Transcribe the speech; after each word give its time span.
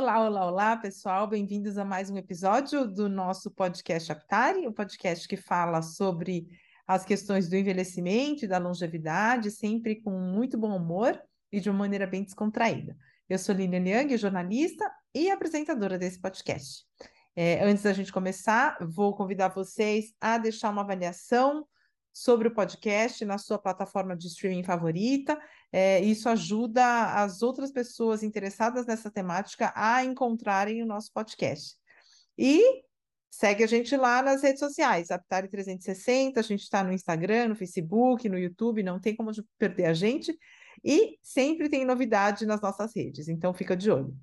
Olá, 0.00 0.24
olá, 0.24 0.46
olá, 0.46 0.76
pessoal. 0.76 1.26
Bem-vindos 1.26 1.76
a 1.76 1.84
mais 1.84 2.08
um 2.08 2.16
episódio 2.16 2.86
do 2.86 3.08
nosso 3.08 3.50
podcast 3.50 4.12
Aptari, 4.12 4.64
o 4.64 4.70
um 4.70 4.72
podcast 4.72 5.26
que 5.26 5.36
fala 5.36 5.82
sobre 5.82 6.46
as 6.86 7.04
questões 7.04 7.48
do 7.48 7.56
envelhecimento 7.56 8.44
e 8.44 8.48
da 8.48 8.58
longevidade, 8.58 9.50
sempre 9.50 10.00
com 10.00 10.12
muito 10.12 10.56
bom 10.56 10.76
humor 10.76 11.20
e 11.50 11.58
de 11.58 11.68
uma 11.68 11.80
maneira 11.80 12.06
bem 12.06 12.22
descontraída. 12.22 12.96
Eu 13.28 13.40
sou 13.40 13.52
Lilian 13.52 13.80
Liang, 13.80 14.16
jornalista 14.16 14.88
e 15.12 15.32
apresentadora 15.32 15.98
desse 15.98 16.20
podcast. 16.20 16.84
É, 17.34 17.64
antes 17.64 17.82
da 17.82 17.92
gente 17.92 18.12
começar, 18.12 18.78
vou 18.80 19.16
convidar 19.16 19.48
vocês 19.48 20.14
a 20.20 20.38
deixar 20.38 20.70
uma 20.70 20.82
avaliação 20.82 21.66
sobre 22.12 22.46
o 22.46 22.54
podcast 22.54 23.24
na 23.24 23.36
sua 23.36 23.58
plataforma 23.58 24.16
de 24.16 24.28
streaming 24.28 24.62
favorita. 24.62 25.36
É, 25.70 26.00
isso 26.00 26.28
ajuda 26.28 27.14
as 27.14 27.42
outras 27.42 27.70
pessoas 27.70 28.22
interessadas 28.22 28.86
nessa 28.86 29.10
temática 29.10 29.72
a 29.76 30.02
encontrarem 30.04 30.82
o 30.82 30.86
nosso 30.86 31.12
podcast. 31.12 31.76
E 32.36 32.82
segue 33.30 33.62
a 33.62 33.66
gente 33.66 33.96
lá 33.96 34.22
nas 34.22 34.42
redes 34.42 34.60
sociais, 34.60 35.10
Aptari 35.10 35.48
360, 35.48 36.40
a 36.40 36.42
gente 36.42 36.62
está 36.62 36.82
no 36.82 36.92
Instagram, 36.92 37.48
no 37.48 37.56
Facebook, 37.56 38.28
no 38.28 38.38
YouTube, 38.38 38.82
não 38.82 38.98
tem 38.98 39.14
como 39.14 39.30
perder 39.58 39.86
a 39.86 39.94
gente. 39.94 40.36
E 40.82 41.18
sempre 41.22 41.68
tem 41.68 41.84
novidade 41.84 42.46
nas 42.46 42.60
nossas 42.60 42.94
redes, 42.94 43.28
então 43.28 43.52
fica 43.52 43.76
de 43.76 43.90
olho. 43.90 44.16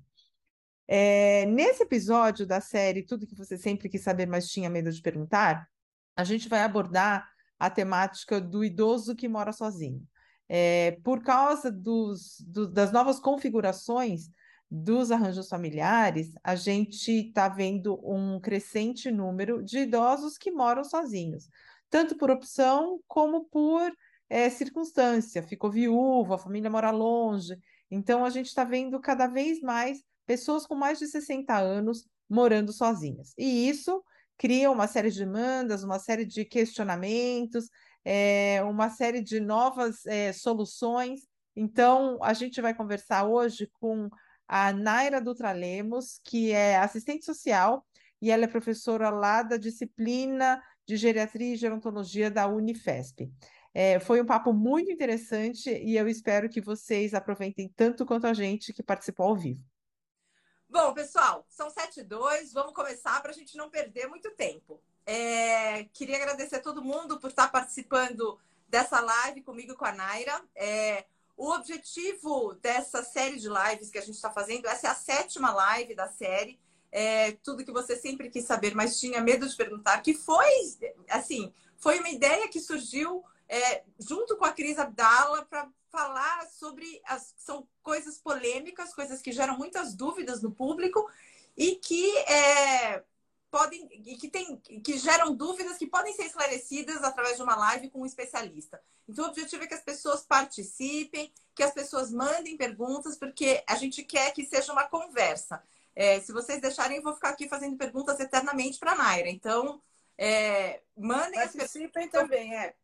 É, 0.88 1.46
nesse 1.46 1.82
episódio 1.82 2.46
da 2.46 2.60
série 2.60 3.02
Tudo 3.02 3.26
que 3.26 3.34
você 3.34 3.58
sempre 3.58 3.88
quis 3.88 4.02
saber, 4.02 4.26
mas 4.26 4.48
tinha 4.48 4.70
medo 4.70 4.90
de 4.90 5.02
perguntar, 5.02 5.68
a 6.14 6.24
gente 6.24 6.48
vai 6.48 6.60
abordar 6.60 7.28
a 7.58 7.68
temática 7.68 8.40
do 8.40 8.64
idoso 8.64 9.14
que 9.14 9.28
mora 9.28 9.52
sozinho. 9.52 10.06
É, 10.48 10.92
por 11.02 11.22
causa 11.22 11.70
dos, 11.70 12.40
do, 12.40 12.68
das 12.68 12.92
novas 12.92 13.18
configurações 13.18 14.30
dos 14.70 15.10
arranjos 15.10 15.48
familiares, 15.48 16.32
a 16.42 16.54
gente 16.56 17.10
está 17.28 17.48
vendo 17.48 18.00
um 18.04 18.40
crescente 18.40 19.10
número 19.10 19.62
de 19.62 19.80
idosos 19.80 20.36
que 20.36 20.50
moram 20.50 20.82
sozinhos, 20.82 21.48
tanto 21.88 22.16
por 22.16 22.30
opção 22.30 23.00
como 23.06 23.44
por 23.44 23.92
é, 24.28 24.50
circunstância. 24.50 25.42
Ficou 25.42 25.70
viúvo, 25.70 26.34
a 26.34 26.38
família 26.38 26.70
mora 26.70 26.90
longe. 26.90 27.56
Então, 27.90 28.24
a 28.24 28.30
gente 28.30 28.46
está 28.46 28.64
vendo 28.64 29.00
cada 29.00 29.26
vez 29.26 29.60
mais 29.60 30.02
pessoas 30.26 30.66
com 30.66 30.74
mais 30.74 30.98
de 30.98 31.06
60 31.06 31.56
anos 31.56 32.04
morando 32.28 32.72
sozinhas. 32.72 33.32
E 33.38 33.68
isso 33.68 34.02
cria 34.36 34.70
uma 34.70 34.86
série 34.86 35.10
de 35.10 35.20
demandas, 35.20 35.84
uma 35.84 35.98
série 35.98 36.24
de 36.24 36.44
questionamentos, 36.44 37.70
é, 38.08 38.62
uma 38.62 38.88
série 38.88 39.20
de 39.20 39.40
novas 39.40 40.06
é, 40.06 40.32
soluções. 40.32 41.22
Então, 41.56 42.18
a 42.22 42.32
gente 42.32 42.60
vai 42.60 42.72
conversar 42.72 43.26
hoje 43.26 43.68
com 43.80 44.08
a 44.46 44.72
Naira 44.72 45.20
Dutra 45.20 45.50
Lemos, 45.50 46.20
que 46.22 46.52
é 46.52 46.76
assistente 46.76 47.24
social 47.24 47.84
e 48.22 48.30
ela 48.30 48.44
é 48.44 48.46
professora 48.48 49.10
lá 49.10 49.42
da 49.42 49.56
disciplina 49.56 50.62
de 50.86 50.96
geriatria 50.96 51.54
e 51.54 51.56
gerontologia 51.56 52.30
da 52.30 52.46
Unifesp. 52.46 53.28
É, 53.74 53.98
foi 53.98 54.22
um 54.22 54.26
papo 54.26 54.52
muito 54.52 54.88
interessante 54.90 55.68
e 55.68 55.96
eu 55.96 56.06
espero 56.06 56.48
que 56.48 56.60
vocês 56.60 57.12
aproveitem 57.12 57.68
tanto 57.74 58.06
quanto 58.06 58.28
a 58.28 58.32
gente 58.32 58.72
que 58.72 58.84
participou 58.84 59.26
ao 59.26 59.36
vivo. 59.36 59.60
Bom, 60.68 60.94
pessoal, 60.94 61.44
são 61.48 61.68
7 61.70 62.00
e 62.00 62.04
2, 62.04 62.52
vamos 62.52 62.72
começar 62.72 63.20
para 63.20 63.32
a 63.32 63.34
gente 63.34 63.56
não 63.56 63.68
perder 63.68 64.06
muito 64.06 64.30
tempo. 64.36 64.80
É, 65.04 65.45
queria 65.84 66.16
agradecer 66.16 66.56
a 66.56 66.62
todo 66.62 66.82
mundo 66.82 67.18
por 67.18 67.30
estar 67.30 67.50
participando 67.50 68.38
dessa 68.68 69.00
live 69.00 69.42
comigo 69.42 69.72
e 69.72 69.76
com 69.76 69.84
a 69.84 69.92
Naira. 69.92 70.42
É, 70.54 71.04
o 71.36 71.50
objetivo 71.50 72.54
dessa 72.54 73.04
série 73.04 73.38
de 73.38 73.48
lives 73.48 73.90
que 73.90 73.98
a 73.98 74.02
gente 74.02 74.14
está 74.14 74.30
fazendo, 74.30 74.66
essa 74.66 74.88
é 74.88 74.90
a 74.90 74.94
sétima 74.94 75.52
live 75.52 75.94
da 75.94 76.08
série. 76.08 76.58
É, 76.90 77.32
tudo 77.42 77.64
que 77.64 77.72
você 77.72 77.96
sempre 77.96 78.30
quis 78.30 78.44
saber, 78.44 78.74
mas 78.74 78.98
tinha 78.98 79.20
medo 79.20 79.46
de 79.46 79.54
perguntar, 79.54 80.00
que 80.00 80.14
foi, 80.14 80.46
assim, 81.10 81.52
foi 81.76 81.98
uma 81.98 82.08
ideia 82.08 82.48
que 82.48 82.60
surgiu 82.60 83.22
é, 83.48 83.82
junto 83.98 84.36
com 84.36 84.44
a 84.44 84.52
Cris 84.52 84.78
Abdala 84.78 85.44
para 85.44 85.68
falar 85.90 86.46
sobre 86.48 87.00
as 87.04 87.34
são 87.36 87.66
coisas 87.82 88.18
polêmicas, 88.18 88.94
coisas 88.94 89.20
que 89.20 89.32
geram 89.32 89.56
muitas 89.56 89.94
dúvidas 89.94 90.42
no 90.42 90.50
público 90.50 91.08
e 91.56 91.76
que 91.76 92.16
é, 92.18 93.02
podem 93.56 93.88
e 93.90 94.16
que 94.16 94.28
tem 94.28 94.58
que 94.58 94.98
geram 94.98 95.34
dúvidas 95.34 95.78
que 95.78 95.86
podem 95.86 96.12
ser 96.12 96.24
esclarecidas 96.24 97.02
através 97.02 97.36
de 97.36 97.42
uma 97.42 97.56
live 97.56 97.88
com 97.88 98.02
um 98.02 98.06
especialista. 98.06 98.78
Então 99.08 99.24
o 99.24 99.28
objetivo 99.28 99.64
é 99.64 99.66
que 99.66 99.72
as 99.72 99.82
pessoas 99.82 100.22
participem, 100.22 101.32
que 101.54 101.62
as 101.62 101.72
pessoas 101.72 102.12
mandem 102.12 102.54
perguntas, 102.58 103.16
porque 103.16 103.64
a 103.66 103.74
gente 103.76 104.04
quer 104.04 104.30
que 104.32 104.44
seja 104.44 104.72
uma 104.72 104.84
conversa. 104.84 105.62
É, 105.94 106.20
se 106.20 106.32
vocês 106.32 106.60
deixarem, 106.60 106.98
eu 106.98 107.02
vou 107.02 107.14
ficar 107.14 107.30
aqui 107.30 107.48
fazendo 107.48 107.78
perguntas 107.78 108.20
eternamente 108.20 108.78
para 108.78 108.92
a 108.92 108.96
Naira. 108.96 109.30
Então, 109.30 109.80
é, 110.18 110.82
mandem 110.94 111.40
Participem 111.40 111.86
as 111.86 111.92
perguntas. 111.92 112.20
também, 112.20 112.54
é 112.54 112.74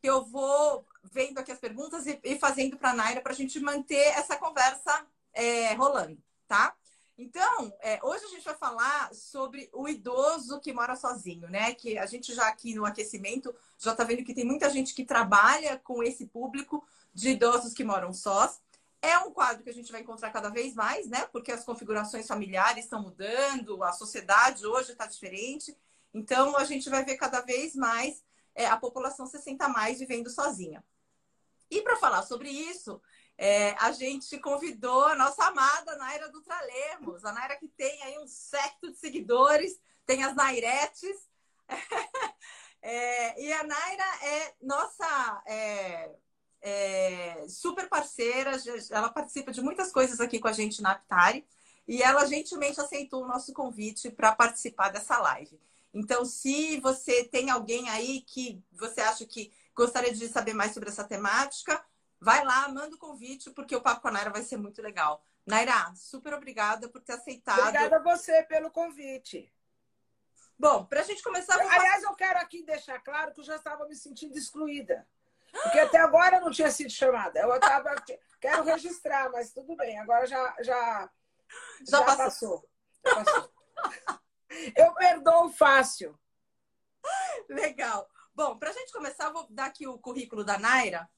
que 0.00 0.08
eu 0.08 0.24
vou 0.24 0.86
vendo 1.02 1.38
aqui 1.38 1.52
as 1.52 1.58
perguntas 1.58 2.06
e, 2.06 2.18
e 2.22 2.38
fazendo 2.38 2.78
para 2.78 2.90
a 2.90 2.94
Naira 2.94 3.20
para 3.20 3.32
a 3.32 3.36
gente 3.36 3.60
manter 3.60 4.06
essa 4.16 4.36
conversa 4.36 5.06
é, 5.34 5.74
rolando, 5.74 6.16
tá? 6.46 6.74
Então, 7.20 7.76
é, 7.80 7.98
hoje 8.04 8.24
a 8.26 8.28
gente 8.28 8.44
vai 8.44 8.54
falar 8.54 9.12
sobre 9.12 9.68
o 9.72 9.88
idoso 9.88 10.60
que 10.60 10.72
mora 10.72 10.94
sozinho, 10.94 11.50
né? 11.50 11.74
Que 11.74 11.98
a 11.98 12.06
gente 12.06 12.32
já 12.32 12.46
aqui 12.46 12.74
no 12.74 12.84
aquecimento 12.84 13.52
já 13.76 13.90
está 13.90 14.04
vendo 14.04 14.22
que 14.22 14.32
tem 14.32 14.44
muita 14.44 14.70
gente 14.70 14.94
que 14.94 15.04
trabalha 15.04 15.76
com 15.78 16.00
esse 16.00 16.26
público 16.26 16.86
de 17.12 17.30
idosos 17.30 17.74
que 17.74 17.82
moram 17.82 18.14
sós. 18.14 18.60
É 19.02 19.18
um 19.18 19.32
quadro 19.32 19.64
que 19.64 19.70
a 19.70 19.74
gente 19.74 19.90
vai 19.90 20.00
encontrar 20.02 20.30
cada 20.30 20.48
vez 20.48 20.74
mais, 20.74 21.08
né? 21.08 21.26
Porque 21.32 21.50
as 21.50 21.64
configurações 21.64 22.28
familiares 22.28 22.84
estão 22.84 23.02
mudando, 23.02 23.82
a 23.82 23.92
sociedade 23.92 24.64
hoje 24.64 24.92
está 24.92 25.04
diferente. 25.04 25.76
Então, 26.14 26.56
a 26.56 26.62
gente 26.62 26.88
vai 26.88 27.04
ver 27.04 27.16
cada 27.16 27.40
vez 27.40 27.74
mais 27.74 28.22
é, 28.54 28.66
a 28.66 28.76
população 28.76 29.26
60 29.26 29.68
mais 29.68 29.98
vivendo 29.98 30.30
sozinha. 30.30 30.84
E 31.68 31.82
para 31.82 31.96
falar 31.96 32.22
sobre 32.22 32.48
isso, 32.48 33.02
é, 33.38 33.70
a 33.78 33.92
gente 33.92 34.36
convidou 34.38 35.04
a 35.04 35.14
nossa 35.14 35.44
amada 35.44 35.96
Naira 35.96 36.28
Dutra 36.28 36.60
Lemos, 36.60 37.24
a 37.24 37.32
Naira 37.32 37.54
que 37.54 37.68
tem 37.68 38.02
aí 38.02 38.18
um 38.18 38.26
secto 38.26 38.90
de 38.90 38.98
seguidores, 38.98 39.78
tem 40.04 40.24
as 40.24 40.34
Nairetes. 40.34 41.28
é, 42.82 43.40
e 43.40 43.52
a 43.52 43.62
Naira 43.62 44.04
é 44.24 44.54
nossa 44.60 45.42
é, 45.46 46.10
é, 46.60 47.46
super 47.48 47.88
parceira, 47.88 48.52
ela 48.90 49.08
participa 49.08 49.52
de 49.52 49.62
muitas 49.62 49.92
coisas 49.92 50.20
aqui 50.20 50.40
com 50.40 50.48
a 50.48 50.52
gente 50.52 50.82
na 50.82 50.90
Aptari, 50.92 51.46
e 51.86 52.02
ela 52.02 52.26
gentilmente 52.26 52.80
aceitou 52.80 53.22
o 53.22 53.28
nosso 53.28 53.52
convite 53.52 54.10
para 54.10 54.34
participar 54.34 54.88
dessa 54.88 55.16
live. 55.20 55.60
Então, 55.94 56.24
se 56.24 56.80
você 56.80 57.22
tem 57.24 57.50
alguém 57.50 57.88
aí 57.88 58.20
que 58.22 58.60
você 58.72 59.00
acha 59.00 59.24
que 59.24 59.52
gostaria 59.76 60.12
de 60.12 60.26
saber 60.28 60.54
mais 60.54 60.74
sobre 60.74 60.88
essa 60.88 61.04
temática, 61.04 61.82
vai 62.20 62.44
lá, 62.44 62.68
manda 62.68 62.94
o 62.94 62.98
convite, 62.98 63.50
porque 63.50 63.74
o 63.74 63.80
Papo 63.80 64.02
com 64.02 64.08
a 64.08 64.12
Naira 64.12 64.30
vai 64.30 64.42
ser 64.42 64.56
muito 64.56 64.82
legal. 64.82 65.22
Naira, 65.46 65.92
super 65.94 66.34
obrigada 66.34 66.88
por 66.88 67.00
ter 67.00 67.14
aceitado. 67.14 67.60
Obrigada 67.60 67.96
a 67.96 68.02
você 68.02 68.42
pelo 68.42 68.70
convite. 68.70 69.52
Bom, 70.58 70.84
para 70.84 71.00
a 71.00 71.04
gente 71.04 71.22
começar. 71.22 71.54
Aliás, 71.54 72.02
eu 72.02 72.14
quero 72.14 72.38
aqui 72.38 72.62
deixar 72.64 72.98
claro 73.00 73.32
que 73.32 73.40
eu 73.40 73.44
já 73.44 73.56
estava 73.56 73.86
me 73.86 73.94
sentindo 73.94 74.36
excluída. 74.36 75.06
Porque 75.50 75.78
até 75.78 75.98
agora 75.98 76.36
eu 76.36 76.40
não 76.42 76.50
tinha 76.50 76.70
sido 76.70 76.90
chamada. 76.90 77.40
Eu 77.40 77.54
estava. 77.54 77.94
quero 78.40 78.64
registrar, 78.64 79.30
mas 79.30 79.52
tudo 79.52 79.76
bem. 79.76 79.98
Agora 79.98 80.26
já, 80.26 80.56
já, 80.60 81.10
já, 81.88 81.98
já 81.98 82.02
passou. 82.02 82.24
passou. 82.24 82.70
Já 83.06 83.24
passou. 83.24 83.52
Eu 84.74 84.94
perdoo 84.94 85.50
fácil. 85.52 86.18
Legal. 87.48 88.08
Bom, 88.34 88.58
para 88.58 88.70
a 88.70 88.72
gente 88.72 88.92
começar, 88.92 89.26
eu 89.26 89.32
vou 89.32 89.46
dar 89.50 89.66
aqui 89.66 89.86
o 89.86 89.98
currículo 89.98 90.44
da 90.44 90.58
Naira. 90.58 91.08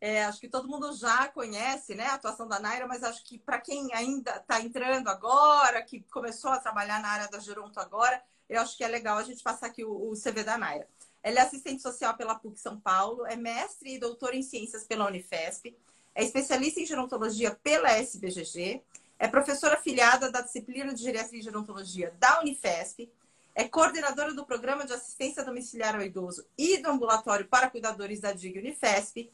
É, 0.00 0.24
acho 0.24 0.40
que 0.40 0.48
todo 0.48 0.68
mundo 0.68 0.92
já 0.92 1.26
conhece 1.28 1.94
né, 1.94 2.06
a 2.06 2.14
atuação 2.14 2.46
da 2.46 2.60
Naira, 2.60 2.86
mas 2.86 3.02
acho 3.02 3.24
que 3.24 3.38
para 3.38 3.60
quem 3.60 3.92
ainda 3.92 4.36
está 4.36 4.60
entrando 4.60 5.08
agora, 5.08 5.82
que 5.82 6.00
começou 6.10 6.50
a 6.50 6.60
trabalhar 6.60 7.00
na 7.00 7.08
área 7.08 7.28
da 7.28 7.40
Geronto 7.40 7.80
agora, 7.80 8.22
eu 8.48 8.60
acho 8.60 8.76
que 8.76 8.84
é 8.84 8.88
legal 8.88 9.18
a 9.18 9.24
gente 9.24 9.42
passar 9.42 9.66
aqui 9.66 9.84
o, 9.84 10.10
o 10.10 10.14
CV 10.14 10.44
da 10.44 10.56
Naira. 10.56 10.86
Ela 11.20 11.40
é 11.40 11.42
assistente 11.42 11.82
social 11.82 12.16
pela 12.16 12.36
PUC 12.36 12.60
São 12.60 12.78
Paulo, 12.78 13.26
é 13.26 13.34
mestre 13.34 13.94
e 13.94 13.98
doutora 13.98 14.36
em 14.36 14.42
ciências 14.42 14.84
pela 14.84 15.06
Unifesp, 15.06 15.76
é 16.14 16.24
especialista 16.24 16.80
em 16.80 16.86
gerontologia 16.86 17.54
pela 17.62 17.90
SBGG, 17.90 18.80
é 19.18 19.26
professora 19.26 19.74
afiliada 19.74 20.30
da 20.30 20.40
disciplina 20.40 20.94
de 20.94 21.02
geriatria 21.02 21.40
e 21.40 21.42
gerontologia 21.42 22.14
da 22.18 22.40
Unifesp, 22.40 23.10
é 23.54 23.68
coordenadora 23.68 24.32
do 24.32 24.46
programa 24.46 24.86
de 24.86 24.92
assistência 24.92 25.44
domiciliar 25.44 25.96
ao 25.96 26.02
idoso 26.02 26.46
e 26.56 26.78
do 26.78 26.88
ambulatório 26.88 27.48
para 27.48 27.68
cuidadores 27.68 28.20
da 28.20 28.32
DIG 28.32 28.58
Unifesp. 28.58 29.28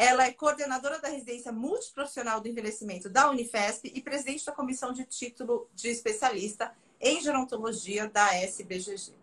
Ela 0.00 0.24
é 0.24 0.32
coordenadora 0.32 0.98
da 0.98 1.08
residência 1.08 1.52
multiprofissional 1.52 2.40
do 2.40 2.48
envelhecimento 2.48 3.10
da 3.10 3.28
Unifesp 3.28 3.86
e 3.94 4.00
presidente 4.00 4.46
da 4.46 4.52
comissão 4.52 4.94
de 4.94 5.04
título 5.04 5.68
de 5.74 5.90
especialista 5.90 6.74
em 6.98 7.20
gerontologia 7.20 8.08
da 8.08 8.34
SBGG. 8.34 9.14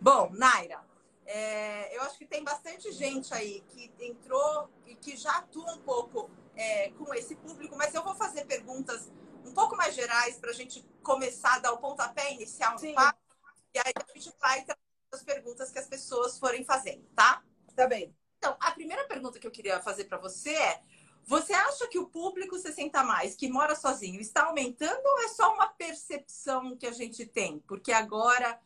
Bom, 0.00 0.30
Naira, 0.32 0.84
é, 1.24 1.96
eu 1.96 2.02
acho 2.02 2.18
que 2.18 2.26
tem 2.26 2.42
bastante 2.42 2.90
gente 2.90 3.32
aí 3.32 3.62
que 3.68 3.88
entrou 4.00 4.68
e 4.84 4.96
que 4.96 5.16
já 5.16 5.30
atua 5.36 5.72
um 5.74 5.78
pouco 5.82 6.28
é, 6.56 6.90
com 6.90 7.14
esse 7.14 7.36
público, 7.36 7.76
mas 7.76 7.94
eu 7.94 8.02
vou 8.02 8.16
fazer 8.16 8.46
perguntas 8.46 9.08
um 9.46 9.54
pouco 9.54 9.76
mais 9.76 9.94
gerais 9.94 10.38
para 10.38 10.50
a 10.50 10.54
gente 10.54 10.84
começar 11.04 11.54
a 11.54 11.58
dar 11.60 11.72
o 11.72 11.78
pontapé 11.78 12.32
inicial 12.32 12.74
no 12.74 12.94
papo. 12.94 13.20
E 13.72 13.78
aí 13.78 13.92
a 13.94 14.12
gente 14.18 14.34
vai 14.40 14.64
trazer 14.64 14.80
as 15.12 15.22
perguntas 15.22 15.70
que 15.70 15.78
as 15.78 15.86
pessoas 15.86 16.36
forem 16.36 16.64
fazendo, 16.64 17.04
tá? 17.14 17.44
Tá 17.76 17.86
bem. 17.86 18.12
Então, 18.44 18.58
a 18.60 18.72
primeira 18.72 19.04
pergunta 19.04 19.38
que 19.38 19.46
eu 19.46 19.50
queria 19.50 19.80
fazer 19.80 20.04
para 20.04 20.18
você 20.18 20.54
é: 20.54 20.82
você 21.24 21.54
acha 21.54 21.88
que 21.88 21.98
o 21.98 22.06
público 22.06 22.58
60 22.58 23.02
mais 23.02 23.34
que 23.34 23.48
mora 23.48 23.74
sozinho 23.74 24.20
está 24.20 24.44
aumentando 24.44 25.02
ou 25.02 25.24
é 25.24 25.28
só 25.28 25.54
uma 25.54 25.68
percepção 25.68 26.76
que 26.76 26.86
a 26.86 26.92
gente 26.92 27.24
tem? 27.24 27.60
Porque 27.60 27.90
agora 27.90 28.60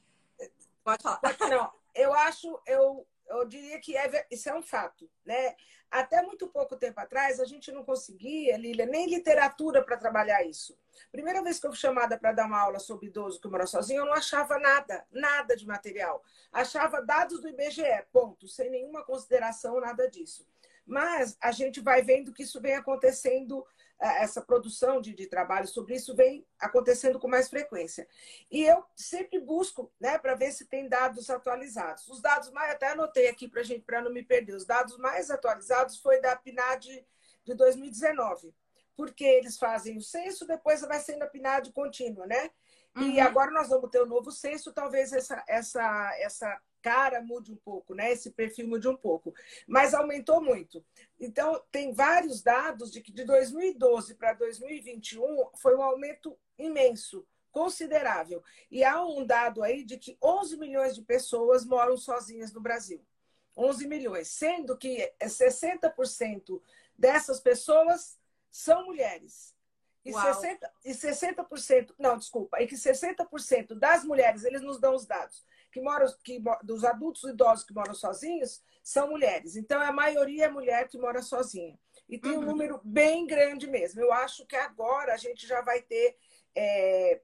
pode 0.82 1.00
falar. 1.00 1.20
Não, 1.48 1.72
eu 1.94 2.12
acho, 2.12 2.60
eu, 2.66 3.06
eu 3.28 3.46
diria 3.46 3.78
que 3.80 3.96
é, 3.96 4.26
isso 4.32 4.48
é 4.48 4.54
um 4.54 4.62
fato, 4.62 5.08
né? 5.24 5.54
Até 5.88 6.22
muito 6.22 6.48
pouco 6.48 6.76
tempo 6.76 6.98
atrás, 6.98 7.38
a 7.38 7.44
gente 7.44 7.70
não 7.70 7.84
conseguia, 7.84 8.56
Lília, 8.56 8.84
nem 8.84 9.08
literatura 9.08 9.80
para 9.80 9.96
trabalhar 9.96 10.44
isso. 10.44 10.76
Primeira 11.10 11.42
vez 11.42 11.58
que 11.58 11.66
eu 11.66 11.70
fui 11.70 11.78
chamada 11.78 12.18
para 12.18 12.32
dar 12.32 12.46
uma 12.46 12.60
aula 12.60 12.78
sobre 12.78 13.06
idoso 13.06 13.40
que 13.40 13.48
mora 13.48 13.66
sozinho, 13.66 14.00
eu 14.00 14.06
não 14.06 14.12
achava 14.12 14.58
nada, 14.58 15.04
nada 15.10 15.56
de 15.56 15.66
material. 15.66 16.22
Achava 16.52 17.02
dados 17.02 17.40
do 17.40 17.48
IBGE, 17.48 18.04
ponto, 18.12 18.46
sem 18.48 18.70
nenhuma 18.70 19.04
consideração, 19.04 19.80
nada 19.80 20.08
disso. 20.08 20.46
Mas 20.86 21.36
a 21.40 21.52
gente 21.52 21.80
vai 21.80 22.02
vendo 22.02 22.32
que 22.32 22.42
isso 22.42 22.60
vem 22.60 22.74
acontecendo, 22.74 23.64
eh, 24.00 24.22
essa 24.22 24.40
produção 24.40 25.02
de, 25.02 25.12
de 25.12 25.26
trabalho 25.26 25.68
sobre 25.68 25.94
isso 25.94 26.14
vem 26.14 26.46
acontecendo 26.58 27.18
com 27.18 27.28
mais 27.28 27.50
frequência. 27.50 28.08
E 28.50 28.64
eu 28.64 28.82
sempre 28.96 29.38
busco 29.38 29.92
né, 30.00 30.16
para 30.16 30.34
ver 30.34 30.50
se 30.52 30.64
tem 30.64 30.88
dados 30.88 31.28
atualizados. 31.28 32.08
Os 32.08 32.22
dados 32.22 32.50
mais, 32.52 32.72
até 32.72 32.88
anotei 32.88 33.28
aqui 33.28 33.46
para 33.46 33.62
gente, 33.62 33.84
para 33.84 34.00
não 34.00 34.10
me 34.10 34.22
perder, 34.22 34.54
os 34.54 34.64
dados 34.64 34.96
mais 34.96 35.30
atualizados 35.30 35.98
foi 35.98 36.20
da 36.22 36.34
PNAD 36.34 37.04
de 37.44 37.54
2019, 37.54 38.54
porque 38.98 39.22
eles 39.22 39.56
fazem 39.56 39.96
o 39.96 40.02
censo, 40.02 40.44
depois 40.44 40.80
vai 40.80 40.98
sendo 40.98 41.22
a 41.22 41.28
PNAD 41.28 41.70
contínua, 41.70 42.26
né? 42.26 42.50
Uhum. 42.96 43.12
E 43.12 43.20
agora 43.20 43.48
nós 43.52 43.68
vamos 43.68 43.90
ter 43.90 44.00
o 44.00 44.04
um 44.04 44.08
novo 44.08 44.32
censo, 44.32 44.72
talvez 44.72 45.12
essa, 45.12 45.40
essa, 45.46 46.16
essa 46.18 46.60
cara 46.82 47.22
mude 47.22 47.52
um 47.52 47.56
pouco, 47.56 47.94
né? 47.94 48.10
Esse 48.10 48.32
perfil 48.32 48.66
mude 48.66 48.88
um 48.88 48.96
pouco, 48.96 49.32
mas 49.68 49.94
aumentou 49.94 50.42
muito. 50.42 50.84
Então, 51.16 51.62
tem 51.70 51.92
vários 51.92 52.42
dados 52.42 52.90
de 52.90 53.00
que 53.00 53.12
de 53.12 53.22
2012 53.22 54.16
para 54.16 54.32
2021 54.32 55.50
foi 55.54 55.76
um 55.76 55.82
aumento 55.82 56.36
imenso, 56.58 57.24
considerável. 57.52 58.42
E 58.68 58.82
há 58.82 59.00
um 59.06 59.24
dado 59.24 59.62
aí 59.62 59.84
de 59.84 59.96
que 59.96 60.18
11 60.20 60.56
milhões 60.56 60.96
de 60.96 61.02
pessoas 61.02 61.64
moram 61.64 61.96
sozinhas 61.96 62.52
no 62.52 62.60
Brasil. 62.60 63.00
11 63.56 63.86
milhões, 63.86 64.26
sendo 64.26 64.76
que 64.76 65.12
60% 65.22 66.60
dessas 66.98 67.38
pessoas 67.38 68.17
são 68.50 68.86
mulheres. 68.86 69.56
E 70.04 70.12
60%, 70.12 70.58
e 70.84 70.92
60%, 70.92 71.94
não, 71.98 72.16
desculpa, 72.16 72.62
e 72.62 72.66
que 72.66 72.76
60% 72.76 73.74
das 73.74 74.04
mulheres, 74.04 74.44
eles 74.44 74.62
nos 74.62 74.80
dão 74.80 74.94
os 74.94 75.04
dados, 75.04 75.44
que 75.70 75.80
moram, 75.80 76.06
que, 76.24 76.42
dos 76.62 76.84
adultos 76.84 77.24
idosos 77.24 77.64
que 77.64 77.74
moram 77.74 77.94
sozinhos, 77.94 78.62
são 78.82 79.08
mulheres. 79.08 79.56
Então, 79.56 79.80
a 79.82 79.92
maioria 79.92 80.46
é 80.46 80.48
mulher 80.48 80.88
que 80.88 80.96
mora 80.96 81.20
sozinha. 81.20 81.78
E 82.08 82.18
tem 82.18 82.32
um 82.32 82.36
uhum. 82.36 82.46
número 82.46 82.80
bem 82.82 83.26
grande 83.26 83.66
mesmo. 83.66 84.00
Eu 84.00 84.12
acho 84.12 84.46
que 84.46 84.56
agora 84.56 85.12
a 85.12 85.18
gente 85.18 85.46
já 85.46 85.60
vai 85.60 85.82
ter 85.82 86.16
é, 86.54 87.20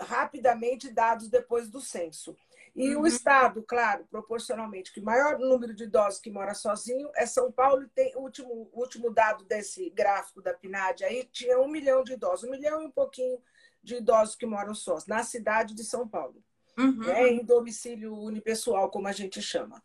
rapidamente 0.00 0.88
dados 0.90 1.28
depois 1.28 1.68
do 1.68 1.80
censo. 1.80 2.36
E 2.80 2.96
uhum. 2.96 3.02
o 3.02 3.06
estado, 3.06 3.62
claro, 3.62 4.06
proporcionalmente, 4.10 4.92
que 4.92 5.00
maior 5.00 5.38
número 5.38 5.74
de 5.74 5.84
idosos 5.84 6.20
que 6.20 6.30
mora 6.30 6.54
sozinho 6.54 7.10
é 7.14 7.26
São 7.26 7.52
Paulo. 7.52 7.88
Tem 7.94 8.14
o 8.16 8.20
último, 8.20 8.70
último 8.72 9.10
dado 9.10 9.44
desse 9.44 9.90
gráfico 9.90 10.40
da 10.40 10.54
PNAD 10.54 11.04
aí 11.04 11.24
tinha 11.30 11.58
um 11.60 11.68
milhão 11.68 12.02
de 12.02 12.14
idosos, 12.14 12.48
um 12.48 12.50
milhão 12.50 12.82
e 12.82 12.86
um 12.86 12.90
pouquinho 12.90 13.40
de 13.82 13.96
idosos 13.96 14.34
que 14.34 14.46
moram 14.46 14.74
sós 14.74 15.06
na 15.06 15.22
cidade 15.22 15.74
de 15.74 15.84
São 15.84 16.08
Paulo 16.08 16.42
uhum. 16.80 16.98
né, 16.98 17.28
em 17.28 17.44
domicílio 17.44 18.14
unipessoal, 18.14 18.90
como 18.90 19.08
a 19.08 19.12
gente 19.12 19.40
chama. 19.40 19.82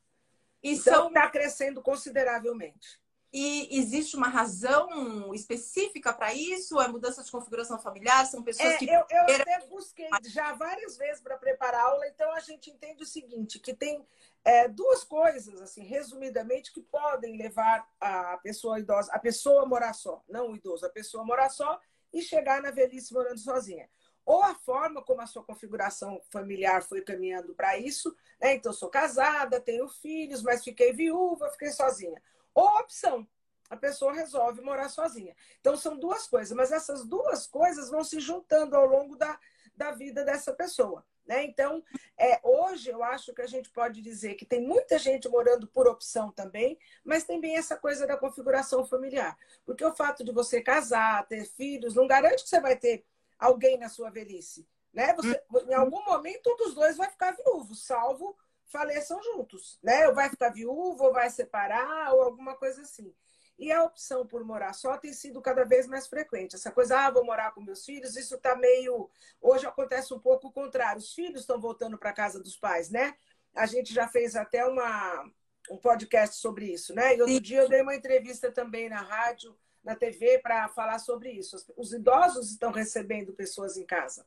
E 0.63 0.71
então, 0.71 1.07
está 1.07 1.24
são... 1.24 1.31
crescendo 1.31 1.81
consideravelmente. 1.81 3.00
E 3.38 3.68
existe 3.78 4.16
uma 4.16 4.30
razão 4.30 5.34
específica 5.34 6.14
para 6.14 6.34
isso? 6.34 6.80
É 6.80 6.88
mudança 6.88 7.22
de 7.22 7.30
configuração 7.30 7.78
familiar? 7.78 8.26
São 8.26 8.42
pessoas 8.42 8.76
é, 8.76 8.78
que. 8.78 8.90
Eu, 8.90 9.04
eu 9.10 9.36
até 9.42 9.60
busquei 9.68 10.08
já 10.24 10.54
várias 10.54 10.96
vezes 10.96 11.22
para 11.22 11.36
preparar 11.36 11.82
a 11.82 11.84
aula, 11.90 12.08
então 12.08 12.32
a 12.32 12.40
gente 12.40 12.72
entende 12.72 13.04
o 13.04 13.06
seguinte: 13.06 13.60
que 13.60 13.74
tem 13.74 14.08
é, 14.42 14.70
duas 14.70 15.04
coisas, 15.04 15.62
assim, 15.62 15.84
resumidamente, 15.84 16.72
que 16.72 16.80
podem 16.80 17.36
levar 17.36 17.86
a 18.00 18.38
pessoa 18.38 18.80
idosa, 18.80 19.12
a 19.12 19.20
pessoa 19.20 19.64
a 19.64 19.66
morar 19.66 19.92
só, 19.92 20.24
não 20.30 20.52
o 20.52 20.56
idoso, 20.56 20.86
a 20.86 20.90
pessoa 20.90 21.22
a 21.22 21.28
morar 21.28 21.50
só 21.50 21.78
e 22.14 22.22
chegar 22.22 22.62
na 22.62 22.72
velhice 22.72 23.14
morando 23.14 23.40
sozinha 23.40 23.90
ou 24.26 24.42
a 24.42 24.56
forma 24.56 25.04
como 25.04 25.22
a 25.22 25.28
sua 25.28 25.44
configuração 25.44 26.20
familiar 26.31 26.81
foi 26.81 27.02
caminhando 27.02 27.54
para 27.54 27.78
isso. 27.78 28.16
Né? 28.42 28.56
Então, 28.56 28.74
sou 28.74 28.90
casada, 28.90 29.62
tenho 29.62 29.88
filhos, 29.88 30.42
mas 30.42 30.64
fiquei 30.64 30.92
viúva, 30.94 31.52
fiquei 31.52 31.70
sozinha. 31.70 32.20
Ou 32.56 32.66
opção, 32.80 33.28
a 33.69 33.75
pessoa 33.75 34.13
resolve 34.13 34.62
morar 34.62 34.90
sozinha. 34.90 35.36
Então, 35.60 35.75
são 35.75 35.98
duas 35.98 36.25
coisas, 36.25 36.56
mas 36.56 36.72
essas 36.72 37.06
duas 37.06 37.46
coisas 37.46 37.90
vão 37.90 38.04
se 38.04 38.19
juntando 38.19 38.75
ao 38.75 38.86
longo 38.86 39.18
da, 39.18 39.38
da 39.75 39.92
vida 39.92 40.24
dessa 40.24 40.54
pessoa. 40.54 41.06
Né? 41.25 41.44
Então, 41.44 41.84
é, 42.18 42.40
hoje 42.44 42.90
eu 42.90 43.04
acho 43.04 43.34
que 43.34 43.42
a 43.42 43.48
gente 43.48 43.69
pode 43.72 44.02
dizer 44.02 44.36
que 44.36 44.46
tem 44.46 44.62
muita 44.62 44.98
gente 45.00 45.28
morando 45.28 45.68
por 45.68 45.88
opção 45.88 46.31
também, 46.31 46.78
mas 47.04 47.24
tem 47.24 47.42
bem 47.42 47.57
essa 47.57 47.75
coisa 47.75 48.06
da 48.06 48.16
configuração 48.16 48.86
familiar. 48.86 49.38
Porque 49.66 49.84
o 49.84 49.96
fato 49.96 50.24
de 50.24 50.31
você 50.31 50.62
casar, 50.62 51.28
ter 51.28 51.46
filhos, 51.46 51.96
não 51.96 52.07
garante 52.07 52.44
que 52.44 52.50
você 52.50 52.62
vai 52.62 52.75
ter 52.75 53.04
alguém 53.38 53.78
na 53.78 53.90
sua 53.90 54.10
velhice. 54.12 54.68
Né? 54.94 55.13
Você, 55.16 55.44
em 55.68 55.74
algum 55.74 56.06
momento, 56.06 56.52
um 56.52 56.56
dos 56.56 56.75
dois 56.75 56.96
vai 56.96 57.10
ficar 57.10 57.31
viúvo, 57.31 57.75
salvo 57.75 58.38
faleçam 58.68 59.22
juntos. 59.22 59.80
Né? 59.84 60.08
Ou 60.08 60.16
vai 60.16 60.30
ficar 60.30 60.50
viúvo, 60.50 61.04
ou 61.04 61.14
vai 61.14 61.30
separar, 61.30 62.14
ou 62.14 62.22
alguma 62.22 62.56
coisa 62.56 62.82
assim. 62.82 63.14
E 63.58 63.72
a 63.72 63.84
opção 63.84 64.28
por 64.28 64.44
morar 64.44 64.74
só 64.74 64.98
tem 64.98 65.14
sido 65.14 65.42
cada 65.42 65.64
vez 65.64 65.88
mais 65.88 66.08
frequente. 66.08 66.56
Essa 66.56 66.72
coisa, 66.72 67.00
ah, 67.00 67.12
vou 67.12 67.24
morar 67.24 67.54
com 67.54 67.62
meus 67.62 67.86
filhos, 67.86 68.18
isso 68.18 68.36
está 68.36 68.56
meio. 68.56 69.10
Hoje 69.42 69.66
acontece 69.66 70.14
um 70.14 70.20
pouco 70.20 70.48
o 70.48 70.52
contrário. 70.52 71.00
Os 71.00 71.14
filhos 71.14 71.42
estão 71.42 71.60
voltando 71.60 71.98
para 71.98 72.12
casa 72.12 72.42
dos 72.42 72.58
pais, 72.58 72.90
né? 72.90 73.16
A 73.56 73.66
gente 73.66 73.94
já 73.94 74.08
fez 74.10 74.36
até 74.36 74.66
uma, 74.66 75.32
um 75.72 75.78
podcast 75.78 76.36
sobre 76.36 76.66
isso, 76.66 76.94
né? 76.94 77.16
E 77.16 77.22
outro 77.22 77.36
Sim. 77.36 77.42
dia 77.42 77.62
eu 77.62 77.69
dei 77.69 77.81
uma 77.81 77.95
entrevista 77.95 78.52
também 78.52 78.90
na 78.90 79.02
rádio 79.02 79.57
na 79.86 79.95
TV 79.95 80.40
para 80.40 80.68
falar 80.69 81.00
sobre 81.00 81.31
isso. 81.31 81.56
Os 81.78 81.94
idosos 81.94 82.52
estão 82.52 82.72
recebendo 82.72 83.34
pessoas 83.34 83.78
em 83.78 83.86
casa, 83.86 84.26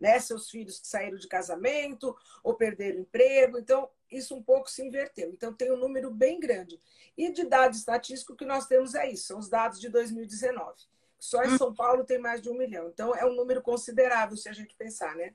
né? 0.00 0.18
Seus 0.18 0.48
filhos 0.48 0.80
que 0.80 0.88
saíram 0.88 1.18
de 1.18 1.28
casamento 1.28 2.16
ou 2.42 2.54
perderam 2.54 3.00
emprego. 3.00 3.58
Então, 3.58 3.88
isso 4.10 4.34
um 4.34 4.42
pouco 4.42 4.70
se 4.70 4.82
inverteu. 4.82 5.30
Então, 5.30 5.52
tem 5.52 5.70
um 5.70 5.76
número 5.76 6.10
bem 6.10 6.40
grande. 6.40 6.80
E 7.16 7.30
de 7.30 7.44
dado 7.44 7.74
estatístico, 7.74 8.34
que 8.34 8.44
nós 8.44 8.66
temos 8.66 8.94
é 8.94 9.10
isso: 9.10 9.26
são 9.26 9.38
os 9.38 9.48
dados 9.48 9.78
de 9.78 9.88
2019. 9.88 10.74
Só 11.18 11.42
em 11.44 11.58
São 11.58 11.74
Paulo 11.74 12.04
tem 12.04 12.18
mais 12.18 12.40
de 12.40 12.48
um 12.48 12.56
milhão. 12.56 12.88
Então, 12.88 13.14
é 13.14 13.26
um 13.26 13.34
número 13.34 13.60
considerável 13.60 14.36
se 14.36 14.48
a 14.48 14.52
gente 14.52 14.74
pensar, 14.74 15.14
né? 15.14 15.34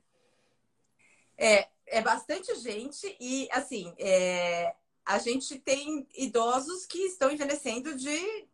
É, 1.37 1.67
é 1.85 2.01
bastante 2.01 2.55
gente 2.55 3.15
e, 3.19 3.47
assim, 3.51 3.93
é, 3.99 4.73
a 5.05 5.19
gente 5.19 5.59
tem 5.59 6.07
idosos 6.15 6.87
que 6.87 6.97
estão 7.05 7.29
envelhecendo 7.29 7.95
de 7.95 8.47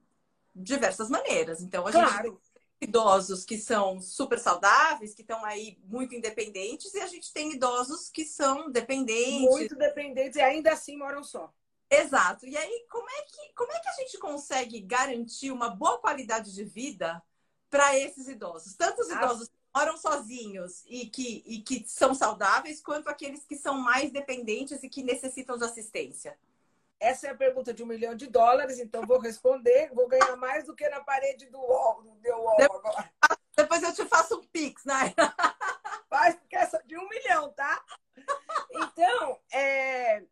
diversas 0.53 1.09
maneiras. 1.09 1.61
Então, 1.61 1.87
a 1.87 1.91
claro. 1.91 2.31
gente 2.31 2.50
idosos 2.81 3.45
que 3.45 3.57
são 3.57 4.01
super 4.01 4.39
saudáveis, 4.39 5.13
que 5.13 5.21
estão 5.21 5.45
aí 5.45 5.77
muito 5.83 6.15
independentes, 6.15 6.93
e 6.95 6.99
a 6.99 7.05
gente 7.05 7.31
tem 7.31 7.53
idosos 7.53 8.09
que 8.09 8.25
são 8.25 8.71
dependentes. 8.71 9.41
Muito 9.41 9.75
dependentes 9.75 10.35
e 10.35 10.41
ainda 10.41 10.73
assim 10.73 10.97
moram 10.97 11.23
só. 11.23 11.53
Exato. 11.89 12.47
E 12.47 12.57
aí, 12.57 12.85
como 12.89 13.07
é 13.07 13.21
que, 13.23 13.53
como 13.53 13.71
é 13.71 13.79
que 13.79 13.89
a 13.89 13.93
gente 13.93 14.17
consegue 14.17 14.79
garantir 14.79 15.51
uma 15.51 15.69
boa 15.69 15.99
qualidade 15.99 16.53
de 16.53 16.63
vida 16.63 17.21
para 17.69 17.97
esses 17.99 18.27
idosos? 18.27 18.73
Tanto 18.75 19.01
os 19.01 19.09
ah. 19.11 19.15
idosos 19.15 19.47
que 19.47 19.53
moram 19.75 19.97
sozinhos 19.97 20.83
e 20.87 21.05
que, 21.05 21.43
e 21.45 21.61
que 21.61 21.83
são 21.87 22.15
saudáveis, 22.15 22.81
quanto 22.81 23.09
aqueles 23.09 23.45
que 23.45 23.57
são 23.57 23.77
mais 23.77 24.11
dependentes 24.11 24.81
e 24.81 24.89
que 24.89 25.03
necessitam 25.03 25.57
de 25.57 25.65
assistência. 25.65 26.37
Essa 27.01 27.27
é 27.27 27.29
a 27.31 27.35
pergunta 27.35 27.73
de 27.73 27.81
um 27.81 27.87
milhão 27.87 28.13
de 28.13 28.27
dólares, 28.27 28.77
então 28.77 29.07
vou 29.07 29.19
responder. 29.19 29.89
Vou 29.91 30.07
ganhar 30.07 30.35
mais 30.35 30.65
do 30.65 30.75
que 30.75 30.87
na 30.87 31.03
parede 31.03 31.47
do 31.47 31.57
UOL, 31.57 32.03
do 32.03 32.13
meu 32.21 32.37
UOL 32.37 32.61
agora. 32.61 33.11
Depois 33.57 33.81
eu 33.81 33.91
te 33.91 34.05
faço 34.05 34.37
um 34.37 34.43
pix, 34.45 34.85
né? 34.85 35.11
Faz, 36.07 36.35
porque 36.35 36.55
essa 36.55 36.79
de 36.85 36.95
um 36.95 37.09
milhão, 37.09 37.51
tá? 37.53 37.83
Então, 38.71 39.39
é, 39.51 40.23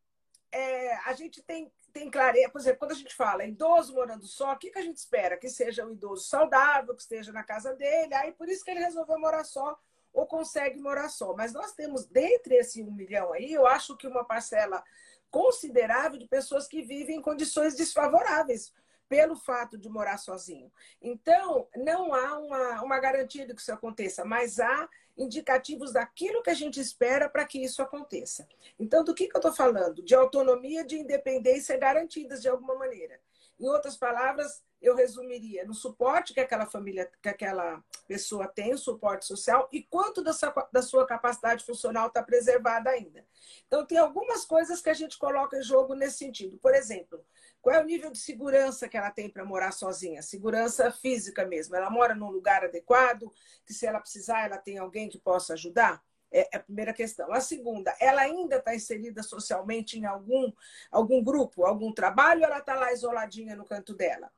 é, 0.52 0.96
a 1.06 1.14
gente 1.14 1.42
tem, 1.42 1.74
tem 1.92 2.08
clareza. 2.12 2.50
Por 2.50 2.62
exemplo, 2.62 2.80
quando 2.80 2.92
a 2.92 2.96
gente 2.96 3.16
fala 3.16 3.46
idoso 3.46 3.96
morando 3.96 4.28
só, 4.28 4.54
o 4.54 4.58
que, 4.58 4.70
que 4.70 4.78
a 4.78 4.84
gente 4.84 4.98
espera? 4.98 5.38
Que 5.38 5.50
seja 5.50 5.84
um 5.84 5.94
idoso 5.94 6.28
saudável, 6.28 6.96
que 6.96 7.02
esteja 7.02 7.32
na 7.32 7.44
casa 7.44 7.74
dele. 7.74 8.14
Aí 8.14 8.32
por 8.32 8.48
isso 8.48 8.64
que 8.64 8.70
ele 8.70 8.82
resolveu 8.82 9.18
morar 9.18 9.44
só 9.44 9.76
ou 10.14 10.28
consegue 10.28 10.80
morar 10.80 11.10
só. 11.10 11.34
Mas 11.34 11.52
nós 11.52 11.72
temos, 11.72 12.06
dentre 12.06 12.58
esse 12.58 12.84
um 12.84 12.92
milhão 12.92 13.34
aí, 13.34 13.52
eu 13.52 13.66
acho 13.66 13.98
que 13.98 14.08
uma 14.08 14.24
parcela 14.24 14.84
considerável 15.32 16.20
de 16.20 16.28
pessoas 16.28 16.68
que 16.68 16.82
vivem 16.82 17.18
em 17.18 17.22
condições 17.22 17.76
desfavoráveis. 17.76 18.74
pelo 19.10 19.36
fato 19.36 19.76
de 19.76 19.90
morar 19.90 20.18
sozinho. 20.20 20.72
Então, 21.02 21.68
não 21.76 22.14
há 22.14 22.38
uma, 22.38 22.84
uma 22.84 23.00
garantia 23.00 23.44
de 23.44 23.56
que 23.56 23.60
isso 23.62 23.74
aconteça, 23.74 24.24
mas 24.24 24.60
há 24.60 24.88
indicativos 25.18 25.92
daquilo 25.92 26.44
que 26.44 26.52
a 26.52 26.54
gente 26.54 26.80
espera 26.80 27.28
para 27.28 27.44
que 27.44 27.58
isso 27.62 27.82
aconteça. 27.82 28.48
Então, 28.80 29.04
do 29.04 29.16
que, 29.16 29.28
que 29.28 29.36
eu 29.36 29.40
estou 29.40 29.52
falando? 29.52 30.04
De 30.04 30.14
autonomia, 30.14 30.86
de 30.86 30.96
independência 30.96 31.76
garantidas 31.76 32.40
de 32.40 32.48
alguma 32.48 32.76
maneira. 32.76 33.20
Em 33.60 33.68
outras 33.68 33.98
palavras, 33.98 34.64
eu 34.82 34.96
resumiria 34.96 35.66
no 35.66 35.74
suporte 35.74 36.34
que 36.34 36.40
aquela 36.40 36.66
família, 36.66 37.12
que 37.22 37.30
aquela 37.30 37.84
pessoa 38.08 38.48
tem, 38.48 38.74
o 38.74 38.78
suporte 38.78 39.26
social, 39.26 39.68
e 39.72 39.84
quanto 39.84 40.24
da 40.24 40.34
sua, 40.34 40.70
da 40.72 40.82
sua 40.82 41.06
capacidade 41.06 41.66
funcional 41.66 42.08
está 42.08 42.24
preservada 42.24 42.90
ainda. 42.90 43.26
Então, 43.68 43.86
tem 43.86 43.98
algumas 43.98 44.46
coisas 44.46 44.82
que 44.82 44.90
a 44.90 44.94
gente 44.94 45.18
coloca 45.18 45.58
em 45.58 45.64
jogo 45.64 45.94
nesse 45.94 46.20
sentido. 46.20 46.58
Por 46.58 46.74
exemplo, 46.74 47.24
qual 47.62 47.76
é 47.76 47.82
o 47.82 47.86
nível 47.86 48.10
de 48.10 48.18
segurança 48.18 48.88
que 48.88 48.98
ela 48.98 49.12
tem 49.12 49.30
para 49.30 49.44
morar 49.44 49.72
sozinha? 49.72 50.22
Segurança 50.22 50.92
física 50.92 51.46
mesmo. 51.46 51.76
Ela 51.76 51.90
mora 51.90 52.16
num 52.16 52.32
lugar 52.32 52.64
adequado, 52.64 53.32
que 53.66 53.74
se 53.74 53.86
ela 53.86 54.00
precisar, 54.00 54.46
ela 54.46 54.58
tem 54.58 54.78
alguém 54.78 55.10
que 55.10 55.20
possa 55.20 55.54
ajudar? 55.54 56.02
É, 56.32 56.48
é 56.54 56.58
a 56.58 56.64
primeira 56.64 56.94
questão. 56.94 57.34
A 57.34 57.42
segunda, 57.42 57.94
ela 58.00 58.22
ainda 58.22 58.58
está 58.58 58.74
inserida 58.74 59.22
socialmente 59.24 59.98
em 59.98 60.06
algum, 60.06 60.52
algum 60.90 61.24
grupo, 61.24 61.66
algum 61.66 61.92
trabalho, 61.92 62.42
ou 62.42 62.46
ela 62.46 62.60
está 62.60 62.76
lá 62.76 62.94
isoladinha 62.94 63.56
no 63.56 63.66
canto 63.66 63.94
dela? 63.94 64.32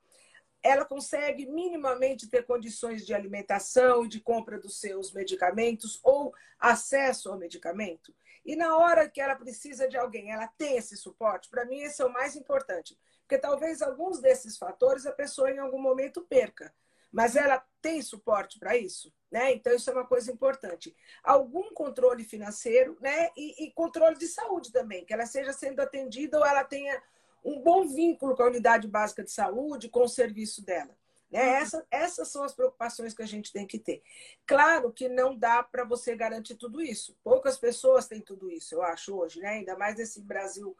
Ela 0.62 0.84
consegue 0.84 1.46
minimamente 1.46 2.28
ter 2.28 2.44
condições 2.46 3.04
de 3.04 3.12
alimentação 3.12 4.04
e 4.04 4.08
de 4.08 4.20
compra 4.20 4.58
dos 4.58 4.78
seus 4.78 5.12
medicamentos 5.12 6.00
ou 6.02 6.32
acesso 6.58 7.30
ao 7.30 7.38
medicamento? 7.38 8.14
E 8.44 8.56
na 8.56 8.76
hora 8.76 9.08
que 9.08 9.20
ela 9.20 9.36
precisa 9.36 9.88
de 9.88 9.96
alguém, 9.96 10.32
ela 10.32 10.48
tem 10.48 10.76
esse 10.76 10.96
suporte? 10.96 11.48
Para 11.48 11.64
mim, 11.64 11.80
esse 11.80 12.02
é 12.02 12.04
o 12.04 12.12
mais 12.12 12.34
importante. 12.36 12.98
Porque 13.20 13.38
talvez 13.38 13.80
alguns 13.80 14.20
desses 14.20 14.58
fatores 14.58 15.06
a 15.06 15.12
pessoa 15.12 15.50
em 15.50 15.58
algum 15.58 15.80
momento 15.80 16.22
perca. 16.22 16.72
Mas 17.10 17.36
ela 17.36 17.64
tem 17.80 18.00
suporte 18.00 18.58
para 18.58 18.76
isso? 18.76 19.12
Né? 19.30 19.52
Então, 19.52 19.74
isso 19.74 19.88
é 19.90 19.92
uma 19.92 20.06
coisa 20.06 20.32
importante. 20.32 20.94
Algum 21.22 21.72
controle 21.72 22.24
financeiro 22.24 22.96
né? 23.00 23.30
E, 23.36 23.64
e, 23.64 23.72
controle 23.72 24.16
de 24.16 24.26
saúde 24.26 24.72
também, 24.72 25.04
que 25.04 25.12
ela 25.12 25.26
seja 25.26 25.52
sendo 25.52 25.80
atendida 25.80 26.38
ou 26.38 26.44
ela 26.44 26.64
tenha 26.64 27.00
um 27.44 27.60
bom 27.60 27.86
vínculo 27.86 28.36
com 28.36 28.42
a 28.42 28.48
unidade 28.48 28.86
básica 28.88 29.24
de 29.24 29.30
saúde, 29.30 29.88
com 29.88 30.02
o 30.02 30.08
serviço 30.08 30.64
dela. 30.64 30.96
Né? 31.30 31.40
Uhum. 31.40 31.54
Essa, 31.56 31.86
essas 31.90 32.28
são 32.28 32.44
as 32.44 32.54
preocupações 32.54 33.14
que 33.14 33.22
a 33.22 33.26
gente 33.26 33.52
tem 33.52 33.66
que 33.66 33.78
ter. 33.78 34.02
Claro 34.46 34.92
que 34.92 35.08
não 35.08 35.36
dá 35.36 35.62
para 35.62 35.84
você 35.84 36.14
garantir 36.14 36.56
tudo 36.56 36.80
isso. 36.80 37.16
Poucas 37.24 37.58
pessoas 37.58 38.06
têm 38.06 38.20
tudo 38.20 38.50
isso, 38.50 38.74
eu 38.74 38.82
acho, 38.82 39.16
hoje, 39.16 39.40
né? 39.40 39.48
ainda 39.48 39.76
mais 39.76 39.96
nesse 39.96 40.20
Brasil 40.20 40.76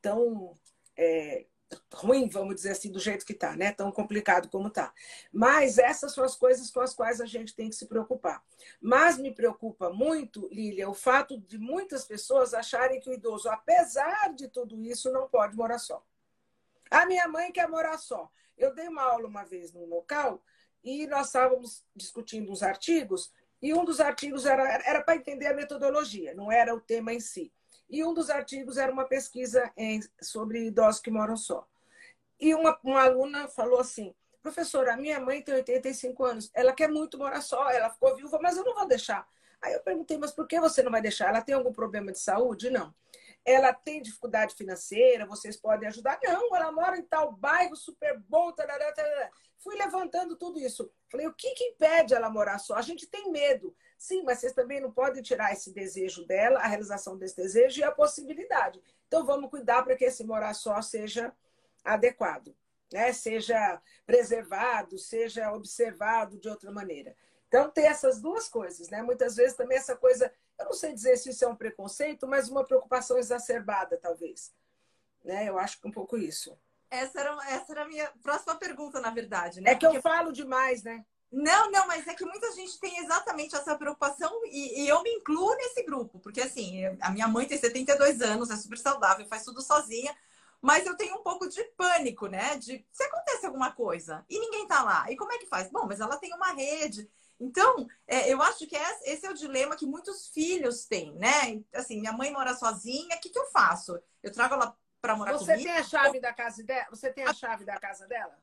tão 0.00 0.58
é, 0.96 1.46
ruim, 1.92 2.28
vamos 2.28 2.54
dizer 2.54 2.70
assim, 2.70 2.90
do 2.90 2.98
jeito 2.98 3.24
que 3.24 3.32
está, 3.32 3.56
né? 3.56 3.72
Tão 3.72 3.90
complicado 3.90 4.48
como 4.48 4.68
está. 4.68 4.92
Mas 5.32 5.78
essas 5.78 6.12
são 6.12 6.24
as 6.24 6.34
coisas 6.34 6.70
com 6.70 6.80
as 6.80 6.94
quais 6.94 7.20
a 7.20 7.26
gente 7.26 7.54
tem 7.54 7.68
que 7.68 7.76
se 7.76 7.86
preocupar. 7.86 8.42
Mas 8.80 9.18
me 9.18 9.34
preocupa 9.34 9.90
muito, 9.90 10.48
Lília, 10.52 10.88
o 10.88 10.94
fato 10.94 11.38
de 11.38 11.58
muitas 11.58 12.04
pessoas 12.04 12.54
acharem 12.54 13.00
que 13.00 13.10
o 13.10 13.14
idoso, 13.14 13.48
apesar 13.48 14.32
de 14.34 14.48
tudo 14.48 14.80
isso, 14.80 15.12
não 15.12 15.28
pode 15.28 15.56
morar 15.56 15.78
só. 15.78 16.04
A 16.90 17.06
minha 17.06 17.26
mãe 17.28 17.50
quer 17.50 17.68
morar 17.68 17.98
só. 17.98 18.30
Eu 18.56 18.74
dei 18.74 18.88
uma 18.88 19.02
aula 19.02 19.26
uma 19.26 19.44
vez 19.44 19.72
num 19.72 19.86
local 19.86 20.42
e 20.84 21.06
nós 21.06 21.26
estávamos 21.26 21.84
discutindo 21.94 22.50
uns 22.50 22.62
artigos 22.62 23.32
e 23.62 23.72
um 23.72 23.84
dos 23.84 24.00
artigos 24.00 24.44
era 24.44 25.02
para 25.02 25.16
entender 25.16 25.46
a 25.46 25.54
metodologia, 25.54 26.34
não 26.34 26.50
era 26.50 26.74
o 26.74 26.80
tema 26.80 27.12
em 27.12 27.20
si. 27.20 27.52
E 27.92 28.02
um 28.02 28.14
dos 28.14 28.30
artigos 28.30 28.78
era 28.78 28.90
uma 28.90 29.04
pesquisa 29.04 29.70
em, 29.76 30.00
sobre 30.18 30.66
idosos 30.66 31.02
que 31.02 31.10
moram 31.10 31.36
só. 31.36 31.68
E 32.40 32.54
uma, 32.54 32.76
uma 32.82 33.02
aluna 33.02 33.48
falou 33.48 33.78
assim: 33.78 34.14
professora, 34.40 34.94
a 34.94 34.96
minha 34.96 35.20
mãe 35.20 35.42
tem 35.42 35.54
85 35.54 36.24
anos, 36.24 36.50
ela 36.54 36.72
quer 36.72 36.88
muito 36.88 37.18
morar 37.18 37.42
só, 37.42 37.70
ela 37.70 37.90
ficou 37.90 38.16
viúva, 38.16 38.38
mas 38.42 38.56
eu 38.56 38.64
não 38.64 38.74
vou 38.74 38.88
deixar. 38.88 39.28
Aí 39.60 39.74
eu 39.74 39.80
perguntei, 39.80 40.16
mas 40.16 40.32
por 40.32 40.48
que 40.48 40.58
você 40.58 40.82
não 40.82 40.90
vai 40.90 41.02
deixar? 41.02 41.28
Ela 41.28 41.42
tem 41.42 41.54
algum 41.54 41.72
problema 41.72 42.10
de 42.10 42.18
saúde? 42.18 42.70
Não. 42.70 42.92
Ela 43.44 43.74
tem 43.74 44.00
dificuldade 44.00 44.54
financeira, 44.54 45.26
vocês 45.26 45.56
podem 45.56 45.88
ajudar? 45.88 46.18
Não, 46.24 46.56
ela 46.56 46.72
mora 46.72 46.96
em 46.96 47.02
tal 47.02 47.30
bairro 47.30 47.76
super 47.76 48.18
bom. 48.20 48.52
Tarará, 48.52 48.90
tarará. 48.92 49.30
Fui 49.58 49.76
levantando 49.76 50.34
tudo 50.36 50.58
isso. 50.58 50.90
Falei, 51.10 51.26
o 51.26 51.34
que, 51.34 51.50
que 51.54 51.64
impede 51.64 52.14
ela 52.14 52.30
morar 52.30 52.58
só? 52.58 52.74
A 52.74 52.82
gente 52.82 53.06
tem 53.06 53.30
medo. 53.30 53.74
Sim, 54.02 54.24
mas 54.24 54.40
vocês 54.40 54.52
também 54.52 54.80
não 54.80 54.90
podem 54.90 55.22
tirar 55.22 55.52
esse 55.52 55.72
desejo 55.72 56.26
dela, 56.26 56.58
a 56.58 56.66
realização 56.66 57.16
desse 57.16 57.36
desejo 57.36 57.78
e 57.78 57.84
a 57.84 57.92
possibilidade. 57.92 58.82
Então 59.06 59.24
vamos 59.24 59.48
cuidar 59.48 59.84
para 59.84 59.94
que 59.94 60.04
esse 60.04 60.24
morar 60.24 60.54
só 60.54 60.82
seja 60.82 61.32
adequado, 61.84 62.52
né? 62.92 63.12
seja 63.12 63.80
preservado, 64.04 64.98
seja 64.98 65.52
observado 65.52 66.36
de 66.36 66.48
outra 66.48 66.72
maneira. 66.72 67.14
Então 67.46 67.70
tem 67.70 67.86
essas 67.86 68.20
duas 68.20 68.48
coisas, 68.48 68.88
né? 68.88 69.02
Muitas 69.02 69.36
vezes 69.36 69.56
também 69.56 69.78
essa 69.78 69.94
coisa, 69.94 70.34
eu 70.58 70.64
não 70.64 70.72
sei 70.72 70.92
dizer 70.92 71.16
se 71.16 71.30
isso 71.30 71.44
é 71.44 71.48
um 71.48 71.54
preconceito, 71.54 72.26
mas 72.26 72.48
uma 72.48 72.64
preocupação 72.64 73.18
exacerbada, 73.18 73.96
talvez. 74.02 74.52
Né? 75.24 75.48
Eu 75.48 75.60
acho 75.60 75.80
que 75.80 75.86
um 75.86 75.92
pouco 75.92 76.18
isso. 76.18 76.58
Essa 76.90 77.20
era, 77.20 77.38
essa 77.48 77.72
era 77.72 77.82
a 77.82 77.88
minha 77.88 78.10
próxima 78.20 78.56
pergunta, 78.56 79.00
na 79.00 79.10
verdade, 79.10 79.60
né? 79.60 79.70
É 79.70 79.74
que 79.76 79.86
Porque... 79.86 79.98
eu 79.98 80.02
falo 80.02 80.32
demais, 80.32 80.82
né? 80.82 81.06
Não, 81.32 81.70
não, 81.70 81.86
mas 81.86 82.06
é 82.06 82.14
que 82.14 82.26
muita 82.26 82.52
gente 82.52 82.78
tem 82.78 82.98
exatamente 82.98 83.56
essa 83.56 83.74
preocupação 83.74 84.30
e, 84.44 84.82
e, 84.82 84.88
eu 84.88 85.02
me 85.02 85.10
incluo 85.10 85.56
nesse 85.56 85.82
grupo, 85.82 86.18
porque 86.20 86.42
assim, 86.42 86.84
a 87.00 87.10
minha 87.10 87.26
mãe 87.26 87.46
tem 87.46 87.56
72 87.56 88.20
anos, 88.20 88.50
é 88.50 88.56
super 88.56 88.76
saudável, 88.76 89.26
faz 89.26 89.42
tudo 89.42 89.62
sozinha, 89.62 90.14
mas 90.60 90.84
eu 90.84 90.94
tenho 90.94 91.16
um 91.16 91.22
pouco 91.22 91.48
de 91.48 91.64
pânico, 91.76 92.26
né? 92.26 92.56
De 92.56 92.86
se 92.92 93.02
acontece 93.04 93.46
alguma 93.46 93.72
coisa 93.72 94.26
e 94.28 94.38
ninguém 94.38 94.66
tá 94.66 94.82
lá, 94.82 95.10
e 95.10 95.16
como 95.16 95.32
é 95.32 95.38
que 95.38 95.46
faz? 95.46 95.70
Bom, 95.70 95.86
mas 95.86 96.00
ela 96.00 96.18
tem 96.18 96.34
uma 96.34 96.52
rede. 96.52 97.10
Então, 97.40 97.88
é, 98.06 98.30
eu 98.30 98.40
acho 98.42 98.66
que 98.66 98.76
esse 98.76 99.26
é 99.26 99.30
o 99.30 99.34
dilema 99.34 99.74
que 99.74 99.86
muitos 99.86 100.28
filhos 100.28 100.84
têm, 100.84 101.14
né? 101.14 101.62
Assim, 101.72 101.98
minha 101.98 102.12
mãe 102.12 102.30
mora 102.30 102.54
sozinha, 102.54 103.16
o 103.16 103.20
que, 103.20 103.30
que 103.30 103.38
eu 103.38 103.46
faço? 103.46 103.98
Eu 104.22 104.30
trago 104.30 104.54
ela 104.54 104.76
para 105.00 105.16
morar 105.16 105.32
Você 105.32 105.52
comigo? 105.52 105.62
Você 105.62 105.64
tem 105.64 105.78
a 105.78 105.82
chave 105.82 106.20
da 106.20 106.32
casa 106.32 106.62
dela? 106.62 106.86
Você 106.90 107.10
tem 107.10 107.24
a 107.24 107.34
chave 107.34 107.64
da 107.64 107.80
casa 107.80 108.06
dela? 108.06 108.38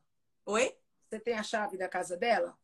Oi? 0.48 0.76
Você 1.08 1.20
tem 1.20 1.36
a 1.36 1.44
chave 1.44 1.78
da 1.78 1.88
casa 1.88 2.18
dela? 2.18 2.58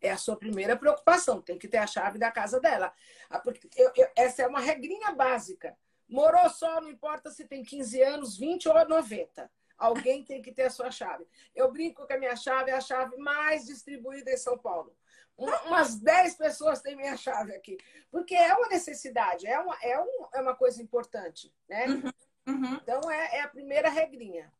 É 0.00 0.10
a 0.10 0.16
sua 0.16 0.36
primeira 0.36 0.76
preocupação, 0.76 1.42
tem 1.42 1.58
que 1.58 1.68
ter 1.68 1.78
a 1.78 1.86
chave 1.86 2.18
da 2.18 2.30
casa 2.30 2.58
dela. 2.58 2.92
Ah, 3.28 3.42
eu, 3.76 3.92
eu, 3.94 4.08
essa 4.16 4.42
é 4.42 4.46
uma 4.46 4.60
regrinha 4.60 5.12
básica. 5.12 5.76
Morou 6.08 6.48
só, 6.50 6.80
não 6.80 6.90
importa 6.90 7.30
se 7.30 7.44
tem 7.46 7.62
15 7.62 8.02
anos, 8.02 8.36
20 8.36 8.68
ou 8.68 8.88
90. 8.88 9.50
Alguém 9.78 10.24
tem 10.24 10.42
que 10.42 10.52
ter 10.52 10.64
a 10.64 10.70
sua 10.70 10.90
chave. 10.90 11.26
Eu 11.54 11.70
brinco 11.70 12.06
que 12.06 12.12
a 12.12 12.18
minha 12.18 12.36
chave 12.36 12.70
é 12.70 12.74
a 12.74 12.80
chave 12.80 13.16
mais 13.16 13.64
distribuída 13.64 14.30
em 14.30 14.36
São 14.36 14.58
Paulo. 14.58 14.94
Umas 15.36 15.98
10 15.98 16.34
pessoas 16.34 16.82
têm 16.82 16.96
minha 16.96 17.16
chave 17.16 17.54
aqui. 17.54 17.78
Porque 18.10 18.34
é 18.34 18.54
uma 18.54 18.68
necessidade, 18.68 19.46
é 19.46 19.58
uma, 19.58 19.78
é 19.82 19.98
um, 19.98 20.26
é 20.34 20.40
uma 20.40 20.54
coisa 20.54 20.82
importante. 20.82 21.54
Né? 21.66 21.86
Uhum, 21.86 22.12
uhum. 22.48 22.74
Então, 22.74 23.10
é, 23.10 23.36
é 23.38 23.40
a 23.42 23.48
primeira 23.48 23.88
regrinha. 23.88 24.52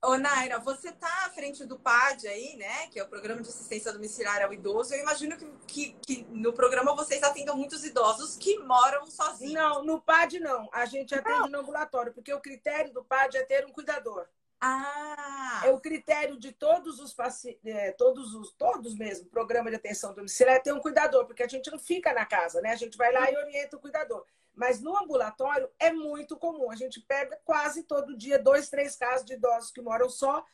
Ô, 0.00 0.16
Naira, 0.16 0.60
você 0.60 0.90
está 0.90 1.26
à 1.26 1.30
frente 1.30 1.64
do 1.64 1.76
PAD 1.76 2.28
aí, 2.28 2.56
né? 2.56 2.86
Que 2.86 3.00
é 3.00 3.02
o 3.02 3.08
Programa 3.08 3.42
de 3.42 3.48
Assistência 3.48 3.92
Domiciliar 3.92 4.42
ao 4.42 4.52
Idoso. 4.52 4.94
Eu 4.94 5.00
imagino 5.00 5.36
que, 5.36 5.50
que, 5.66 5.96
que, 6.06 6.26
no 6.30 6.52
programa 6.52 6.94
vocês 6.94 7.20
atendam 7.22 7.56
muitos 7.56 7.84
idosos 7.84 8.36
que 8.36 8.58
moram 8.60 9.04
sozinhos. 9.06 9.54
Não, 9.54 9.84
no 9.84 10.00
PAD 10.00 10.38
não. 10.38 10.68
A 10.72 10.86
gente 10.86 11.14
atende 11.14 11.40
não. 11.40 11.48
no 11.48 11.58
ambulatório, 11.60 12.12
porque 12.12 12.32
o 12.32 12.40
critério 12.40 12.92
do 12.92 13.04
PAD 13.04 13.38
é 13.38 13.42
ter 13.42 13.66
um 13.66 13.72
cuidador. 13.72 14.28
Ah! 14.60 15.62
É 15.64 15.70
o 15.70 15.80
critério 15.80 16.38
de 16.38 16.52
todos 16.52 17.00
os 17.00 17.12
pacientes, 17.12 17.60
é, 17.64 17.92
todos 17.92 18.34
os, 18.34 18.52
todos 18.52 18.96
mesmo, 18.96 19.28
programa 19.28 19.70
de 19.70 19.76
atenção 19.76 20.14
domiciliar 20.14 20.56
é 20.56 20.60
ter 20.60 20.72
um 20.72 20.80
cuidador, 20.80 21.26
porque 21.26 21.42
a 21.42 21.48
gente 21.48 21.70
não 21.70 21.78
fica 21.78 22.12
na 22.12 22.24
casa, 22.24 22.60
né? 22.60 22.70
A 22.70 22.76
gente 22.76 22.96
vai 22.96 23.12
lá 23.12 23.30
e 23.30 23.36
orienta 23.36 23.76
o 23.76 23.80
cuidador. 23.80 24.24
Mas 24.58 24.80
no 24.80 24.98
ambulatório 24.98 25.70
é 25.78 25.92
muito 25.92 26.36
comum. 26.36 26.68
A 26.68 26.74
gente 26.74 27.00
pega 27.00 27.38
quase 27.44 27.84
todo 27.84 28.16
dia 28.16 28.38
dois, 28.38 28.68
três 28.68 28.96
casos 28.96 29.24
de 29.24 29.34
idosos 29.34 29.70
que 29.70 29.80
moram 29.80 30.10
só 30.10 30.44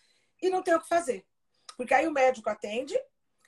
e 0.43 0.51
não 0.51 0.63
tem 0.63 0.75
o 0.75 0.81
que 0.81 0.87
fazer. 0.87 1.25
Porque 1.75 1.95
aí 1.95 2.07
o 2.07 2.13
médico 2.13 2.51
atende 2.51 2.95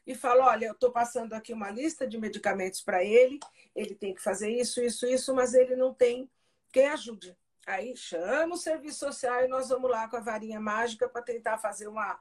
e 0.07 0.15
fala: 0.15 0.47
olha, 0.47 0.67
eu 0.67 0.73
estou 0.73 0.91
passando 0.91 1.35
aqui 1.35 1.53
uma 1.53 1.71
lista 1.71 2.09
de 2.09 2.19
medicamentos 2.19 2.81
para 2.81 3.05
ele, 3.05 3.39
ele 3.75 3.95
tem 3.95 4.15
que 4.15 4.23
fazer 4.23 4.51
isso, 4.51 4.81
isso, 4.81 5.07
isso, 5.07 5.35
mas 5.35 5.53
ele 5.53 5.77
não 5.77 5.93
tem 5.93 6.31
quem 6.73 6.87
ajude. 6.89 7.37
Aí 7.67 7.95
chama 7.95 8.55
o 8.55 8.59
serviço 8.59 9.01
social 9.01 9.45
e 9.45 9.49
nós 9.49 9.69
vamos 9.69 9.91
lá 9.91 10.09
com 10.09 10.17
a 10.17 10.21
varinha 10.21 10.59
mágica 10.59 11.07
para 11.07 11.21
tentar 11.21 11.59
fazer 11.59 11.87
uma, 11.87 12.19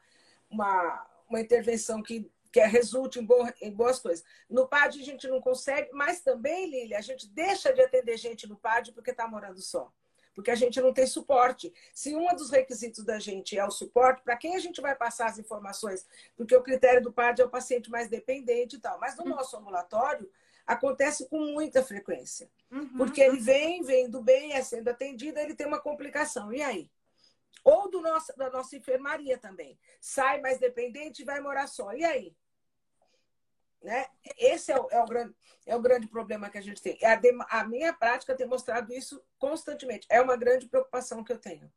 uma, 0.50 1.08
uma 1.30 1.40
intervenção 1.40 2.04
que 2.04 2.30
que 2.56 2.62
resulte 2.62 3.20
em, 3.20 3.28
em, 3.62 3.70
boas 3.70 4.00
coisas. 4.00 4.24
No 4.50 4.66
PAD 4.66 5.02
a 5.02 5.04
gente 5.04 5.28
não 5.28 5.42
consegue, 5.42 5.90
mas 5.92 6.22
também, 6.22 6.70
Lília, 6.70 6.98
a 6.98 7.02
gente 7.02 7.28
deixa 7.28 7.74
de 7.74 7.82
atender 7.82 8.18
gente 8.18 8.48
no 8.48 8.56
PAD 8.56 8.94
porque 8.94 9.12
está 9.12 9.28
morando 9.28 9.60
só. 9.60 9.92
Porque 10.34 10.50
a 10.50 10.56
gente 10.56 10.80
não 10.80 10.94
tem 10.94 11.06
suporte. 11.06 11.74
Se 11.94 12.16
um 12.16 12.34
dos 12.34 12.52
requisitos 12.52 13.04
da 13.04 13.20
gente 13.20 13.58
é 13.58 13.66
o 13.66 13.72
suporte, 13.72 14.22
para 14.22 14.38
quem 14.38 14.56
a 14.56 14.60
gente 14.60 14.80
vai 14.80 14.96
passar 14.96 15.26
as 15.26 15.38
informações? 15.38 16.08
Porque 16.38 16.56
o 16.56 16.64
critério 16.64 17.02
do 17.02 17.12
PAD 17.12 17.42
é 17.42 17.46
o 17.46 17.50
paciente 17.50 17.92
mais 17.92 18.08
dependente 18.08 18.78
e 18.78 18.80
tal. 18.80 18.98
Mas 19.02 19.18
no 19.18 19.24
uhum. 19.24 19.32
nosso 19.32 19.58
ambulatório, 19.58 20.32
acontece 20.66 21.28
com 21.28 21.40
muita 21.40 21.84
frequência. 21.84 22.50
Uhum. 22.72 22.96
Porque 22.96 23.20
ele 23.20 23.38
vem, 23.38 23.84
vem 23.84 24.10
do 24.10 24.22
bem, 24.22 24.54
é 24.54 24.62
sendo 24.62 24.88
atendido, 24.88 25.38
ele 25.40 25.56
tem 25.56 25.68
uma 25.68 25.82
complicação. 25.82 26.54
E 26.54 26.62
aí? 26.62 26.90
Ou 27.66 27.92
do 27.92 28.00
nosso, 28.00 28.34
da 28.38 28.50
nossa 28.50 28.78
enfermaria 28.78 29.38
também. 29.38 29.78
Sai 30.00 30.40
mais 30.40 30.58
dependente 30.58 31.22
e 31.22 31.26
vai 31.26 31.42
morar 31.42 31.68
só. 31.68 31.92
E 31.92 32.06
aí? 32.06 32.34
Né? 33.82 34.08
Esse 34.38 34.72
é 34.72 34.80
o, 34.80 34.88
é, 34.90 35.02
o 35.02 35.06
grande, 35.06 35.36
é 35.66 35.76
o 35.76 35.82
grande 35.82 36.08
problema 36.08 36.50
que 36.50 36.58
a 36.58 36.62
gente 36.62 36.82
tem. 36.82 36.98
A, 37.04 37.60
a 37.60 37.64
minha 37.64 37.94
prática 37.94 38.36
tem 38.36 38.48
mostrado 38.48 38.94
isso 38.94 39.22
constantemente. 39.38 40.08
É 40.10 40.22
uma 40.22 40.36
grande 40.36 40.68
preocupação 40.68 41.24
que 41.24 41.32
eu 41.32 41.38
tenho. 41.38 41.72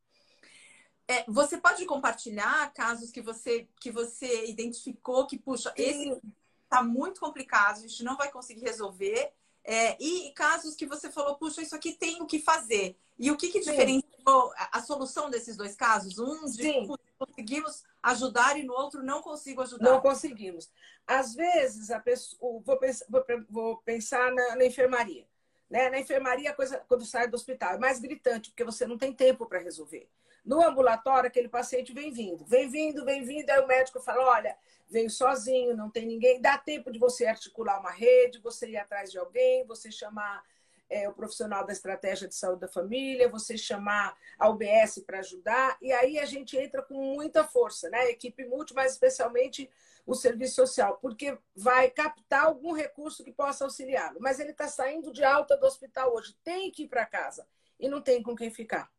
É, 1.06 1.24
você 1.26 1.56
pode 1.56 1.84
compartilhar 1.86 2.72
casos 2.74 3.10
que 3.10 3.22
você 3.22 3.66
que 3.80 3.90
você 3.90 4.46
identificou 4.46 5.26
que, 5.26 5.38
puxa, 5.38 5.72
Sim. 5.74 5.82
esse 5.82 6.22
está 6.64 6.82
muito 6.82 7.18
complicado, 7.18 7.78
a 7.78 7.80
gente 7.80 8.04
não 8.04 8.16
vai 8.16 8.30
conseguir 8.30 8.60
resolver. 8.60 9.32
É, 9.64 9.96
e 10.02 10.32
casos 10.32 10.74
que 10.74 10.86
você 10.86 11.10
falou, 11.10 11.36
puxa, 11.36 11.62
isso 11.62 11.74
aqui 11.74 11.92
tem 11.92 12.22
o 12.22 12.26
que 12.26 12.38
fazer. 12.38 12.96
E 13.18 13.30
o 13.30 13.36
que, 13.36 13.48
que 13.48 13.60
diferenciou 13.60 14.52
a, 14.56 14.78
a, 14.78 14.82
solução 14.82 15.28
desses 15.28 15.56
dois 15.56 15.74
casos? 15.74 16.18
Um 16.18 16.46
de 16.46 16.86
conseguimos 17.18 17.82
ajudar 18.02 18.56
e 18.56 18.62
no 18.62 18.72
outro 18.72 19.02
não 19.02 19.20
consigo 19.20 19.60
ajudar. 19.62 19.90
Não 19.90 20.00
conseguimos. 20.00 20.70
Às 21.06 21.34
vezes, 21.34 21.90
a 21.90 21.98
pessoa, 21.98 22.62
vou, 22.64 22.78
pensar, 22.78 23.06
vou 23.50 23.76
pensar 23.78 24.32
na, 24.32 24.56
na, 24.56 24.64
enfermaria. 24.64 25.26
Né? 25.68 25.90
Na 25.90 25.98
enfermaria, 25.98 26.50
a 26.50 26.54
coisa, 26.54 26.78
quando 26.86 27.04
sai 27.04 27.26
do 27.26 27.34
hospital, 27.34 27.74
é 27.74 27.78
mais 27.78 27.98
gritante, 27.98 28.50
porque 28.50 28.64
você 28.64 28.86
não 28.86 28.96
tem 28.96 29.12
tempo 29.12 29.46
para 29.46 29.58
resolver. 29.58 30.08
No 30.44 30.64
ambulatório, 30.64 31.28
aquele 31.28 31.48
paciente 31.48 31.92
vem 31.92 32.12
vindo, 32.12 32.44
vem 32.46 32.70
vindo, 32.70 33.04
vem 33.04 33.22
vindo, 33.22 33.50
aí 33.50 33.60
o 33.60 33.66
médico 33.66 34.00
fala: 34.00 34.24
olha, 34.24 34.56
veio 34.88 35.10
sozinho, 35.10 35.76
não 35.76 35.90
tem 35.90 36.06
ninguém, 36.06 36.40
dá 36.40 36.56
tempo 36.56 36.90
de 36.90 36.98
você 36.98 37.26
articular 37.26 37.80
uma 37.80 37.90
rede, 37.90 38.40
você 38.40 38.70
ir 38.70 38.76
atrás 38.76 39.10
de 39.10 39.18
alguém, 39.18 39.66
você 39.66 39.90
chamar 39.90 40.42
é, 40.88 41.08
o 41.08 41.12
profissional 41.12 41.66
da 41.66 41.72
estratégia 41.72 42.28
de 42.28 42.34
saúde 42.34 42.60
da 42.60 42.68
família, 42.68 43.28
você 43.28 43.56
chamar 43.56 44.16
a 44.38 44.48
UBS 44.48 45.00
para 45.06 45.18
ajudar, 45.18 45.76
e 45.80 45.92
aí 45.92 46.18
a 46.18 46.24
gente 46.24 46.56
entra 46.56 46.82
com 46.82 46.94
muita 46.94 47.44
força, 47.44 47.88
né? 47.90 48.10
Equipe 48.10 48.44
multi, 48.46 48.74
mas 48.74 48.92
especialmente 48.92 49.70
o 50.06 50.14
serviço 50.14 50.54
social, 50.54 50.98
porque 51.02 51.36
vai 51.54 51.90
captar 51.90 52.44
algum 52.44 52.72
recurso 52.72 53.22
que 53.22 53.30
possa 53.30 53.64
auxiliá-lo. 53.64 54.18
Mas 54.20 54.40
ele 54.40 54.52
está 54.52 54.66
saindo 54.66 55.12
de 55.12 55.22
alta 55.22 55.56
do 55.56 55.66
hospital 55.66 56.14
hoje, 56.14 56.34
tem 56.42 56.70
que 56.70 56.84
ir 56.84 56.88
para 56.88 57.04
casa 57.04 57.46
e 57.78 57.88
não 57.88 58.00
tem 58.00 58.22
com 58.22 58.34
quem 58.34 58.50
ficar. 58.50 58.90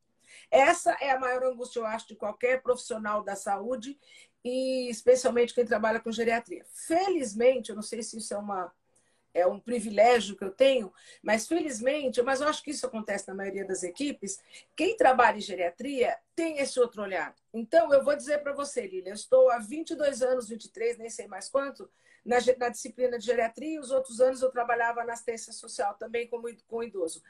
Essa 0.52 0.96
é 1.02 1.10
a 1.10 1.20
maior 1.20 1.44
angústia, 1.44 1.80
eu 1.80 1.86
acho, 1.86 2.08
de 2.08 2.16
qualquer 2.16 2.62
profissional 2.62 3.24
da 3.24 3.36
saúde 3.36 4.00
e 4.44 4.88
especialmente 4.90 5.54
quem 5.54 5.66
trabalha 5.66 6.00
com 6.00 6.12
geriatria. 6.12 6.64
Felizmente, 6.72 7.72
eu 7.72 7.76
não 7.76 7.84
sei 7.84 8.04
se 8.04 8.18
isso 8.18 8.34
é 8.34 8.38
uma 8.38 8.72
é 9.34 9.46
um 9.46 9.60
privilégio 9.60 10.36
que 10.36 10.44
eu 10.44 10.52
tenho, 10.52 10.92
mas 11.22 11.48
felizmente, 11.48 12.22
mas 12.22 12.42
eu 12.42 12.48
acho 12.48 12.64
que 12.64 12.72
isso 12.72 12.86
acontece 12.86 13.28
na 13.28 13.36
maioria 13.36 13.66
das 13.66 13.84
equipes, 13.84 14.40
quem 14.76 14.98
trabalha 14.98 15.38
em 15.38 15.42
geriatria 15.42 16.18
tem 16.36 16.60
esse 16.60 16.80
outro 16.80 17.02
olhar. 17.02 17.36
Então, 17.54 17.94
eu 17.94 18.04
vou 18.04 18.16
dizer 18.16 18.40
para 18.40 18.54
você, 18.54 18.88
Lília, 18.88 19.12
eu 19.12 19.16
estou 19.16 19.50
há 19.50 19.60
22 19.60 20.22
anos, 20.22 20.50
23, 20.50 20.98
nem 20.98 21.10
sei 21.10 21.28
mais 21.28 21.50
quanto, 21.50 21.90
na, 22.26 22.38
na 22.58 22.70
disciplina 22.70 23.18
de 23.18 23.26
geriatria, 23.26 23.76
e 23.76 23.80
os 23.80 23.92
outros 23.92 24.20
anos 24.20 24.42
eu 24.42 24.52
trabalhava 24.52 25.04
na 25.04 25.14
assistência 25.14 25.54
social 25.54 25.96
também 25.96 26.28
com, 26.28 26.42
com 26.68 26.84
idoso. 26.84 27.22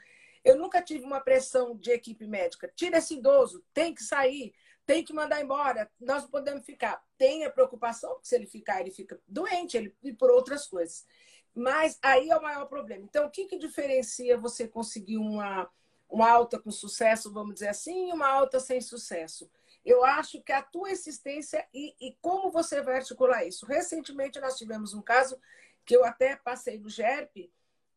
Eu 0.44 0.56
nunca 0.56 0.82
tive 0.82 1.04
uma 1.04 1.20
pressão 1.20 1.76
de 1.76 1.90
equipe 1.90 2.26
médica. 2.26 2.70
Tira 2.74 2.98
esse 2.98 3.14
idoso, 3.14 3.62
tem 3.74 3.94
que 3.94 4.02
sair, 4.02 4.54
tem 4.86 5.04
que 5.04 5.12
mandar 5.12 5.40
embora, 5.40 5.90
nós 6.00 6.22
não 6.22 6.30
podemos 6.30 6.64
ficar. 6.64 7.02
Tem 7.16 7.44
a 7.44 7.50
preocupação, 7.50 8.14
porque 8.14 8.28
se 8.28 8.34
ele 8.34 8.46
ficar, 8.46 8.80
ele 8.80 8.90
fica 8.90 9.20
doente, 9.28 9.76
ele, 9.76 9.94
e 10.02 10.12
por 10.12 10.30
outras 10.30 10.66
coisas. 10.66 11.06
Mas 11.54 11.98
aí 12.02 12.30
é 12.30 12.36
o 12.36 12.42
maior 12.42 12.66
problema. 12.66 13.04
Então, 13.04 13.26
o 13.26 13.30
que, 13.30 13.46
que 13.46 13.58
diferencia 13.58 14.38
você 14.38 14.68
conseguir 14.68 15.18
uma, 15.18 15.68
uma 16.08 16.30
alta 16.30 16.58
com 16.58 16.70
sucesso, 16.70 17.32
vamos 17.32 17.54
dizer 17.54 17.68
assim, 17.68 18.10
e 18.10 18.12
uma 18.12 18.28
alta 18.28 18.60
sem 18.60 18.80
sucesso? 18.80 19.50
Eu 19.84 20.04
acho 20.04 20.42
que 20.42 20.52
a 20.52 20.62
tua 20.62 20.90
existência 20.90 21.66
e, 21.72 21.94
e 22.00 22.16
como 22.20 22.50
você 22.50 22.82
vai 22.82 22.96
articular 22.96 23.44
isso. 23.44 23.66
Recentemente, 23.66 24.40
nós 24.40 24.56
tivemos 24.56 24.94
um 24.94 25.02
caso 25.02 25.38
que 25.84 25.96
eu 25.96 26.04
até 26.04 26.36
passei 26.36 26.78
no 26.78 26.88
GERP 26.88 27.50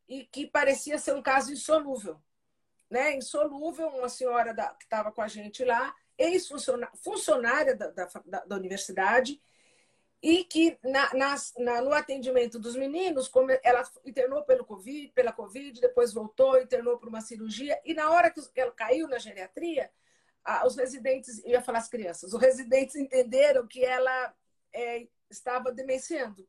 e 0.08 0.24
que 0.24 0.46
parecia 0.46 0.98
ser 0.98 1.14
um 1.14 1.22
caso 1.22 1.52
insolúvel 1.52 2.20
né, 2.94 3.16
insolúvel, 3.16 3.88
uma 3.88 4.08
senhora 4.08 4.54
da, 4.54 4.68
que 4.68 4.84
estava 4.84 5.10
com 5.10 5.20
a 5.20 5.28
gente 5.28 5.64
lá, 5.64 5.94
ex-funcionária 6.16 7.74
da, 7.74 7.90
da, 7.90 8.44
da, 8.46 8.56
universidade, 8.56 9.40
e 10.24 10.42
que 10.42 10.78
na, 10.82 11.12
nas, 11.12 11.52
na, 11.58 11.82
no 11.82 11.92
atendimento 11.92 12.58
dos 12.58 12.74
meninos, 12.74 13.30
ela 13.62 13.82
internou 14.06 14.42
pelo 14.42 14.64
COVID, 14.64 15.12
pela 15.12 15.30
Covid, 15.30 15.78
depois 15.78 16.14
voltou, 16.14 16.58
internou 16.58 16.96
por 16.96 17.10
uma 17.10 17.20
cirurgia, 17.20 17.78
e 17.84 17.92
na 17.92 18.08
hora 18.08 18.30
que 18.30 18.40
ela 18.56 18.72
caiu 18.72 19.06
na 19.06 19.18
geriatria, 19.18 19.90
os 20.64 20.76
residentes, 20.76 21.44
eu 21.44 21.50
ia 21.50 21.60
falar 21.60 21.80
as 21.80 21.90
crianças, 21.90 22.32
os 22.32 22.40
residentes 22.40 22.96
entenderam 22.96 23.66
que 23.66 23.84
ela 23.84 24.34
é, 24.72 25.06
estava 25.28 25.70
demenciando. 25.70 26.48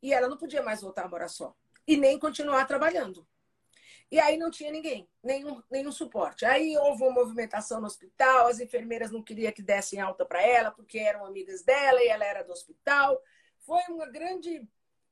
E 0.00 0.14
ela 0.14 0.28
não 0.28 0.36
podia 0.36 0.62
mais 0.62 0.80
voltar 0.80 1.06
a 1.06 1.08
morar 1.08 1.28
só. 1.28 1.56
E 1.88 1.96
nem 1.96 2.20
continuar 2.20 2.66
trabalhando. 2.66 3.26
E 4.10 4.18
aí 4.18 4.38
não 4.38 4.50
tinha 4.50 4.72
ninguém, 4.72 5.06
nenhum, 5.22 5.62
nenhum 5.70 5.92
suporte. 5.92 6.46
Aí 6.46 6.76
houve 6.78 7.02
uma 7.02 7.12
movimentação 7.12 7.78
no 7.80 7.86
hospital, 7.86 8.46
as 8.46 8.58
enfermeiras 8.58 9.10
não 9.10 9.22
queriam 9.22 9.52
que 9.52 9.62
dessem 9.62 10.00
alta 10.00 10.24
para 10.24 10.42
ela, 10.42 10.70
porque 10.70 10.98
eram 10.98 11.26
amigas 11.26 11.62
dela 11.62 12.02
e 12.02 12.08
ela 12.08 12.24
era 12.24 12.42
do 12.42 12.52
hospital. 12.52 13.20
Foi 13.58 13.82
uma 13.90 14.06
grande, 14.06 14.66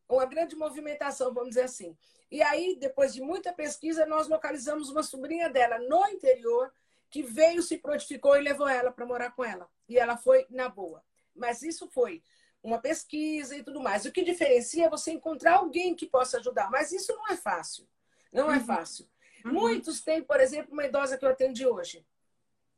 uma 0.09 0.25
grande 0.25 0.57
movimentação, 0.57 1.35
vamos 1.35 1.51
dizer 1.51 1.65
assim. 1.65 1.97
E 2.31 2.43
aí, 2.43 2.77
depois 2.81 3.13
de 3.13 3.21
muita 3.21 3.53
pesquisa, 3.53 4.07
nós 4.07 4.29
localizamos 4.29 4.89
uma 4.89 5.03
sobrinha 5.03 5.51
dela 5.51 5.79
no 5.79 6.07
interior, 6.09 6.73
que 7.11 7.23
veio, 7.23 7.63
se 7.63 7.79
prontificou 7.79 8.35
e 8.37 8.43
levou 8.43 8.67
ela 8.67 8.91
para 8.91 9.07
morar 9.07 9.31
com 9.33 9.45
ela. 9.45 9.69
E 9.87 9.99
ela 9.99 10.17
foi 10.17 10.47
na 10.49 10.71
boa. 10.71 11.05
Mas 11.35 11.63
isso 11.63 11.87
foi 11.89 12.23
uma 12.63 12.79
pesquisa 12.81 13.55
e 13.57 13.63
tudo 13.63 13.81
mais. 13.81 14.07
O 14.07 14.11
que 14.11 14.25
diferencia 14.25 14.87
é 14.87 14.91
você 14.91 15.13
encontrar 15.13 15.59
alguém 15.59 15.95
que 15.95 16.07
possa 16.07 16.39
ajudar. 16.39 16.71
Mas 16.71 16.93
isso 16.93 17.15
não 17.15 17.29
é 17.29 17.37
fácil. 17.37 17.87
Não 18.37 18.53
é 18.53 18.59
uhum. 18.59 18.64
fácil. 18.64 19.09
Uhum. 19.44 19.53
Muitos 19.53 20.03
têm, 20.03 20.22
por 20.22 20.40
exemplo, 20.40 20.72
uma 20.72 20.85
idosa 20.85 21.16
que 21.16 21.25
eu 21.25 21.31
atendi 21.31 21.66
hoje. 21.66 22.07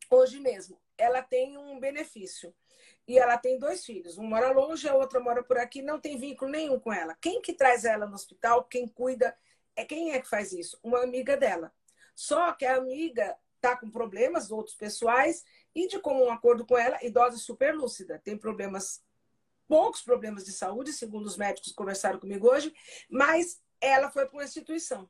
Hoje 0.08 0.38
mesmo. 0.38 0.80
Ela 0.96 1.20
tem 1.20 1.58
um 1.58 1.80
benefício. 1.80 2.54
E 3.06 3.18
ela 3.18 3.36
tem 3.36 3.58
dois 3.58 3.84
filhos. 3.84 4.18
Um 4.18 4.24
mora 4.24 4.52
longe, 4.52 4.88
a 4.88 4.94
outra 4.94 5.18
mora 5.18 5.42
por 5.42 5.58
aqui. 5.58 5.82
Não 5.82 5.98
tem 5.98 6.16
vínculo 6.16 6.50
nenhum 6.50 6.78
com 6.78 6.92
ela. 6.92 7.16
Quem 7.20 7.42
que 7.42 7.52
traz 7.52 7.84
ela 7.84 8.06
no 8.06 8.14
hospital, 8.14 8.64
quem 8.64 8.86
cuida, 8.86 9.36
é 9.74 9.84
quem 9.84 10.12
é 10.12 10.20
que 10.20 10.28
faz 10.28 10.52
isso? 10.52 10.78
Uma 10.82 11.02
amiga 11.02 11.36
dela. 11.36 11.72
Só 12.14 12.52
que 12.52 12.64
a 12.64 12.76
amiga 12.76 13.36
está 13.56 13.76
com 13.76 13.90
problemas 13.90 14.50
outros 14.50 14.76
pessoais 14.76 15.44
e 15.74 15.88
de 15.88 15.98
comum 15.98 16.30
acordo 16.30 16.64
com 16.64 16.76
ela, 16.76 16.98
idosa 17.02 17.36
super 17.36 17.74
lúcida. 17.74 18.20
Tem 18.22 18.36
problemas, 18.36 19.02
poucos 19.66 20.02
problemas 20.02 20.44
de 20.44 20.52
saúde, 20.52 20.92
segundo 20.92 21.26
os 21.26 21.36
médicos 21.36 21.70
que 21.70 21.76
conversaram 21.76 22.20
comigo 22.20 22.48
hoje, 22.48 22.72
mas 23.08 23.60
ela 23.80 24.10
foi 24.10 24.26
para 24.26 24.36
uma 24.36 24.44
instituição. 24.44 25.08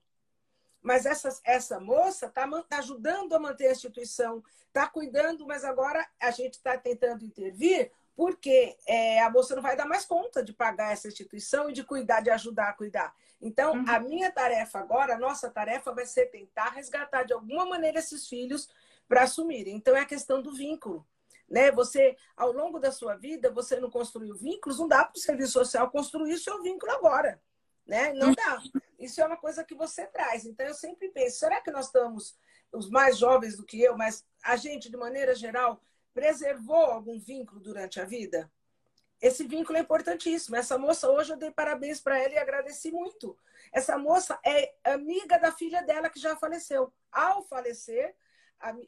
Mas 0.89 1.05
essa, 1.05 1.29
essa 1.45 1.79
moça 1.79 2.25
está 2.25 2.49
tá 2.63 2.79
ajudando 2.79 3.35
a 3.35 3.39
manter 3.39 3.67
a 3.67 3.73
instituição, 3.73 4.43
está 4.69 4.89
cuidando, 4.89 5.47
mas 5.47 5.63
agora 5.63 6.09
a 6.19 6.31
gente 6.31 6.55
está 6.55 6.79
tentando 6.79 7.27
intervir 7.27 7.93
porque 8.17 8.75
é, 8.87 9.21
a 9.21 9.29
moça 9.29 9.55
não 9.55 9.61
vai 9.61 9.77
dar 9.77 9.85
mais 9.85 10.07
conta 10.07 10.43
de 10.43 10.55
pagar 10.55 10.95
essa 10.95 11.07
instituição 11.07 11.69
e 11.69 11.75
de 11.75 11.85
cuidar, 11.85 12.23
de 12.23 12.31
ajudar 12.31 12.71
a 12.71 12.73
cuidar. 12.73 13.15
Então, 13.39 13.75
uhum. 13.75 13.85
a 13.87 14.01
minha 14.01 14.33
tarefa 14.33 14.79
agora, 14.79 15.15
a 15.15 15.19
nossa 15.19 15.51
tarefa 15.51 15.93
vai 15.93 16.07
ser 16.07 16.31
tentar 16.31 16.71
resgatar 16.71 17.25
de 17.25 17.35
alguma 17.35 17.67
maneira 17.67 17.99
esses 17.99 18.27
filhos 18.27 18.67
para 19.07 19.25
assumirem. 19.25 19.77
Então, 19.77 19.95
é 19.95 20.01
a 20.01 20.07
questão 20.07 20.41
do 20.41 20.55
vínculo. 20.55 21.07
Né? 21.47 21.71
Você, 21.73 22.17
ao 22.35 22.51
longo 22.51 22.79
da 22.79 22.91
sua 22.91 23.15
vida, 23.15 23.51
você 23.51 23.79
não 23.79 23.91
construiu 23.91 24.35
vínculos, 24.35 24.79
não 24.79 24.89
dá 24.89 25.05
para 25.05 25.19
o 25.19 25.21
serviço 25.21 25.53
social 25.53 25.91
construir 25.91 26.33
o 26.33 26.39
seu 26.39 26.63
vínculo 26.63 26.91
agora. 26.93 27.39
Né? 27.89 28.13
Não 28.13 28.33
dá. 28.35 28.63
Isso 28.99 29.21
é 29.21 29.25
uma 29.25 29.39
coisa 29.39 29.65
que 29.65 29.75
você 29.75 30.07
traz. 30.07 30.45
Então, 30.45 30.67
eu 30.67 30.75
sempre 30.75 31.09
penso: 31.09 31.39
será 31.39 31.61
que 31.63 31.71
nós 31.71 31.87
estamos, 31.87 32.37
os 32.71 32.91
mais 32.91 33.17
jovens 33.17 33.57
do 33.57 33.65
que 33.65 33.81
eu, 33.81 33.97
mas 33.97 34.25
a 34.45 34.57
gente, 34.57 34.91
de 34.91 34.97
maneira 34.97 35.35
geral, 35.35 35.81
preservou 36.13 36.85
algum 36.85 37.19
vínculo 37.19 37.61
durante 37.61 37.99
a 37.99 38.05
vida? 38.05 38.53
Esse 39.21 39.45
vínculo 39.45 39.79
é 39.79 39.81
importantíssimo. 39.81 40.55
Essa 40.55 40.79
moça, 40.79 41.11
hoje, 41.11 41.33
eu 41.33 41.37
dei 41.37 41.51
parabéns 41.51 42.01
para 42.01 42.19
ela 42.19 42.35
e 42.35 42.39
agradeci 42.39 42.93
muito. 42.93 43.37
Essa 43.73 43.99
moça 43.99 44.39
é 44.45 44.75
amiga 44.85 45.39
da 45.39 45.51
filha 45.51 45.83
dela 45.83 46.11
que 46.11 46.21
já 46.21 46.37
faleceu. 46.37 46.93
Ao 47.11 47.43
falecer, 47.43 48.15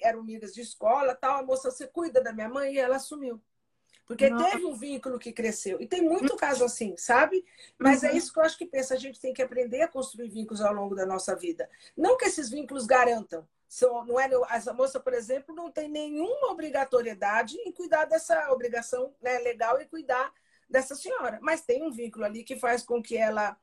eram 0.00 0.20
amigas 0.20 0.52
de 0.52 0.60
escola, 0.60 1.16
tal, 1.16 1.38
a 1.38 1.42
moça, 1.42 1.70
você 1.70 1.86
cuida 1.86 2.22
da 2.22 2.32
minha 2.32 2.48
mãe? 2.48 2.74
E 2.74 2.78
ela 2.78 2.96
assumiu. 2.96 3.42
Porque 4.10 4.28
Nossa. 4.28 4.50
teve 4.50 4.66
um 4.66 4.74
vínculo 4.74 5.20
que 5.20 5.32
cresceu. 5.32 5.80
E 5.80 5.86
tem 5.86 6.02
muito 6.02 6.34
caso 6.34 6.64
assim, 6.64 6.96
sabe? 6.96 7.44
Mas 7.78 8.02
é 8.02 8.08
uhum. 8.08 8.14
é 8.14 8.16
isso 8.16 8.32
que 8.32 8.40
eu 8.40 8.42
acho 8.42 8.58
que 8.58 8.66
pensa. 8.66 8.94
A 8.94 8.98
gente 8.98 9.20
tem 9.20 9.32
que 9.32 9.40
aprender 9.40 9.82
a 9.82 9.86
construir 9.86 10.28
vínculos 10.28 10.60
ao 10.60 10.74
longo 10.74 10.96
da 10.96 11.06
nossa 11.06 11.36
vida. 11.36 11.70
Não 11.96 12.16
que 12.16 12.24
esses 12.24 12.50
vínculos 12.50 12.86
garantam. 12.86 13.46
Não 14.08 14.18
é, 14.18 14.28
essa 14.50 14.74
moça, 14.74 14.98
por 14.98 15.14
exemplo, 15.14 15.54
não 15.54 15.70
tem 15.70 15.88
nenhuma 15.88 16.50
obrigatoriedade 16.50 17.56
em 17.58 17.70
cuidar 17.70 18.04
dessa 18.04 18.50
obrigação 18.50 19.14
né, 19.22 19.38
legal 19.38 19.80
e 19.80 19.86
cuidar 19.86 20.32
dessa 20.68 20.96
senhora. 20.96 21.38
Mas 21.40 21.62
tem 21.62 21.80
um 21.80 21.92
vínculo 21.92 22.24
ali 22.24 22.42
que 22.42 22.56
faz 22.56 22.82
com 22.82 23.00
que 23.00 23.16
ela 23.16 23.56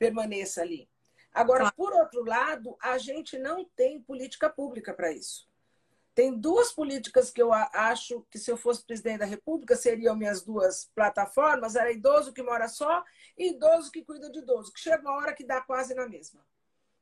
permaneça 0.00 0.62
ali. 0.62 0.90
Agora, 1.32 1.70
por 1.70 1.92
outro 1.92 2.24
lado, 2.24 2.76
a 2.82 2.98
gente 2.98 3.38
não 3.38 3.64
tem 3.76 4.02
política 4.02 4.50
pública 4.50 4.92
para 4.92 5.12
isso. 5.12 5.48
Tem 6.14 6.38
duas 6.38 6.72
políticas 6.72 7.30
que 7.30 7.40
eu 7.40 7.52
acho 7.52 8.26
que, 8.30 8.38
se 8.38 8.50
eu 8.50 8.56
fosse 8.56 8.84
presidente 8.84 9.20
da 9.20 9.24
República, 9.24 9.74
seriam 9.74 10.14
minhas 10.14 10.42
duas 10.42 10.90
plataformas: 10.94 11.74
era 11.74 11.90
idoso 11.90 12.32
que 12.32 12.42
mora 12.42 12.68
só 12.68 13.02
e 13.36 13.50
idoso 13.50 13.90
que 13.90 14.04
cuida 14.04 14.30
de 14.30 14.40
idoso, 14.40 14.72
que 14.72 14.80
chega 14.80 15.00
uma 15.00 15.16
hora 15.16 15.32
que 15.32 15.44
dá 15.44 15.60
quase 15.62 15.94
na 15.94 16.06
mesma. 16.06 16.44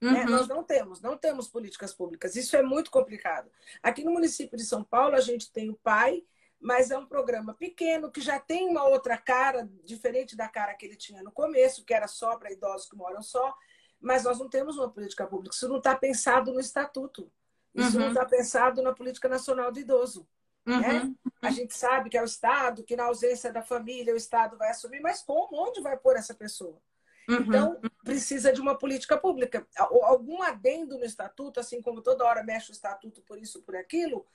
Né? 0.00 0.08
Uhum. 0.08 0.12
Né? 0.12 0.24
Nós 0.26 0.46
não 0.46 0.62
temos, 0.62 1.00
não 1.00 1.16
temos 1.16 1.48
políticas 1.48 1.92
públicas. 1.92 2.36
Isso 2.36 2.56
é 2.56 2.62
muito 2.62 2.90
complicado. 2.90 3.50
Aqui 3.82 4.04
no 4.04 4.12
município 4.12 4.56
de 4.56 4.64
São 4.64 4.84
Paulo, 4.84 5.16
a 5.16 5.20
gente 5.20 5.52
tem 5.52 5.70
o 5.70 5.74
PAI, 5.74 6.24
mas 6.60 6.92
é 6.92 6.98
um 6.98 7.06
programa 7.06 7.54
pequeno 7.54 8.12
que 8.12 8.20
já 8.20 8.38
tem 8.38 8.68
uma 8.68 8.84
outra 8.84 9.18
cara, 9.18 9.68
diferente 9.84 10.36
da 10.36 10.48
cara 10.48 10.74
que 10.74 10.86
ele 10.86 10.96
tinha 10.96 11.22
no 11.22 11.32
começo, 11.32 11.84
que 11.84 11.92
era 11.92 12.06
só 12.06 12.36
para 12.36 12.52
idosos 12.52 12.88
que 12.88 12.96
moram 12.96 13.22
só. 13.22 13.54
Mas 14.00 14.24
nós 14.24 14.38
não 14.38 14.48
temos 14.48 14.78
uma 14.78 14.88
política 14.88 15.26
pública. 15.26 15.54
Isso 15.54 15.68
não 15.68 15.78
está 15.78 15.94
pensado 15.96 16.52
no 16.52 16.60
estatuto. 16.60 17.30
Isso 17.74 17.96
uhum. 17.96 18.04
não 18.04 18.08
está 18.08 18.24
pensado 18.24 18.82
na 18.82 18.92
política 18.92 19.28
nacional 19.28 19.70
do 19.70 19.78
idoso. 19.78 20.26
Uhum. 20.66 20.80
Né? 20.80 21.14
A 21.42 21.50
gente 21.50 21.76
sabe 21.76 22.10
que 22.10 22.18
é 22.18 22.22
o 22.22 22.26
Estado, 22.26 22.84
que 22.84 22.96
na 22.96 23.04
ausência 23.04 23.52
da 23.52 23.62
família 23.62 24.12
o 24.12 24.16
Estado 24.16 24.56
vai 24.56 24.70
assumir, 24.70 25.00
mas 25.00 25.22
como? 25.22 25.48
Onde 25.52 25.80
vai 25.80 25.96
pôr 25.96 26.16
essa 26.16 26.34
pessoa? 26.34 26.80
Uhum. 27.28 27.36
Então, 27.36 27.80
precisa 28.04 28.52
de 28.52 28.60
uma 28.60 28.76
política 28.76 29.16
pública. 29.16 29.66
Algum 29.76 30.42
adendo 30.42 30.98
no 30.98 31.04
estatuto, 31.04 31.60
assim 31.60 31.80
como 31.80 32.02
toda 32.02 32.24
hora 32.24 32.42
mexe 32.42 32.70
o 32.70 32.72
estatuto 32.72 33.22
por 33.22 33.38
isso, 33.38 33.62
por 33.62 33.76
aquilo, 33.76 34.26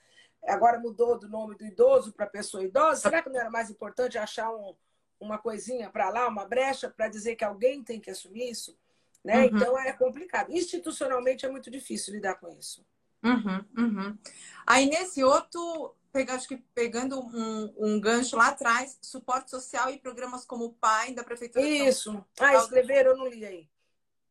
agora 0.46 0.78
mudou 0.78 1.18
do 1.18 1.28
nome 1.28 1.56
do 1.56 1.64
idoso 1.64 2.12
para 2.12 2.26
pessoa 2.26 2.64
idosa. 2.64 3.02
Será 3.02 3.22
que 3.22 3.28
não 3.28 3.38
era 3.38 3.50
mais 3.50 3.70
importante 3.70 4.16
achar 4.16 4.50
um, 4.50 4.74
uma 5.20 5.38
coisinha 5.38 5.90
para 5.90 6.08
lá, 6.08 6.26
uma 6.26 6.46
brecha, 6.46 6.88
para 6.88 7.08
dizer 7.08 7.36
que 7.36 7.44
alguém 7.44 7.84
tem 7.84 8.00
que 8.00 8.10
assumir 8.10 8.50
isso? 8.50 8.76
Né? 9.22 9.40
Uhum. 9.40 9.44
Então, 9.44 9.78
é 9.78 9.92
complicado. 9.92 10.50
Institucionalmente, 10.50 11.44
é 11.44 11.50
muito 11.50 11.70
difícil 11.70 12.14
lidar 12.14 12.36
com 12.36 12.48
isso. 12.48 12.84
Uhum, 13.26 13.64
uhum. 13.76 14.18
Aí, 14.66 14.86
nesse 14.86 15.22
outro, 15.24 15.94
acho 16.28 16.48
que 16.48 16.56
pegando 16.74 17.20
um, 17.20 17.74
um, 17.76 18.00
gancho 18.00 18.36
lá 18.36 18.48
atrás, 18.48 18.98
suporte 19.02 19.50
social 19.50 19.90
e 19.90 19.98
programas 19.98 20.44
como 20.44 20.64
o 20.64 20.72
PAI 20.72 21.12
da 21.12 21.24
Prefeitura. 21.24 21.66
Isso. 21.66 22.24
Ah, 22.38 22.54
escreveram, 22.54 23.12
eu 23.12 23.16
não 23.16 23.28
li 23.28 23.44
aí. 23.44 23.68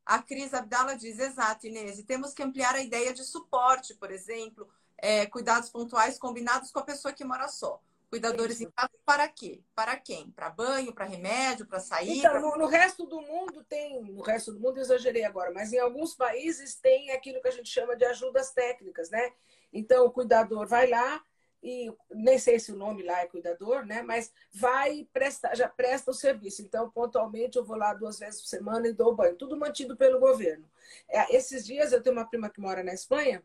A 0.06 0.22
Cris 0.22 0.54
Abdala 0.54 0.96
diz, 0.96 1.20
exato, 1.20 1.66
Inês, 1.66 1.98
e 1.98 2.04
temos 2.04 2.34
que 2.34 2.44
ampliar 2.44 2.76
a 2.76 2.82
ideia 2.82 3.14
de 3.14 3.24
suporte, 3.24 3.96
por 3.96 4.12
exemplo, 4.12 4.70
é, 4.98 5.26
cuidados 5.26 5.70
pontuais 5.70 6.20
combinados 6.20 6.72
com 6.72 6.80
a 6.80 6.84
pessoa 6.84 7.14
que 7.14 7.26
mora 7.26 7.48
só. 7.48 7.82
Cuidadores 8.10 8.56
Isso. 8.60 8.64
em 8.64 8.72
casa 8.72 8.92
para 9.06 9.28
quê? 9.28 9.62
Para 9.74 9.98
quem? 9.98 10.32
Para 10.32 10.50
banho, 10.50 10.94
para 10.94 11.06
remédio, 11.06 11.66
para 11.66 11.80
sair? 11.80 12.20
Então, 12.20 12.32
pra... 12.32 12.42
no, 12.42 12.58
no, 12.58 12.66
resto 12.66 13.06
do 13.06 13.22
mundo 13.22 13.64
tem, 13.64 14.02
no 14.02 14.22
resto 14.22 14.52
do 14.52 14.60
mundo 14.60 14.78
eu 14.78 14.84
exagerei 14.84 15.24
agora, 15.24 15.52
mas 15.52 15.74
em 15.74 15.80
alguns 15.80 16.16
países 16.16 16.76
tem 16.76 17.12
aquilo 17.12 17.42
que 17.42 17.48
a 17.48 17.52
gente 17.52 17.70
chama 17.70 17.96
de 17.96 18.06
ajudas 18.06 18.52
técnicas, 18.52 19.10
né? 19.10 19.32
Então 19.72 20.06
o 20.06 20.12
cuidador 20.12 20.68
vai 20.68 20.88
lá 20.88 21.22
e 21.66 21.92
nem 22.12 22.38
sei 22.38 22.60
se 22.60 22.72
o 22.72 22.78
nome 22.78 23.02
lá 23.02 23.22
é 23.22 23.28
cuidador, 23.28 23.84
né? 23.86 24.04
Mas 24.04 24.32
vai 24.54 25.08
prestar, 25.12 25.56
já 25.56 25.68
presta 25.68 26.12
o 26.12 26.14
serviço. 26.14 26.62
Então, 26.62 26.92
pontualmente, 26.92 27.58
eu 27.58 27.66
vou 27.66 27.76
lá 27.76 27.92
duas 27.92 28.20
vezes 28.20 28.40
por 28.40 28.48
semana 28.48 28.88
e 28.88 28.94
dou 28.94 29.16
banho. 29.16 29.36
Tudo 29.36 29.58
mantido 29.58 29.98
pelo 29.98 30.20
governo. 30.20 30.70
É, 31.10 31.36
esses 31.36 31.66
dias 31.66 31.92
eu 31.92 32.04
tenho 32.04 32.16
uma 32.16 32.26
prima 32.30 32.52
que 32.52 32.62
mora 32.62 32.84
na 32.84 32.94
Espanha 32.94 33.42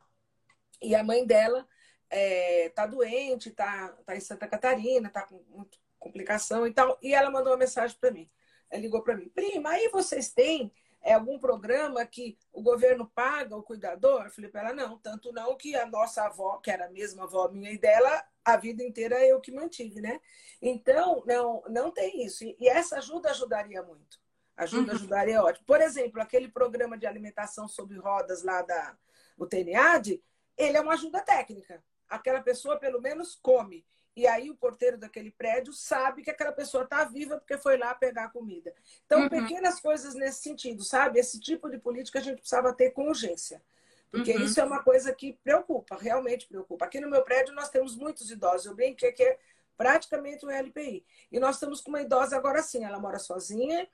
e 0.83 0.95
a 0.95 1.03
mãe 1.03 1.27
dela 1.27 1.67
é, 2.11 2.69
tá 2.71 2.87
doente, 2.87 3.51
tá, 3.53 3.97
tá 4.05 4.17
em 4.17 4.21
Santa 4.21 4.49
Catarina, 4.49 5.09
tá 5.09 5.23
com 5.23 5.41
muita 5.49 5.79
complicação 5.99 6.67
e 6.67 6.73
tal. 6.73 6.99
E 7.01 7.15
ela 7.15 7.31
mandou 7.31 7.53
uma 7.53 7.59
mensagem 7.59 7.97
para 7.99 8.11
mim. 8.11 8.29
Ela 8.69 8.83
ligou 8.83 9.03
para 9.03 9.17
mim, 9.17 9.29
prima, 9.29 9.71
aí 9.71 9.89
vocês 9.89 10.31
têm 10.31 10.73
é, 11.03 11.13
algum 11.13 11.39
programa 11.39 12.05
que 12.05 12.37
o 12.53 12.63
governo 12.63 13.07
paga 13.15 13.57
o 13.57 13.63
cuidador? 13.63 14.25
Eu 14.25 14.31
falei 14.31 14.51
para 14.51 14.61
ela, 14.61 14.75
não, 14.75 14.99
tanto 14.99 15.33
não 15.33 15.57
que 15.57 15.75
a 15.75 15.87
nossa 15.87 16.25
avó, 16.25 16.59
que 16.59 16.71
era 16.71 16.87
a 16.87 16.91
mesma 16.91 17.25
avó 17.25 17.49
minha 17.49 17.71
e 17.71 17.79
dela, 17.79 18.25
a 18.45 18.57
vida 18.57 18.83
inteira 18.83 19.25
eu 19.25 19.41
que 19.41 19.53
mantive, 19.53 20.01
né? 20.01 20.21
Então, 20.61 21.23
não, 21.27 21.63
não 21.69 21.91
tem 21.91 22.25
isso. 22.25 22.45
E 22.45 22.69
essa 22.69 22.99
ajuda 22.99 23.31
ajudaria 23.31 23.83
muito. 23.83 24.21
Ajuda, 24.57 24.93
uhum. 24.93 24.99
ajudaria 24.99 25.43
ótimo. 25.43 25.65
Por 25.67 25.81
exemplo, 25.81 26.21
aquele 26.21 26.49
programa 26.49 26.99
de 26.99 27.07
alimentação 27.07 27.67
sobre 27.67 27.99
rodas 27.99 28.43
lá 28.43 28.63
da 28.63 28.97
o 29.37 29.47
TNAD, 29.47 30.23
ele 30.57 30.77
é 30.77 30.81
uma 30.81 30.93
ajuda 30.93 31.23
técnica 31.23 31.83
aquela 32.11 32.41
pessoa 32.41 32.77
pelo 32.77 33.01
menos 33.01 33.39
come. 33.41 33.87
E 34.17 34.27
aí 34.27 34.51
o 34.51 34.57
porteiro 34.57 34.99
daquele 34.99 35.31
prédio 35.31 35.73
sabe 35.73 36.23
que 36.23 36.31
aquela 36.31 36.53
pessoa 36.53 36.85
está 36.85 37.05
viva 37.05 37.39
porque 37.39 37.57
foi 37.57 37.79
lá 37.79 37.95
pegar 37.95 38.25
a 38.25 38.29
comida. 38.29 38.75
Então, 39.07 39.23
uhum. 39.23 39.29
pequenas 39.29 39.81
coisas 39.81 40.15
nesse 40.15 40.43
sentido, 40.43 40.83
sabe? 40.83 41.21
Esse 41.21 41.41
tipo 41.41 41.71
de 41.71 41.79
política 41.79 42.19
a 42.19 42.23
gente 42.23 42.41
precisava 42.41 42.73
ter 42.73 42.91
com 42.91 43.09
urgência. 43.09 43.63
Porque 44.11 44.33
uhum. 44.33 44.43
isso 44.43 44.61
é 44.61 44.65
uma 44.65 44.83
coisa 44.83 45.15
que 45.15 45.39
preocupa, 45.45 45.97
realmente 45.97 46.49
preocupa. 46.49 46.85
Aqui 46.85 47.01
no 47.01 47.09
meu 47.09 47.23
prédio 47.23 47.55
nós 47.55 47.71
temos 47.71 47.95
muitos 47.97 48.31
idosos. 48.31 48.67
Eu 48.67 48.75
brinquei 48.75 49.13
que 49.13 49.23
é 49.23 49.39
praticamente 49.77 50.45
um 50.45 50.51
LPI. 50.51 51.05
E 51.31 51.39
nós 51.39 51.57
estamos 51.57 51.81
com 51.81 51.91
uma 51.91 52.03
idosa 52.03 52.37
agora 52.37 52.61
sim. 52.63 52.85
Ela 52.85 52.99
mora 52.99 53.21
sozinha, 53.21 53.89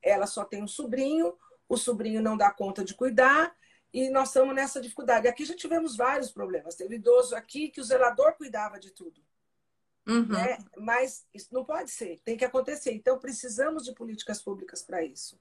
ela 0.00 0.26
só 0.26 0.44
tem 0.44 0.62
um 0.62 0.68
sobrinho, 0.68 1.36
o 1.68 1.76
sobrinho 1.76 2.22
não 2.22 2.36
dá 2.36 2.50
conta 2.50 2.84
de 2.84 2.94
cuidar, 2.94 3.54
e 3.92 4.10
nós 4.10 4.28
estamos 4.28 4.54
nessa 4.54 4.80
dificuldade. 4.80 5.28
Aqui 5.28 5.44
já 5.44 5.54
tivemos 5.54 5.96
vários 5.96 6.30
problemas. 6.30 6.74
Teve 6.74 6.96
idoso 6.96 7.34
aqui 7.34 7.68
que 7.68 7.80
o 7.80 7.84
zelador 7.84 8.34
cuidava 8.34 8.78
de 8.78 8.90
tudo. 8.90 9.20
Uhum. 10.06 10.26
Né? 10.26 10.58
Mas 10.76 11.26
isso 11.34 11.48
não 11.52 11.64
pode 11.64 11.90
ser, 11.90 12.20
tem 12.20 12.36
que 12.36 12.44
acontecer. 12.44 12.92
Então, 12.92 13.18
precisamos 13.18 13.84
de 13.84 13.92
políticas 13.92 14.40
públicas 14.40 14.82
para 14.82 15.02
isso. 15.02 15.38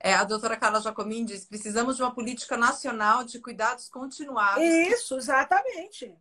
É, 0.00 0.14
a 0.14 0.24
doutora 0.24 0.56
Carla 0.56 0.80
Jacomim 0.80 1.24
diz: 1.24 1.44
precisamos 1.44 1.96
de 1.96 2.02
uma 2.02 2.14
política 2.14 2.56
nacional 2.56 3.24
de 3.24 3.40
cuidados 3.40 3.88
continuados. 3.88 4.62
Isso, 4.62 5.16
exatamente. 5.16 6.16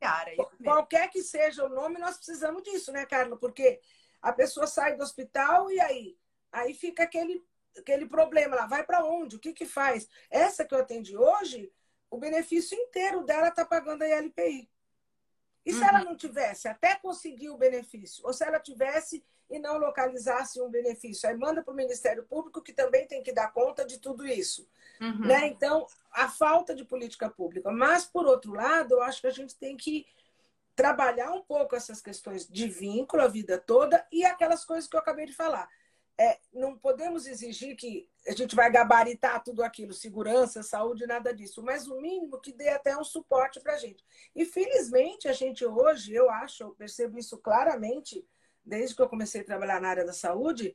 Cara, 0.00 0.32
isso 0.32 0.50
Qualquer 0.62 1.10
que 1.10 1.22
seja 1.22 1.64
o 1.64 1.68
nome, 1.68 1.98
nós 1.98 2.16
precisamos 2.16 2.62
disso, 2.62 2.92
né, 2.92 3.06
Carla? 3.06 3.36
Porque 3.36 3.80
a 4.20 4.32
pessoa 4.32 4.66
sai 4.66 4.96
do 4.96 5.02
hospital 5.02 5.70
e 5.70 5.80
aí? 5.80 6.16
Aí 6.52 6.74
fica 6.74 7.02
aquele 7.02 7.44
aquele 7.78 8.06
problema 8.06 8.56
lá, 8.56 8.66
vai 8.66 8.84
para 8.84 9.04
onde? 9.04 9.36
O 9.36 9.40
que 9.40 9.52
que 9.52 9.66
faz? 9.66 10.08
Essa 10.30 10.64
que 10.64 10.74
eu 10.74 10.78
atendi 10.78 11.16
hoje, 11.16 11.72
o 12.10 12.18
benefício 12.18 12.76
inteiro 12.76 13.24
dela 13.24 13.48
está 13.48 13.64
pagando 13.64 14.02
a 14.02 14.08
ILPI. 14.08 14.68
E 15.64 15.72
se 15.72 15.80
uhum. 15.80 15.88
ela 15.88 16.04
não 16.04 16.16
tivesse, 16.16 16.68
até 16.68 16.94
conseguir 16.94 17.50
o 17.50 17.58
benefício, 17.58 18.24
ou 18.24 18.32
se 18.32 18.44
ela 18.44 18.60
tivesse 18.60 19.24
e 19.50 19.58
não 19.58 19.78
localizasse 19.78 20.60
um 20.60 20.70
benefício, 20.70 21.28
aí 21.28 21.36
manda 21.36 21.62
para 21.62 21.72
o 21.72 21.76
Ministério 21.76 22.24
Público, 22.24 22.62
que 22.62 22.72
também 22.72 23.06
tem 23.06 23.22
que 23.22 23.32
dar 23.32 23.52
conta 23.52 23.84
de 23.84 23.98
tudo 23.98 24.26
isso. 24.26 24.68
Uhum. 25.00 25.26
Né? 25.26 25.46
Então, 25.48 25.86
a 26.12 26.28
falta 26.28 26.74
de 26.74 26.84
política 26.84 27.28
pública. 27.28 27.70
Mas, 27.70 28.04
por 28.04 28.26
outro 28.26 28.54
lado, 28.54 28.94
eu 28.94 29.02
acho 29.02 29.20
que 29.20 29.26
a 29.26 29.32
gente 29.32 29.56
tem 29.56 29.76
que 29.76 30.06
trabalhar 30.74 31.32
um 31.32 31.42
pouco 31.42 31.74
essas 31.74 32.00
questões 32.00 32.46
de 32.46 32.68
vínculo 32.68 33.22
a 33.22 33.28
vida 33.28 33.58
toda 33.58 34.06
e 34.12 34.24
aquelas 34.24 34.64
coisas 34.64 34.88
que 34.88 34.94
eu 34.94 35.00
acabei 35.00 35.26
de 35.26 35.32
falar 35.32 35.68
é, 36.18 36.38
não 36.52 36.76
podemos 36.78 37.26
exigir 37.26 37.76
que 37.76 38.08
a 38.26 38.32
gente 38.32 38.56
vai 38.56 38.70
gabaritar 38.70 39.42
tudo 39.44 39.62
aquilo, 39.62 39.92
segurança, 39.92 40.62
saúde, 40.62 41.06
nada 41.06 41.32
disso, 41.32 41.62
mas 41.62 41.86
o 41.86 42.00
mínimo 42.00 42.40
que 42.40 42.52
dê 42.52 42.70
até 42.70 42.96
um 42.96 43.04
suporte 43.04 43.60
para 43.60 43.74
a 43.74 43.78
gente. 43.78 44.04
E 44.34 44.44
felizmente 44.44 45.28
a 45.28 45.32
gente 45.32 45.64
hoje, 45.64 46.14
eu 46.14 46.30
acho, 46.30 46.62
eu 46.62 46.70
percebo 46.70 47.18
isso 47.18 47.36
claramente, 47.38 48.26
desde 48.64 48.96
que 48.96 49.02
eu 49.02 49.08
comecei 49.08 49.42
a 49.42 49.44
trabalhar 49.44 49.80
na 49.80 49.88
área 49.88 50.04
da 50.04 50.12
saúde, 50.12 50.74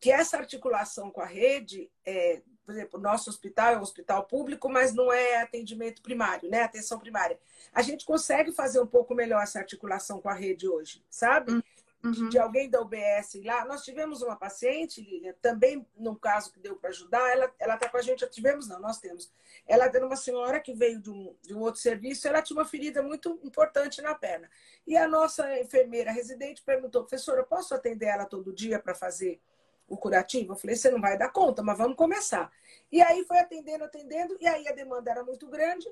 que 0.00 0.10
essa 0.10 0.38
articulação 0.38 1.10
com 1.10 1.20
a 1.20 1.26
rede, 1.26 1.90
é, 2.04 2.40
por 2.64 2.72
exemplo, 2.72 3.00
nosso 3.00 3.28
hospital 3.28 3.74
é 3.74 3.78
um 3.78 3.82
hospital 3.82 4.24
público, 4.24 4.68
mas 4.68 4.94
não 4.94 5.12
é 5.12 5.42
atendimento 5.42 6.00
primário, 6.00 6.48
né? 6.48 6.62
Atenção 6.62 7.00
primária. 7.00 7.38
A 7.72 7.82
gente 7.82 8.06
consegue 8.06 8.52
fazer 8.52 8.80
um 8.80 8.86
pouco 8.86 9.12
melhor 9.12 9.42
essa 9.42 9.58
articulação 9.58 10.20
com 10.20 10.28
a 10.28 10.34
rede 10.34 10.68
hoje, 10.68 11.04
sabe? 11.10 11.52
Hum 11.52 11.62
uhum. 12.04 12.28
de 12.28 12.38
alguém 12.38 12.68
da 12.70 12.80
UBS 12.80 13.42
lá. 13.44 13.64
Nós 13.64 13.82
tivemos 13.82 14.22
uma 14.22 14.36
paciente, 14.36 15.00
Lilian, 15.00 15.34
também 15.40 15.86
num 15.96 16.14
caso 16.14 16.52
que 16.52 16.60
deu 16.60 16.76
para 16.76 16.90
ajudar, 16.90 17.30
ela 17.58 17.74
está 17.74 17.88
com 17.88 17.96
a 17.96 18.02
gente, 18.02 18.20
já 18.20 18.28
tivemos, 18.28 18.68
não, 18.68 18.80
nós 18.80 18.98
temos. 18.98 19.32
Ela 19.66 19.86
era 19.86 20.06
uma 20.06 20.16
senhora 20.16 20.60
que 20.60 20.72
veio 20.72 21.00
de 21.00 21.10
um, 21.10 21.34
de 21.42 21.54
um 21.54 21.60
outro 21.60 21.80
serviço, 21.80 22.26
ela 22.28 22.42
tinha 22.42 22.58
uma 22.58 22.64
ferida 22.64 23.02
muito 23.02 23.38
importante 23.42 24.00
na 24.00 24.14
perna. 24.14 24.48
E 24.86 24.96
a 24.96 25.06
nossa 25.06 25.58
enfermeira 25.60 26.10
residente 26.10 26.62
perguntou, 26.62 27.02
professora, 27.02 27.42
posso 27.44 27.74
atender 27.74 28.06
ela 28.06 28.24
todo 28.24 28.52
dia 28.52 28.78
para 28.78 28.94
fazer 28.94 29.40
o 29.86 29.96
curativo? 29.96 30.52
Eu 30.52 30.56
falei, 30.56 30.76
você 30.76 30.90
não 30.90 31.00
vai 31.00 31.16
dar 31.16 31.30
conta, 31.30 31.62
mas 31.62 31.76
vamos 31.76 31.96
começar. 31.96 32.50
E 32.90 33.02
aí 33.02 33.24
foi 33.24 33.38
atendendo, 33.38 33.84
atendendo, 33.84 34.36
e 34.40 34.46
aí 34.46 34.66
a 34.68 34.72
demanda 34.72 35.10
era 35.10 35.24
muito 35.24 35.46
grande. 35.48 35.86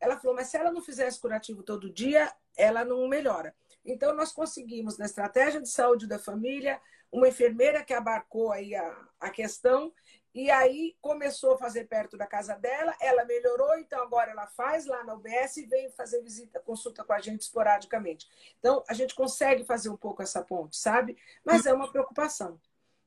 Ela 0.00 0.16
falou, 0.16 0.36
mas 0.36 0.46
se 0.48 0.56
ela 0.56 0.70
não 0.70 0.80
fizesse 0.80 1.20
curativo 1.20 1.62
todo 1.62 1.92
dia, 1.92 2.32
ela 2.56 2.84
não 2.84 3.08
melhora. 3.08 3.54
Então, 3.88 4.14
nós 4.14 4.32
conseguimos, 4.32 4.98
na 4.98 5.06
estratégia 5.06 5.60
de 5.62 5.68
saúde 5.68 6.06
da 6.06 6.18
família, 6.18 6.80
uma 7.10 7.26
enfermeira 7.26 7.82
que 7.82 7.94
abarcou 7.94 8.52
aí 8.52 8.74
a, 8.74 9.08
a 9.18 9.30
questão 9.30 9.92
e 10.34 10.50
aí 10.50 10.94
começou 11.00 11.54
a 11.54 11.58
fazer 11.58 11.88
perto 11.88 12.16
da 12.16 12.26
casa 12.26 12.54
dela, 12.54 12.94
ela 13.00 13.24
melhorou, 13.24 13.76
então 13.78 14.00
agora 14.02 14.30
ela 14.30 14.46
faz 14.46 14.84
lá 14.84 15.02
na 15.02 15.14
UBS 15.14 15.56
e 15.56 15.66
vem 15.66 15.90
fazer 15.92 16.22
visita, 16.22 16.60
consulta 16.60 17.02
com 17.02 17.12
a 17.14 17.18
gente 17.18 17.40
esporadicamente. 17.40 18.28
Então, 18.58 18.84
a 18.86 18.92
gente 18.92 19.14
consegue 19.14 19.64
fazer 19.64 19.88
um 19.88 19.96
pouco 19.96 20.22
essa 20.22 20.42
ponte, 20.42 20.76
sabe? 20.76 21.16
Mas 21.42 21.64
é 21.64 21.72
uma 21.72 21.90
preocupação. 21.90 22.60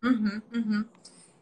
Uhum, 0.03 0.41
uhum. 0.51 0.89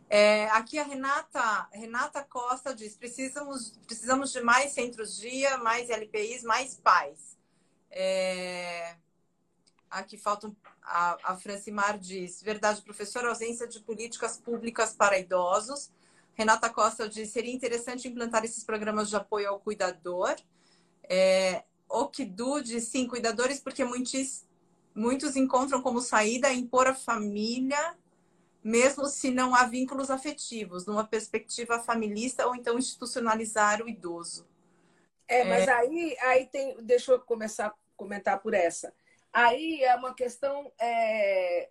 É, 0.09 0.47
aqui 0.49 0.77
a 0.77 0.83
Renata, 0.83 1.69
Renata 1.71 2.23
Costa 2.23 2.75
diz: 2.75 2.97
precisamos, 2.97 3.77
precisamos 3.85 4.33
de 4.33 4.41
mais 4.41 4.73
centros-dia, 4.73 5.57
mais 5.59 5.89
LPIs, 5.89 6.43
mais 6.43 6.75
pais. 6.75 7.37
É, 7.89 8.95
aqui 9.89 10.17
faltam. 10.17 10.55
A, 10.83 11.17
a 11.31 11.37
Francimar 11.37 11.97
diz: 11.97 12.41
verdade, 12.41 12.81
professor, 12.81 13.25
ausência 13.25 13.67
de 13.67 13.79
políticas 13.79 14.37
públicas 14.37 14.93
para 14.93 15.19
idosos. 15.19 15.91
Renata 16.33 16.69
Costa 16.69 17.07
diz: 17.07 17.29
seria 17.29 17.53
interessante 17.53 18.07
implantar 18.07 18.43
esses 18.43 18.63
programas 18.63 19.09
de 19.09 19.15
apoio 19.15 19.49
ao 19.49 19.59
cuidador. 19.59 20.35
É, 21.03 21.63
Okdu 21.87 22.61
diz: 22.61 22.85
sim, 22.85 23.07
cuidadores, 23.07 23.59
porque 23.59 23.83
muitos, 23.83 24.45
muitos 24.95 25.35
encontram 25.35 25.81
como 25.81 26.01
saída 26.01 26.51
impor 26.53 26.87
a 26.87 26.95
família 26.95 27.97
mesmo 28.63 29.05
se 29.05 29.31
não 29.31 29.55
há 29.55 29.63
vínculos 29.63 30.11
afetivos, 30.11 30.85
numa 30.85 31.05
perspectiva 31.05 31.79
familista 31.79 32.45
ou 32.45 32.55
então 32.55 32.77
institucionalizar 32.77 33.81
o 33.81 33.87
idoso. 33.87 34.45
É, 35.27 35.43
mas 35.43 35.67
é... 35.67 35.71
aí, 35.71 36.17
aí 36.21 36.45
tem, 36.47 36.75
deixa 36.83 37.11
eu 37.11 37.19
começar 37.19 37.67
a 37.67 37.73
comentar 37.95 38.39
por 38.39 38.53
essa. 38.53 38.93
Aí 39.31 39.83
é 39.83 39.95
uma 39.95 40.13
questão 40.13 40.71
é, 40.79 41.69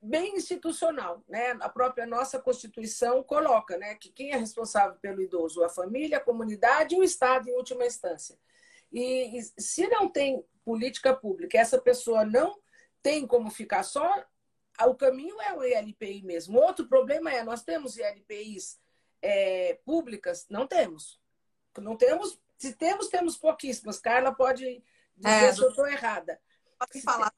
bem 0.00 0.36
institucional, 0.36 1.22
né? 1.28 1.56
A 1.60 1.68
própria 1.68 2.06
nossa 2.06 2.38
Constituição 2.38 3.22
coloca, 3.22 3.76
né, 3.76 3.94
que 3.94 4.10
quem 4.10 4.32
é 4.32 4.36
responsável 4.36 4.98
pelo 5.00 5.22
idoso, 5.22 5.64
a 5.64 5.68
família, 5.68 6.18
a 6.18 6.24
comunidade 6.24 6.94
e 6.94 6.98
o 6.98 7.02
Estado 7.02 7.48
em 7.48 7.54
última 7.54 7.86
instância. 7.86 8.38
E, 8.92 9.38
e 9.38 9.42
se 9.58 9.86
não 9.88 10.08
tem 10.08 10.44
política 10.64 11.14
pública, 11.14 11.58
essa 11.58 11.80
pessoa 11.80 12.24
não 12.24 12.60
tem 13.02 13.26
como 13.26 13.50
ficar 13.50 13.82
só, 13.82 14.24
o 14.84 14.94
caminho 14.94 15.40
é 15.40 15.54
o 15.54 15.64
ILPI 15.64 16.22
mesmo. 16.22 16.60
Outro 16.60 16.86
problema 16.86 17.32
é, 17.32 17.42
nós 17.42 17.62
temos 17.62 17.96
ILPIs 17.96 18.78
é, 19.22 19.78
públicas? 19.84 20.46
Não 20.50 20.66
temos. 20.66 21.20
Não 21.78 21.96
temos. 21.96 22.38
Se 22.58 22.74
temos, 22.74 23.08
temos 23.08 23.36
pouquíssimas. 23.36 23.98
Carla 23.98 24.34
pode 24.34 24.82
dizer 25.16 25.44
é, 25.44 25.52
se 25.52 25.62
eu 25.62 25.70
estou 25.70 25.86
errada. 25.86 26.38
Pode 26.78 27.00
falar. 27.02 27.32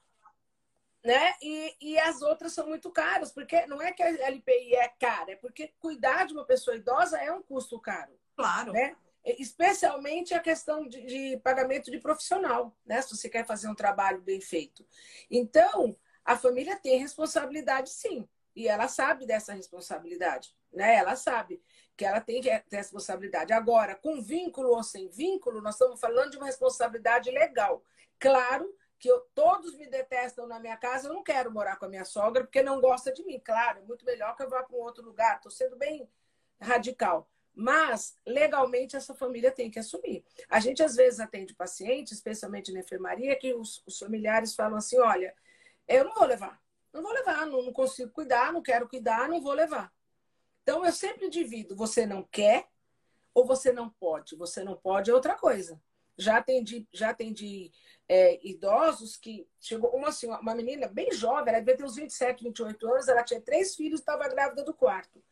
Né? 1.03 1.33
E, 1.41 1.75
e 1.79 1.99
as 1.99 2.21
outras 2.21 2.53
são 2.53 2.67
muito 2.67 2.91
caras, 2.91 3.31
porque 3.31 3.65
não 3.67 3.81
é 3.81 3.91
que 3.91 4.03
a 4.03 4.09
LPI 4.09 4.75
é 4.75 4.89
cara, 4.99 5.31
é 5.31 5.35
porque 5.35 5.73
cuidar 5.79 6.25
de 6.25 6.33
uma 6.33 6.45
pessoa 6.45 6.75
idosa 6.75 7.17
é 7.17 7.31
um 7.31 7.41
custo 7.41 7.79
caro. 7.79 8.11
Claro. 8.35 8.73
Né? 8.73 8.95
Especialmente 9.23 10.33
a 10.33 10.39
questão 10.39 10.87
de, 10.87 11.01
de 11.05 11.37
pagamento 11.37 11.89
de 11.89 11.99
profissional, 11.99 12.75
né? 12.85 13.01
Se 13.01 13.15
você 13.15 13.29
quer 13.29 13.45
fazer 13.45 13.67
um 13.67 13.75
trabalho 13.75 14.21
bem 14.21 14.41
feito. 14.41 14.85
Então, 15.29 15.95
a 16.23 16.37
família 16.37 16.77
tem 16.77 16.99
responsabilidade, 16.99 17.89
sim. 17.89 18.27
E 18.55 18.67
ela 18.67 18.87
sabe 18.87 19.25
dessa 19.25 19.53
responsabilidade, 19.53 20.55
né? 20.71 20.95
Ela 20.95 21.15
sabe 21.15 21.61
que 21.95 22.05
ela 22.05 22.21
tem 22.21 22.41
responsabilidade. 22.71 23.53
Agora, 23.53 23.95
com 23.95 24.21
vínculo 24.21 24.69
ou 24.69 24.83
sem 24.83 25.09
vínculo, 25.09 25.61
nós 25.61 25.75
estamos 25.75 25.99
falando 25.99 26.31
de 26.31 26.37
uma 26.37 26.45
responsabilidade 26.45 27.29
legal. 27.29 27.83
Claro 28.17 28.73
que 28.99 29.09
eu, 29.09 29.21
todos 29.33 29.75
me 29.77 29.87
detestam 29.87 30.45
na 30.45 30.59
minha 30.59 30.75
casa, 30.75 31.07
eu 31.07 31.13
não 31.13 31.23
quero 31.23 31.51
morar 31.51 31.77
com 31.77 31.85
a 31.85 31.89
minha 31.89 32.03
sogra 32.03 32.43
porque 32.43 32.61
não 32.61 32.81
gosta 32.81 33.11
de 33.13 33.23
mim. 33.23 33.39
Claro, 33.39 33.79
é 33.79 33.81
muito 33.83 34.05
melhor 34.05 34.35
que 34.35 34.43
eu 34.43 34.49
vá 34.49 34.61
para 34.61 34.75
um 34.75 34.81
outro 34.81 35.03
lugar. 35.03 35.37
Estou 35.37 35.51
sendo 35.51 35.77
bem 35.77 36.07
radical. 36.59 37.29
Mas, 37.55 38.15
legalmente, 38.25 38.95
essa 38.95 39.15
família 39.15 39.51
tem 39.51 39.71
que 39.71 39.79
assumir. 39.79 40.23
A 40.49 40.59
gente, 40.59 40.83
às 40.83 40.95
vezes, 40.95 41.19
atende 41.19 41.53
pacientes, 41.53 42.13
especialmente 42.13 42.71
na 42.71 42.81
enfermaria, 42.81 43.35
que 43.37 43.53
os, 43.53 43.81
os 43.85 43.97
familiares 43.97 44.53
falam 44.53 44.77
assim: 44.77 44.99
olha, 44.99 45.33
eu 45.87 46.03
não 46.03 46.13
vou 46.13 46.25
levar. 46.25 46.61
Não 46.93 47.01
vou 47.01 47.11
levar, 47.11 47.45
não 47.45 47.71
consigo 47.71 48.11
cuidar, 48.11 48.51
não 48.51 48.61
quero 48.61 48.87
cuidar, 48.87 49.29
não 49.29 49.41
vou 49.41 49.53
levar. 49.53 49.91
Então, 50.61 50.85
eu 50.85 50.91
sempre 50.91 51.29
divido: 51.29 51.75
você 51.75 52.05
não 52.05 52.23
quer 52.23 52.67
ou 53.33 53.45
você 53.45 53.71
não 53.71 53.89
pode. 53.89 54.35
Você 54.35 54.63
não 54.63 54.75
pode 54.75 55.09
é 55.09 55.13
outra 55.13 55.35
coisa. 55.35 55.81
Já 56.17 56.37
atendi, 56.37 56.87
já 56.91 57.11
atendi 57.11 57.71
é, 58.09 58.39
idosos 58.43 59.15
que 59.15 59.47
chegou 59.59 59.91
uma 59.91 60.11
senhora, 60.11 60.41
uma 60.41 60.55
menina 60.55 60.87
bem 60.87 61.11
jovem, 61.11 61.53
ela 61.53 61.59
devia 61.59 61.77
ter 61.77 61.83
uns 61.83 61.95
27, 61.95 62.43
28 62.43 62.91
anos, 62.91 63.07
ela 63.07 63.23
tinha 63.23 63.39
três 63.39 63.75
filhos, 63.75 63.99
estava 63.99 64.27
grávida 64.27 64.63
do 64.63 64.73
quarto. 64.73 65.23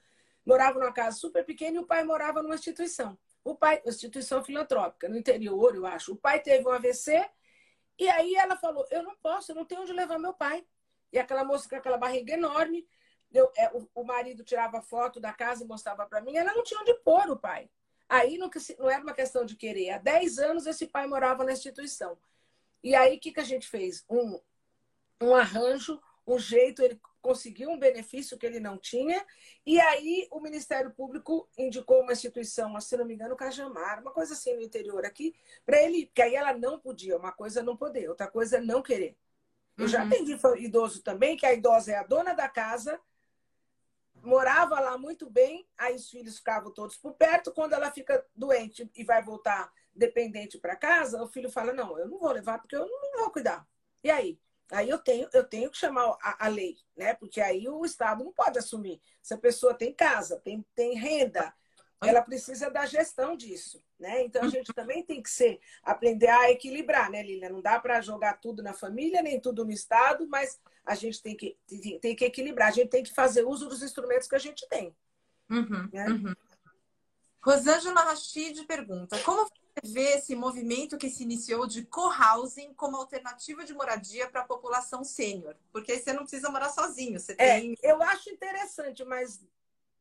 Morava 0.46 0.80
numa 0.80 0.94
casa 0.94 1.18
super 1.18 1.44
pequena 1.44 1.78
e 1.78 1.80
o 1.80 1.88
pai 1.88 2.04
morava 2.04 2.44
numa 2.44 2.54
instituição. 2.54 3.18
O 3.44 3.56
pai, 3.56 3.82
instituição 3.86 4.44
filantrópica, 4.44 5.10
no 5.10 5.18
interior, 5.18 5.76
eu 5.76 5.88
acho. 5.88 6.14
O 6.14 6.16
pai 6.16 6.40
teve 6.40 6.68
um 6.68 6.72
AVC 6.72 7.28
e 7.98 8.08
aí 8.10 8.36
ela 8.36 8.56
falou: 8.56 8.86
Eu 8.92 9.02
não 9.02 9.16
posso, 9.16 9.52
eu 9.52 9.56
não 9.56 9.66
tenho 9.66 9.82
onde 9.82 9.92
levar 9.92 10.20
meu 10.20 10.34
pai. 10.34 10.64
E 11.12 11.18
aquela 11.18 11.44
moça 11.44 11.68
com 11.68 11.76
aquela 11.76 11.98
barriga 11.98 12.34
enorme, 12.34 12.88
eu, 13.34 13.52
é, 13.58 13.72
o, 13.74 13.90
o, 13.96 14.04
marido 14.04 14.44
tirava 14.44 14.82
foto 14.82 15.20
da 15.20 15.34
casa 15.34 15.64
e 15.64 15.68
mostrava 15.68 16.06
para 16.06 16.22
mim, 16.22 16.38
ela 16.38 16.54
não 16.54 16.64
tinha 16.64 16.80
onde 16.80 16.94
pôr 16.96 17.30
o 17.30 17.38
pai. 17.38 17.70
Aí 18.08 18.38
não, 18.38 18.50
não 18.78 18.90
era 18.90 19.02
uma 19.02 19.14
questão 19.14 19.46
de 19.46 19.56
querer. 19.56 19.92
Há 19.92 19.98
10 19.98 20.38
anos 20.40 20.68
esse 20.68 20.86
pai 20.86 21.08
morava 21.08 21.44
na 21.44 21.54
instituição. 21.54 22.18
E 22.88 22.96
aí 22.96 23.18
o 23.18 23.20
que, 23.20 23.34
que 23.34 23.40
a 23.42 23.44
gente 23.44 23.68
fez? 23.68 24.06
Um, 24.10 24.40
um 25.22 25.36
arranjo, 25.36 26.00
um 26.26 26.40
jeito, 26.40 26.82
ele 26.82 26.98
conseguiu 27.22 27.70
um 27.70 27.78
benefício 27.78 28.38
que 28.38 28.46
ele 28.46 28.62
não 28.62 28.78
tinha, 28.78 29.26
e 29.66 29.78
aí 29.78 30.26
o 30.32 30.40
Ministério 30.40 30.92
Público 30.92 31.50
indicou 31.58 32.02
uma 32.02 32.14
instituição, 32.14 32.80
se 32.80 32.96
não 32.96 33.04
me 33.04 33.14
engano, 33.14 33.36
Cajamar, 33.36 34.00
uma 34.02 34.12
coisa 34.12 34.36
assim 34.36 34.56
no 34.56 34.62
interior 34.62 35.06
aqui, 35.06 35.36
para 35.66 35.84
ele, 35.84 36.06
porque 36.06 36.22
aí 36.22 36.36
ela 36.36 36.54
não 36.54 36.80
podia, 36.80 37.18
uma 37.18 37.34
coisa 37.34 37.62
não 37.62 37.76
poder, 37.76 38.08
outra 38.08 38.28
coisa 38.28 38.56
é 38.56 38.62
não 38.62 38.82
querer. 38.82 39.18
Eu 39.78 39.84
uhum. 39.84 39.90
já 39.90 40.04
atendi 40.04 40.40
idoso 40.60 41.04
também, 41.04 41.36
que 41.36 41.46
a 41.46 41.54
idosa 41.54 41.92
é 41.92 41.98
a 41.98 42.04
dona 42.04 42.34
da 42.34 42.48
casa, 42.48 42.98
morava 44.68 44.80
lá 44.80 44.98
muito 44.98 45.30
bem, 45.30 45.68
aí 45.78 45.96
os 45.96 46.10
filhos 46.10 46.38
ficavam 46.38 46.72
todos 46.72 46.98
por 46.98 47.14
perto, 47.14 47.54
quando 47.54 47.74
ela 47.74 47.92
fica 47.92 48.24
doente 48.36 48.90
e 48.96 49.04
vai 49.04 49.24
voltar 49.24 49.72
dependente 49.94 50.58
para 50.60 50.76
casa, 50.76 51.22
o 51.22 51.28
filho 51.28 51.50
fala: 51.50 51.74
Não, 51.74 51.98
eu 51.98 52.08
não 52.08 52.20
vou 52.20 52.32
levar 52.32 52.60
porque 52.60 52.76
eu 52.76 52.86
não 52.86 53.20
vou 53.20 53.32
cuidar. 53.32 53.66
E 54.04 54.10
aí? 54.10 54.40
Aí 54.72 54.90
eu 54.90 55.00
tenho, 55.00 55.30
eu 55.34 55.46
tenho 55.46 55.72
que 55.72 55.78
chamar 55.78 56.18
a, 56.22 56.46
a, 56.46 56.48
lei, 56.50 56.76
né? 56.96 57.14
Porque 57.14 57.40
aí 57.40 57.70
o 57.70 57.86
Estado 57.86 58.24
não 58.24 58.34
pode 58.34 58.60
assumir. 58.60 59.02
Se 59.24 59.34
a 59.34 59.38
pessoa 59.38 59.74
tem 59.74 59.94
casa, 59.94 60.42
tem, 60.42 60.66
tem 60.76 60.94
renda, 60.94 61.54
ela 62.02 62.22
precisa 62.22 62.70
da 62.70 62.86
gestão 62.86 63.36
disso, 63.36 63.84
né? 64.00 64.24
Então 64.24 64.44
a 64.44 64.50
gente 64.50 64.72
também 64.74 65.04
tem 65.04 65.22
que 65.22 65.30
ser 65.30 65.60
aprender 65.82 66.28
a 66.28 66.52
equilibrar, 66.52 67.10
né, 67.10 67.24
Lília? 67.24 67.50
Não 67.50 67.62
dá 67.62 67.80
para 67.80 68.02
jogar 68.02 68.40
tudo 68.40 68.62
na 68.62 68.74
família, 68.74 69.22
nem 69.22 69.40
tudo 69.40 69.66
no 69.66 69.72
Estado, 69.72 70.28
mas 70.28 70.60
a 70.86 70.94
gente 70.94 71.22
tem 71.22 71.36
que, 71.36 71.58
tem, 71.68 72.00
tem 72.00 72.16
que 72.16 72.26
equilibrar. 72.26 72.68
A 72.68 72.72
gente 72.72 72.90
tem 72.90 73.04
que 73.04 73.14
fazer 73.14 73.46
uso 73.46 73.68
dos 73.68 73.82
instrumentos 73.82 74.28
que 74.28 74.36
a 74.36 74.40
gente 74.40 74.68
tem. 74.70 74.96
Uhum, 75.50 75.90
né? 75.92 76.08
uhum. 76.10 76.34
Rosângela 77.42 78.02
Rachid 78.02 78.64
pergunta: 78.66 79.18
como 79.20 79.50
vê 79.84 80.18
esse 80.18 80.36
movimento 80.36 80.98
que 80.98 81.10
se 81.10 81.24
iniciou 81.24 81.66
de 81.66 81.84
co-housing 81.86 82.74
como 82.74 82.98
alternativa 82.98 83.64
de 83.64 83.74
moradia 83.74 84.30
para 84.30 84.42
a 84.42 84.46
população 84.46 85.04
sênior? 85.04 85.56
Porque 85.72 85.94
aí 85.94 86.00
você 86.00 86.14
não 86.14 86.24
precisa 86.24 86.50
morar 86.50 86.70
sozinho. 86.70 87.20
Você 87.20 87.34
é, 87.38 87.60
tem... 87.60 87.76
Eu 87.82 88.04
acho 88.04 88.30
interessante, 88.30 89.04
mas 89.04 89.44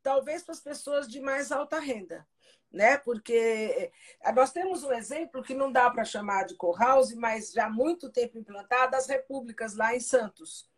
talvez 0.06 0.44
para 0.44 0.52
as 0.52 0.60
pessoas 0.60 1.08
de 1.08 1.18
mais 1.20 1.50
alta 1.50 1.80
renda. 1.80 2.24
Né? 2.72 2.96
Porque 2.96 3.90
eh, 4.22 4.32
nós 4.32 4.52
temos 4.52 4.84
um 4.84 4.92
exemplo 4.92 5.42
que 5.42 5.52
não 5.52 5.72
dá 5.72 5.90
para 5.90 6.04
chamar 6.04 6.44
de 6.44 6.54
co-housing, 6.54 7.16
mas 7.16 7.50
já 7.50 7.66
há 7.66 7.70
muito 7.70 8.08
tempo 8.08 8.38
implantado, 8.38 8.94
as 8.94 9.08
repúblicas 9.08 9.74
lá 9.74 9.96
em 9.96 10.00
Santos. 10.00 10.70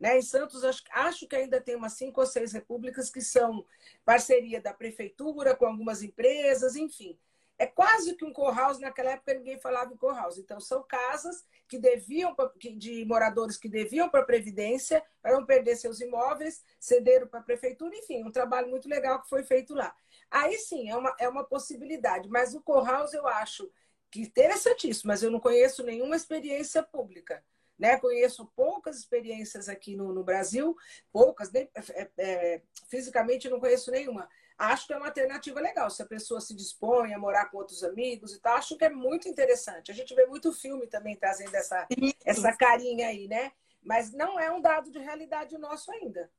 Né? 0.00 0.18
Em 0.18 0.22
Santos, 0.22 0.64
acho, 0.64 0.82
acho 0.90 1.28
que 1.28 1.36
ainda 1.36 1.60
tem 1.60 1.76
umas 1.76 1.92
cinco 1.92 2.20
ou 2.20 2.26
seis 2.26 2.52
repúblicas 2.52 3.08
que 3.08 3.20
são 3.20 3.64
parceria 4.04 4.60
da 4.60 4.74
prefeitura 4.74 5.54
com 5.54 5.66
algumas 5.66 6.02
empresas, 6.02 6.74
enfim. 6.74 7.16
É 7.58 7.66
quase 7.66 8.16
que 8.16 8.24
um 8.24 8.32
co-house, 8.32 8.80
naquela 8.80 9.12
época 9.12 9.34
ninguém 9.34 9.58
falava 9.58 9.92
em 9.92 9.96
co-house. 9.96 10.38
Então, 10.38 10.58
são 10.58 10.82
casas 10.82 11.44
que 11.68 11.78
deviam, 11.78 12.34
de 12.76 13.04
moradores 13.04 13.56
que 13.56 13.68
deviam 13.68 14.08
para 14.08 14.20
a 14.20 14.24
Previdência, 14.24 15.02
para 15.20 15.32
não 15.32 15.46
perder 15.46 15.76
seus 15.76 16.00
imóveis, 16.00 16.64
cederam 16.80 17.28
para 17.28 17.40
a 17.40 17.44
prefeitura, 17.44 17.94
enfim, 17.96 18.24
um 18.24 18.32
trabalho 18.32 18.68
muito 18.68 18.88
legal 18.88 19.22
que 19.22 19.28
foi 19.28 19.44
feito 19.44 19.74
lá. 19.74 19.94
Aí 20.30 20.56
sim, 20.58 20.90
é 20.90 20.96
uma, 20.96 21.14
é 21.18 21.28
uma 21.28 21.44
possibilidade, 21.44 22.28
mas 22.28 22.54
o 22.54 22.62
co-house 22.62 23.12
eu 23.12 23.26
acho 23.26 23.70
que 24.10 24.22
interessantíssimo, 24.22 25.08
mas 25.08 25.22
eu 25.22 25.30
não 25.30 25.40
conheço 25.40 25.82
nenhuma 25.82 26.16
experiência 26.16 26.82
pública. 26.82 27.44
Né? 27.78 27.98
Conheço 27.98 28.46
poucas 28.54 28.98
experiências 28.98 29.68
aqui 29.68 29.96
no, 29.96 30.12
no 30.12 30.22
Brasil, 30.22 30.76
poucas, 31.10 31.50
nem, 31.50 31.68
é, 31.74 32.10
é, 32.18 32.62
fisicamente 32.88 33.48
não 33.48 33.58
conheço 33.58 33.90
nenhuma 33.90 34.28
acho 34.58 34.86
que 34.86 34.92
é 34.92 34.96
uma 34.96 35.06
alternativa 35.06 35.60
legal. 35.60 35.90
Se 35.90 36.02
a 36.02 36.06
pessoa 36.06 36.40
se 36.40 36.54
dispõe 36.54 37.12
a 37.14 37.18
morar 37.18 37.46
com 37.46 37.58
outros 37.58 37.82
amigos 37.82 38.32
e 38.32 38.40
tal, 38.40 38.56
acho 38.56 38.76
que 38.76 38.84
é 38.84 38.90
muito 38.90 39.28
interessante. 39.28 39.90
A 39.90 39.94
gente 39.94 40.14
vê 40.14 40.26
muito 40.26 40.52
filme 40.52 40.86
também 40.86 41.16
trazendo 41.16 41.54
essa, 41.54 41.86
essa 42.24 42.52
carinha 42.56 43.08
aí, 43.08 43.28
né? 43.28 43.52
Mas 43.82 44.12
não 44.12 44.38
é 44.38 44.50
um 44.50 44.60
dado 44.60 44.90
de 44.90 44.98
realidade 44.98 45.58
nosso 45.58 45.90
ainda. 45.90 46.30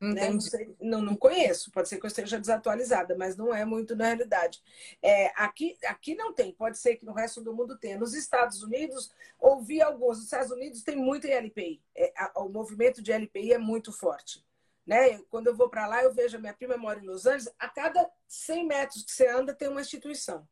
Né? 0.00 0.30
Não, 0.30 0.40
sei, 0.40 0.74
não, 0.80 1.02
não, 1.02 1.14
conheço, 1.14 1.70
pode 1.70 1.86
ser 1.86 1.98
que 1.98 2.06
eu 2.06 2.08
esteja 2.08 2.40
desatualizada, 2.40 3.14
mas 3.14 3.36
não 3.36 3.54
é 3.54 3.66
muito 3.66 3.94
na 3.94 4.06
realidade. 4.06 4.62
É, 5.02 5.26
aqui, 5.36 5.76
aqui 5.84 6.14
não 6.14 6.32
tem, 6.32 6.54
pode 6.54 6.78
ser 6.78 6.96
que 6.96 7.04
no 7.04 7.12
resto 7.12 7.42
do 7.42 7.52
mundo 7.52 7.76
tenha. 7.76 7.98
Nos 7.98 8.14
Estados 8.14 8.62
Unidos, 8.62 9.12
ouvi 9.38 9.82
alguns. 9.82 10.16
Nos 10.16 10.24
Estados 10.24 10.50
Unidos 10.50 10.82
tem 10.82 10.96
muito 10.96 11.26
em 11.26 11.32
LPI. 11.32 11.82
É, 11.94 12.14
a, 12.16 12.40
o 12.40 12.48
movimento 12.48 13.02
de 13.02 13.12
LPI 13.12 13.52
é 13.52 13.58
muito 13.58 13.92
forte. 13.92 14.42
Né? 14.86 15.18
Quando 15.30 15.48
eu 15.48 15.56
vou 15.56 15.68
para 15.68 15.86
lá, 15.86 16.02
eu 16.02 16.12
vejo 16.12 16.36
a 16.36 16.40
minha 16.40 16.54
prima 16.54 16.76
mora 16.76 16.98
em 16.98 17.06
Los 17.06 17.26
Angeles, 17.26 17.52
a 17.58 17.68
cada 17.68 18.10
100 18.26 18.66
metros 18.66 19.04
que 19.04 19.12
você 19.12 19.26
anda 19.28 19.54
tem 19.54 19.68
uma 19.68 19.80
instituição. 19.80 20.46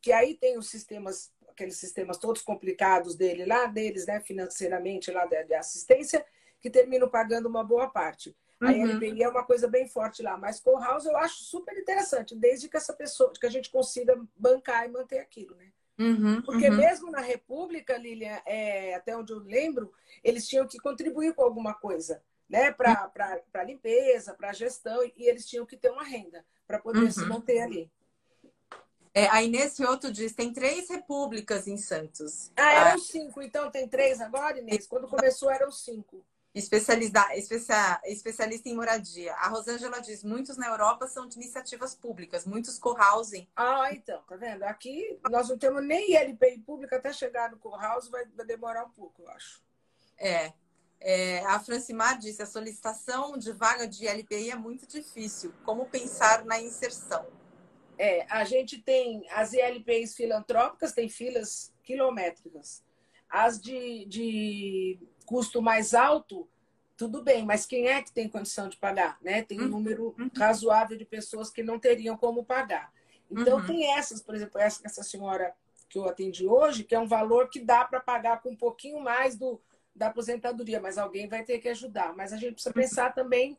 Que 0.00 0.12
aí 0.12 0.34
tem 0.34 0.58
os 0.58 0.68
sistemas, 0.68 1.32
aqueles 1.48 1.76
sistemas 1.76 2.18
todos 2.18 2.42
complicados 2.42 3.16
dele 3.16 3.44
lá, 3.44 3.66
deles, 3.66 4.06
né, 4.06 4.20
financeiramente 4.20 5.10
lá 5.10 5.26
de, 5.26 5.44
de 5.44 5.54
assistência, 5.54 6.24
que 6.60 6.70
terminam 6.70 7.08
pagando 7.08 7.46
uma 7.46 7.64
boa 7.64 7.88
parte. 7.88 8.36
Uhum. 8.60 8.68
A 8.68 8.72
LPI 8.72 9.24
é 9.24 9.28
uma 9.28 9.44
coisa 9.44 9.66
bem 9.66 9.88
forte 9.88 10.22
lá, 10.22 10.38
mas 10.38 10.60
co 10.60 10.78
house 10.78 11.04
eu 11.04 11.16
acho 11.16 11.42
super 11.42 11.76
interessante, 11.76 12.36
desde 12.36 12.68
que 12.68 12.76
essa 12.76 12.92
pessoa, 12.92 13.32
que 13.32 13.46
a 13.46 13.50
gente 13.50 13.68
consiga 13.70 14.16
bancar 14.36 14.86
e 14.86 14.92
manter 14.92 15.18
aquilo, 15.18 15.56
né? 15.56 15.72
Uhum, 15.98 16.40
Porque 16.42 16.68
uhum. 16.68 16.76
mesmo 16.76 17.10
na 17.10 17.20
República, 17.20 17.96
Lilian, 17.96 18.40
é, 18.46 18.94
até 18.94 19.16
onde 19.16 19.32
eu 19.32 19.38
lembro, 19.40 19.92
eles 20.24 20.48
tinham 20.48 20.66
que 20.66 20.78
contribuir 20.78 21.34
com 21.34 21.42
alguma 21.42 21.74
coisa, 21.74 22.22
né? 22.52 22.70
Para 22.70 23.64
limpeza, 23.64 24.34
para 24.34 24.52
gestão, 24.52 25.02
e 25.02 25.26
eles 25.26 25.46
tinham 25.46 25.64
que 25.64 25.74
ter 25.74 25.90
uma 25.90 26.04
renda 26.04 26.44
para 26.66 26.78
poder 26.78 27.10
se 27.10 27.22
uhum. 27.22 27.28
manter 27.30 27.60
ali. 27.62 27.90
É, 29.14 29.26
a 29.28 29.42
Inês 29.42 29.74
Fioto 29.74 30.12
diz: 30.12 30.34
tem 30.34 30.52
três 30.52 30.90
repúblicas 30.90 31.66
em 31.66 31.78
Santos. 31.78 32.52
Ah, 32.54 32.72
eram 32.72 32.94
ah. 32.96 32.98
cinco, 32.98 33.40
então 33.40 33.70
tem 33.70 33.88
três 33.88 34.20
agora, 34.20 34.58
Inês? 34.58 34.86
Quando 34.86 35.08
começou 35.08 35.50
eram 35.50 35.72
cinco. 35.72 36.22
Especialista, 36.54 37.34
especia, 37.34 37.98
especialista 38.04 38.68
em 38.68 38.74
moradia. 38.74 39.32
A 39.36 39.48
Rosângela 39.48 40.00
diz: 40.00 40.22
muitos 40.22 40.58
na 40.58 40.66
Europa 40.66 41.06
são 41.06 41.26
de 41.26 41.36
iniciativas 41.36 41.94
públicas, 41.94 42.44
muitos 42.44 42.78
co-housing. 42.78 43.48
Ah, 43.56 43.88
então, 43.92 44.22
tá 44.28 44.36
vendo? 44.36 44.62
Aqui 44.64 45.18
nós 45.30 45.48
não 45.48 45.56
temos 45.56 45.82
nem 45.82 46.12
ILPI 46.12 46.58
pública 46.58 46.96
até 46.96 47.14
chegar 47.14 47.50
no 47.50 47.58
co-house, 47.58 48.08
vai, 48.08 48.26
vai 48.26 48.44
demorar 48.44 48.84
um 48.84 48.90
pouco, 48.90 49.22
eu 49.22 49.30
acho. 49.30 49.62
É. 50.18 50.52
é. 51.02 51.44
A 51.46 51.58
Francimar 51.60 52.18
disse: 52.18 52.42
a 52.42 52.46
solicitação 52.46 53.36
de 53.36 53.52
vaga 53.52 53.86
de 53.86 54.06
ILPI 54.06 54.50
é 54.50 54.56
muito 54.56 54.86
difícil. 54.86 55.52
Como 55.64 55.86
pensar 55.86 56.44
na 56.44 56.60
inserção? 56.60 57.26
É, 57.98 58.26
a 58.30 58.44
gente 58.44 58.78
tem 58.78 59.24
as 59.30 59.52
ILPIs 59.52 60.14
filantrópicas, 60.14 60.92
tem 60.92 61.08
filas 61.08 61.72
quilométricas. 61.84 62.82
As 63.28 63.60
de, 63.60 64.04
de 64.06 64.98
custo 65.26 65.62
mais 65.62 65.94
alto, 65.94 66.48
tudo 66.96 67.22
bem, 67.22 67.44
mas 67.44 67.66
quem 67.66 67.88
é 67.88 68.02
que 68.02 68.12
tem 68.12 68.28
condição 68.28 68.68
de 68.68 68.76
pagar? 68.76 69.18
Né? 69.22 69.42
Tem 69.42 69.60
um 69.60 69.64
uhum. 69.64 69.70
número 69.70 70.14
uhum. 70.18 70.30
razoável 70.36 70.96
de 70.96 71.04
pessoas 71.04 71.50
que 71.50 71.62
não 71.62 71.78
teriam 71.78 72.16
como 72.16 72.44
pagar. 72.44 72.92
Então, 73.30 73.58
uhum. 73.58 73.66
tem 73.66 73.92
essas, 73.92 74.20
por 74.22 74.34
exemplo, 74.34 74.60
essa, 74.60 74.80
essa 74.84 75.02
senhora 75.02 75.54
que 75.88 75.98
eu 75.98 76.06
atendi 76.06 76.46
hoje, 76.46 76.84
que 76.84 76.94
é 76.94 76.98
um 76.98 77.06
valor 77.06 77.48
que 77.48 77.60
dá 77.60 77.84
para 77.84 78.00
pagar 78.00 78.42
com 78.42 78.50
um 78.50 78.56
pouquinho 78.56 79.00
mais 79.00 79.36
do, 79.36 79.60
da 79.94 80.08
aposentadoria, 80.08 80.80
mas 80.80 80.98
alguém 80.98 81.28
vai 81.28 81.44
ter 81.44 81.58
que 81.58 81.68
ajudar. 81.68 82.14
Mas 82.14 82.32
a 82.32 82.36
gente 82.36 82.54
precisa 82.54 82.72
pensar 82.72 83.14
também 83.14 83.56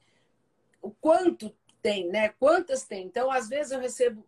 o 0.81 0.91
quanto 0.91 1.55
tem, 1.81 2.07
né? 2.07 2.29
Quantas 2.39 2.83
tem? 2.83 3.05
Então, 3.05 3.29
às 3.29 3.49
vezes 3.49 3.71
eu 3.71 3.79
recebo 3.79 4.25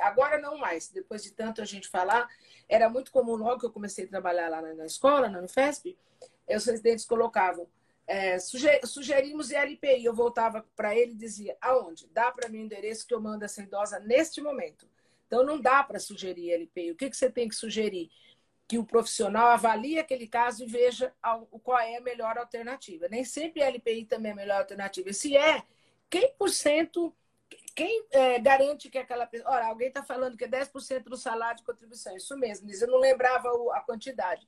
agora 0.00 0.38
não 0.38 0.58
mais, 0.58 0.88
depois 0.88 1.22
de 1.22 1.32
tanto 1.32 1.60
a 1.60 1.64
gente 1.64 1.88
falar, 1.88 2.28
era 2.68 2.88
muito 2.88 3.12
comum 3.12 3.36
logo 3.36 3.60
que 3.60 3.66
eu 3.66 3.72
comecei 3.72 4.04
a 4.06 4.08
trabalhar 4.08 4.48
lá 4.48 4.60
na, 4.60 4.86
escola, 4.86 5.28
na 5.28 5.38
Unifesp, 5.38 5.96
os 6.48 6.64
residentes 6.64 7.04
colocavam 7.04 7.68
é, 8.06 8.38
sugerimos 8.38 9.50
ILPI. 9.50 10.04
Eu 10.04 10.14
voltava 10.14 10.64
para 10.76 10.94
ele 10.94 11.12
e 11.12 11.16
dizia: 11.16 11.56
aonde? 11.60 12.08
Dá 12.12 12.30
para 12.30 12.48
mim 12.48 12.58
o 12.58 12.64
endereço 12.64 13.06
que 13.06 13.14
eu 13.14 13.20
mando 13.20 13.44
essa 13.44 13.62
idosa 13.62 13.98
neste 14.00 14.40
momento. 14.40 14.86
Então, 15.26 15.44
não 15.44 15.60
dá 15.60 15.82
para 15.82 15.98
sugerir 15.98 16.54
ILPI. 16.54 16.92
O 16.92 16.96
que, 16.96 17.10
que 17.10 17.16
você 17.16 17.30
tem 17.30 17.48
que 17.48 17.54
sugerir? 17.54 18.10
Que 18.66 18.78
o 18.78 18.84
profissional 18.84 19.48
avalie 19.48 19.98
aquele 19.98 20.26
caso 20.26 20.64
e 20.64 20.66
veja 20.66 21.12
qual 21.62 21.78
é 21.78 21.96
a 21.96 22.00
melhor 22.00 22.38
alternativa. 22.38 23.08
Nem 23.08 23.24
sempre 23.24 23.62
ILPI 23.62 24.06
também 24.06 24.30
é 24.30 24.32
a 24.32 24.36
melhor 24.36 24.60
alternativa. 24.60 25.12
Se 25.12 25.36
é, 25.36 25.62
quem 26.08 26.32
por 26.38 26.50
cento. 26.50 27.14
Quem 27.74 28.06
é, 28.12 28.38
garante 28.38 28.88
que 28.88 28.98
aquela 28.98 29.26
pessoa. 29.26 29.50
Ora, 29.50 29.66
alguém 29.66 29.88
está 29.88 30.02
falando 30.02 30.36
que 30.36 30.44
é 30.44 30.48
10% 30.48 31.04
do 31.04 31.16
salário 31.16 31.58
de 31.58 31.64
contribuição. 31.64 32.16
Isso 32.16 32.36
mesmo, 32.36 32.70
eu 32.70 32.88
não 32.88 33.00
lembrava 33.00 33.48
a 33.72 33.80
quantidade. 33.80 34.46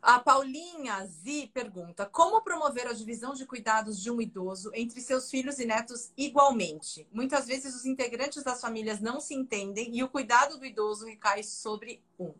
A 0.00 0.20
Paulinha 0.20 1.04
Z 1.06 1.50
pergunta: 1.52 2.06
como 2.06 2.40
promover 2.40 2.86
a 2.86 2.92
divisão 2.92 3.34
de 3.34 3.44
cuidados 3.44 4.00
de 4.00 4.10
um 4.10 4.20
idoso 4.20 4.70
entre 4.72 5.00
seus 5.00 5.28
filhos 5.28 5.58
e 5.58 5.66
netos 5.66 6.12
igualmente? 6.16 7.08
Muitas 7.10 7.46
vezes 7.46 7.74
os 7.74 7.84
integrantes 7.84 8.44
das 8.44 8.60
famílias 8.60 9.00
não 9.00 9.20
se 9.20 9.34
entendem 9.34 9.96
e 9.96 10.02
o 10.02 10.08
cuidado 10.08 10.56
do 10.56 10.64
idoso 10.64 11.04
recai 11.04 11.42
sobre 11.42 12.00
um. 12.18 12.32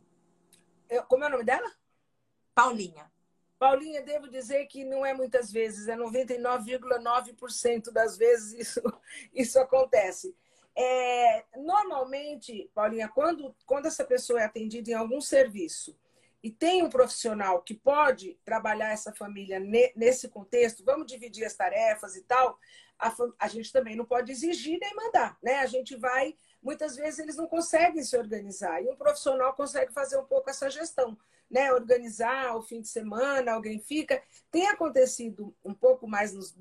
Eu, 0.89 1.03
como 1.05 1.25
é 1.25 1.27
o 1.27 1.31
nome 1.31 1.45
dela? 1.45 1.71
Paulinha. 2.55 3.11
Paulinha, 3.59 4.03
devo 4.03 4.29
dizer 4.29 4.67
que 4.67 4.85
não 4.85 5.05
é 5.05 5.13
muitas 5.13 5.51
vezes, 5.51 5.89
é 5.89 5.97
99,9% 5.97 7.91
das 7.91 8.17
vezes 8.17 8.53
isso, 8.53 8.81
isso 9.35 9.59
acontece. 9.59 10.33
É, 10.77 11.45
normalmente, 11.57 12.71
Paulinha, 12.73 13.09
quando, 13.09 13.53
quando 13.67 13.87
essa 13.87 14.05
pessoa 14.05 14.41
é 14.41 14.45
atendida 14.45 14.93
em 14.93 14.95
algum 14.95 15.21
serviço 15.21 15.99
e 16.43 16.51
tem 16.51 16.83
um 16.85 16.89
profissional 16.89 17.63
que 17.63 17.75
pode 17.75 18.39
trabalhar 18.45 18.93
essa 18.93 19.13
família 19.13 19.59
nesse 19.97 20.29
contexto, 20.29 20.85
vamos 20.85 21.07
dividir 21.07 21.45
as 21.45 21.55
tarefas 21.55 22.15
e 22.15 22.23
tal, 22.23 22.59
a, 22.99 23.15
a, 23.39 23.49
gente 23.49 23.73
também 23.73 23.97
não 23.97 24.05
pode 24.05 24.33
exigir 24.33 24.79
nem 24.81 24.95
mandar, 24.95 25.37
né? 25.43 25.57
A 25.57 25.67
gente 25.67 25.97
vai, 25.97 26.35
muitas 26.63 26.97
vezes 26.97 27.19
eles 27.19 27.37
não 27.37 27.47
conseguem 27.47 28.03
se 28.03 28.17
organizar 28.17 28.83
e 28.83 28.89
um 28.89 28.97
profissional 28.97 29.55
consegue 29.55 29.93
fazer 29.93 30.19
um 30.19 30.25
pouco 30.25 30.51
essa 30.51 30.69
gestão, 30.69 31.17
né? 31.51 31.73
Organizar 31.73 32.57
o 32.57 32.63
fim 32.63 32.81
de 32.81 32.89
semana, 32.89 33.53
alguém 33.53 33.79
fica. 33.79 34.21
Tem 34.51 34.67
acontecido 34.69 35.55
um 35.65 35.75
pouco 35.75 36.09
mais 36.09 36.33
nos 36.33 36.57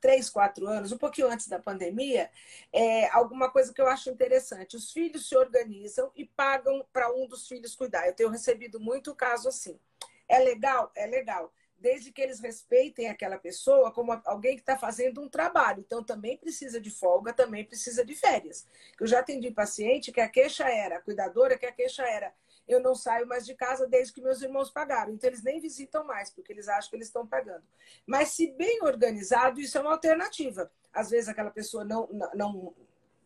três, 0.00 0.30
quatro 0.30 0.66
anos, 0.66 0.92
um 0.92 0.98
pouquinho 0.98 1.28
antes 1.28 1.48
da 1.48 1.58
pandemia, 1.58 2.30
é, 2.72 3.08
alguma 3.10 3.50
coisa 3.50 3.72
que 3.72 3.80
eu 3.80 3.86
acho 3.86 4.10
interessante. 4.10 4.76
Os 4.76 4.92
filhos 4.92 5.28
se 5.28 5.36
organizam 5.36 6.10
e 6.16 6.24
pagam 6.24 6.84
para 6.92 7.12
um 7.12 7.26
dos 7.26 7.46
filhos 7.46 7.74
cuidar. 7.74 8.06
Eu 8.06 8.14
tenho 8.14 8.30
recebido 8.30 8.80
muito 8.80 9.14
caso 9.14 9.48
assim. 9.48 9.78
É 10.28 10.38
legal? 10.38 10.90
É 10.94 11.06
legal. 11.06 11.52
Desde 11.78 12.12
que 12.12 12.20
eles 12.20 12.40
respeitem 12.40 13.08
aquela 13.08 13.38
pessoa 13.38 13.90
como 13.90 14.12
alguém 14.26 14.54
que 14.54 14.60
está 14.60 14.76
fazendo 14.76 15.22
um 15.22 15.28
trabalho. 15.28 15.80
Então, 15.80 16.04
também 16.04 16.36
precisa 16.36 16.78
de 16.80 16.90
folga, 16.90 17.32
também 17.32 17.64
precisa 17.64 18.04
de 18.04 18.14
férias. 18.14 18.66
Eu 19.00 19.06
já 19.06 19.20
atendi 19.20 19.50
paciente 19.50 20.12
que 20.12 20.20
a 20.20 20.28
queixa 20.28 20.68
era, 20.68 20.96
a 20.96 21.00
cuidadora 21.00 21.56
que 21.56 21.64
a 21.64 21.72
queixa 21.72 22.06
era, 22.06 22.34
eu 22.70 22.80
não 22.80 22.94
saio 22.94 23.26
mais 23.26 23.44
de 23.44 23.54
casa 23.54 23.86
desde 23.86 24.12
que 24.12 24.20
meus 24.20 24.40
irmãos 24.42 24.70
pagaram. 24.70 25.12
Então, 25.12 25.28
eles 25.28 25.42
nem 25.42 25.60
visitam 25.60 26.04
mais, 26.04 26.30
porque 26.30 26.52
eles 26.52 26.68
acham 26.68 26.90
que 26.90 26.96
eles 26.96 27.08
estão 27.08 27.26
pagando. 27.26 27.64
Mas, 28.06 28.28
se 28.30 28.52
bem 28.52 28.82
organizado, 28.82 29.60
isso 29.60 29.76
é 29.76 29.80
uma 29.80 29.92
alternativa. 29.92 30.70
Às 30.92 31.10
vezes, 31.10 31.28
aquela 31.28 31.50
pessoa 31.50 31.84
não, 31.84 32.08
não, 32.34 32.74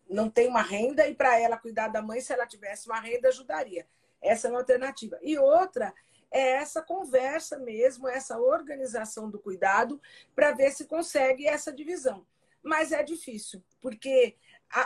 não 0.08 0.30
tem 0.30 0.48
uma 0.48 0.62
renda 0.62 1.06
e, 1.06 1.14
para 1.14 1.38
ela 1.38 1.58
cuidar 1.58 1.88
da 1.88 2.02
mãe, 2.02 2.20
se 2.20 2.32
ela 2.32 2.46
tivesse 2.46 2.86
uma 2.86 3.00
renda, 3.00 3.28
ajudaria. 3.28 3.86
Essa 4.22 4.48
é 4.48 4.50
uma 4.50 4.60
alternativa. 4.60 5.18
E 5.22 5.38
outra 5.38 5.92
é 6.30 6.52
essa 6.54 6.82
conversa 6.82 7.58
mesmo, 7.58 8.08
essa 8.08 8.38
organização 8.38 9.30
do 9.30 9.38
cuidado, 9.38 10.00
para 10.34 10.52
ver 10.52 10.72
se 10.72 10.86
consegue 10.86 11.46
essa 11.46 11.72
divisão. 11.72 12.26
Mas 12.62 12.92
é 12.92 13.02
difícil, 13.02 13.62
porque 13.80 14.36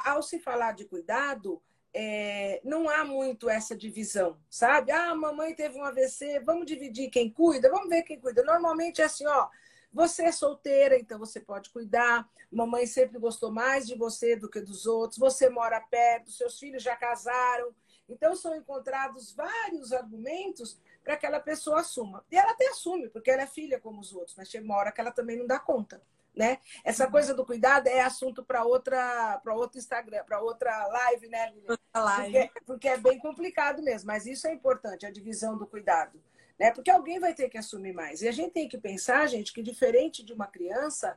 ao 0.04 0.22
se 0.22 0.38
falar 0.40 0.72
de 0.72 0.84
cuidado, 0.84 1.62
é, 1.94 2.60
não 2.64 2.88
há 2.88 3.04
muito 3.04 3.48
essa 3.48 3.76
divisão, 3.76 4.38
sabe? 4.48 4.92
Ah, 4.92 5.14
mamãe 5.14 5.54
teve 5.54 5.78
um 5.78 5.84
AVC, 5.84 6.40
vamos 6.40 6.66
dividir 6.66 7.10
quem 7.10 7.30
cuida, 7.30 7.70
vamos 7.70 7.88
ver 7.88 8.02
quem 8.02 8.20
cuida. 8.20 8.42
Normalmente 8.42 9.00
é 9.00 9.04
assim, 9.04 9.26
ó. 9.26 9.48
Você 9.92 10.24
é 10.24 10.32
solteira, 10.32 10.98
então 10.98 11.18
você 11.18 11.40
pode 11.40 11.70
cuidar. 11.70 12.28
Mamãe 12.52 12.86
sempre 12.86 13.18
gostou 13.18 13.50
mais 13.50 13.86
de 13.86 13.94
você 13.96 14.36
do 14.36 14.48
que 14.48 14.60
dos 14.60 14.86
outros. 14.86 15.18
Você 15.18 15.48
mora 15.48 15.80
perto, 15.80 16.30
seus 16.30 16.58
filhos 16.58 16.82
já 16.82 16.94
casaram. 16.94 17.74
Então 18.08 18.36
são 18.36 18.54
encontrados 18.54 19.32
vários 19.34 19.92
argumentos 19.92 20.78
para 21.02 21.16
que 21.16 21.26
aquela 21.26 21.40
pessoa 21.40 21.80
assuma. 21.80 22.24
E 22.30 22.36
ela 22.36 22.52
até 22.52 22.68
assume, 22.68 23.08
porque 23.08 23.30
ela 23.30 23.42
é 23.42 23.46
filha 23.46 23.80
como 23.80 24.00
os 24.00 24.14
outros, 24.14 24.36
mas 24.36 24.48
chega 24.48 24.64
uma 24.64 24.76
hora 24.76 24.92
que 24.92 25.00
ela 25.00 25.10
também 25.10 25.36
não 25.36 25.46
dá 25.46 25.58
conta 25.58 26.02
né? 26.34 26.58
Essa 26.84 27.06
uhum. 27.06 27.10
coisa 27.10 27.34
do 27.34 27.44
cuidado 27.44 27.88
é 27.88 28.00
assunto 28.00 28.44
para 28.44 28.64
outra, 28.64 29.40
para 29.42 29.54
outro 29.54 29.78
Instagram, 29.78 30.24
para 30.24 30.40
outra 30.40 30.86
live, 30.86 31.28
né, 31.28 31.52
live. 31.94 32.32
Porque, 32.32 32.60
porque, 32.64 32.88
é 32.88 32.96
bem 32.96 33.18
complicado 33.18 33.82
mesmo, 33.82 34.06
mas 34.06 34.26
isso 34.26 34.46
é 34.46 34.52
importante, 34.52 35.04
a 35.04 35.10
divisão 35.10 35.58
do 35.58 35.66
cuidado, 35.66 36.22
né? 36.58 36.70
Porque 36.70 36.90
alguém 36.90 37.18
vai 37.18 37.34
ter 37.34 37.48
que 37.48 37.58
assumir 37.58 37.92
mais. 37.92 38.22
E 38.22 38.28
a 38.28 38.32
gente 38.32 38.52
tem 38.52 38.68
que 38.68 38.78
pensar, 38.78 39.26
gente, 39.26 39.52
que 39.52 39.62
diferente 39.62 40.24
de 40.24 40.32
uma 40.32 40.46
criança, 40.46 41.16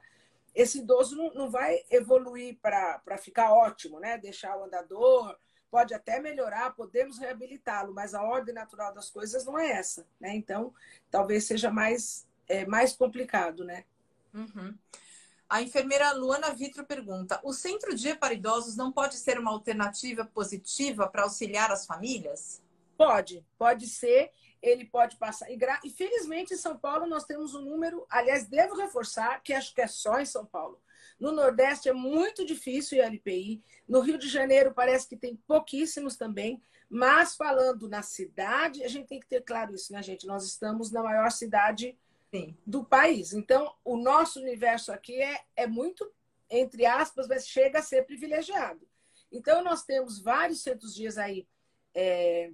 esse 0.55 0.79
idoso 0.79 1.15
não, 1.15 1.33
não 1.33 1.49
vai 1.51 1.83
evoluir 1.89 2.57
para 2.61 3.17
ficar 3.17 3.53
ótimo, 3.53 3.99
né? 3.99 4.17
Deixar 4.17 4.57
o 4.57 4.63
andador, 4.63 5.37
pode 5.71 5.93
até 5.93 6.19
melhorar, 6.19 6.75
podemos 6.75 7.17
reabilitá-lo, 7.17 7.93
mas 7.93 8.13
a 8.13 8.21
ordem 8.21 8.53
natural 8.53 8.93
das 8.93 9.09
coisas 9.09 9.45
não 9.45 9.57
é 9.57 9.71
essa, 9.71 10.05
né? 10.19 10.35
Então, 10.35 10.73
talvez 11.09 11.45
seja 11.45 11.71
mais, 11.71 12.27
é, 12.47 12.65
mais 12.65 12.93
complicado, 12.93 13.63
né? 13.63 13.85
Uhum. 14.33 14.77
A 15.49 15.61
enfermeira 15.61 16.13
Luana 16.13 16.53
Vitro 16.53 16.85
pergunta: 16.85 17.39
o 17.43 17.51
centro-dia 17.51 18.15
para 18.15 18.33
idosos 18.33 18.77
não 18.77 18.91
pode 18.91 19.15
ser 19.15 19.37
uma 19.37 19.51
alternativa 19.51 20.25
positiva 20.25 21.07
para 21.07 21.23
auxiliar 21.23 21.71
as 21.71 21.85
famílias? 21.85 22.61
Pode, 22.97 23.45
pode 23.57 23.87
ser. 23.87 24.31
ele 24.61 24.85
pode 24.85 25.17
passar. 25.17 25.49
E, 25.51 25.57
e 25.83 25.89
felizmente 25.89 26.53
em 26.53 26.57
São 26.57 26.77
Paulo 26.77 27.07
nós 27.07 27.25
temos 27.25 27.55
um 27.55 27.61
número, 27.61 28.05
aliás, 28.09 28.47
devo 28.47 28.75
reforçar 28.75 29.41
que 29.41 29.53
acho 29.53 29.73
que 29.73 29.81
é 29.81 29.87
só 29.87 30.19
em 30.19 30.25
São 30.25 30.45
Paulo. 30.45 30.79
No 31.19 31.31
Nordeste 31.31 31.89
é 31.89 31.93
muito 31.93 32.45
difícil 32.45 32.99
o 32.99 33.01
LPI. 33.01 33.61
No 33.87 33.99
Rio 33.99 34.17
de 34.17 34.29
Janeiro 34.29 34.73
parece 34.73 35.07
que 35.07 35.17
tem 35.17 35.35
pouquíssimos 35.47 36.15
também. 36.15 36.61
Mas 36.89 37.35
falando 37.35 37.87
na 37.87 38.01
cidade, 38.01 38.83
a 38.83 38.87
gente 38.87 39.07
tem 39.07 39.19
que 39.19 39.27
ter 39.27 39.41
claro 39.41 39.73
isso, 39.73 39.93
né, 39.93 40.01
gente? 40.01 40.25
Nós 40.27 40.45
estamos 40.45 40.91
na 40.91 41.03
maior 41.03 41.31
cidade 41.31 41.97
Sim. 42.31 42.57
do 42.65 42.83
país. 42.83 43.33
Então, 43.33 43.75
o 43.83 43.97
nosso 43.97 44.39
universo 44.39 44.91
aqui 44.91 45.21
é, 45.21 45.41
é 45.55 45.67
muito, 45.67 46.09
entre 46.49 46.85
aspas, 46.85 47.27
mas 47.27 47.47
chega 47.47 47.79
a 47.79 47.83
ser 47.83 48.05
privilegiado. 48.05 48.87
Então, 49.31 49.63
nós 49.63 49.83
temos 49.83 50.21
vários 50.21 50.63
centros 50.63 50.95
dias 50.95 51.17
aí 51.17 51.47
é, 51.93 52.51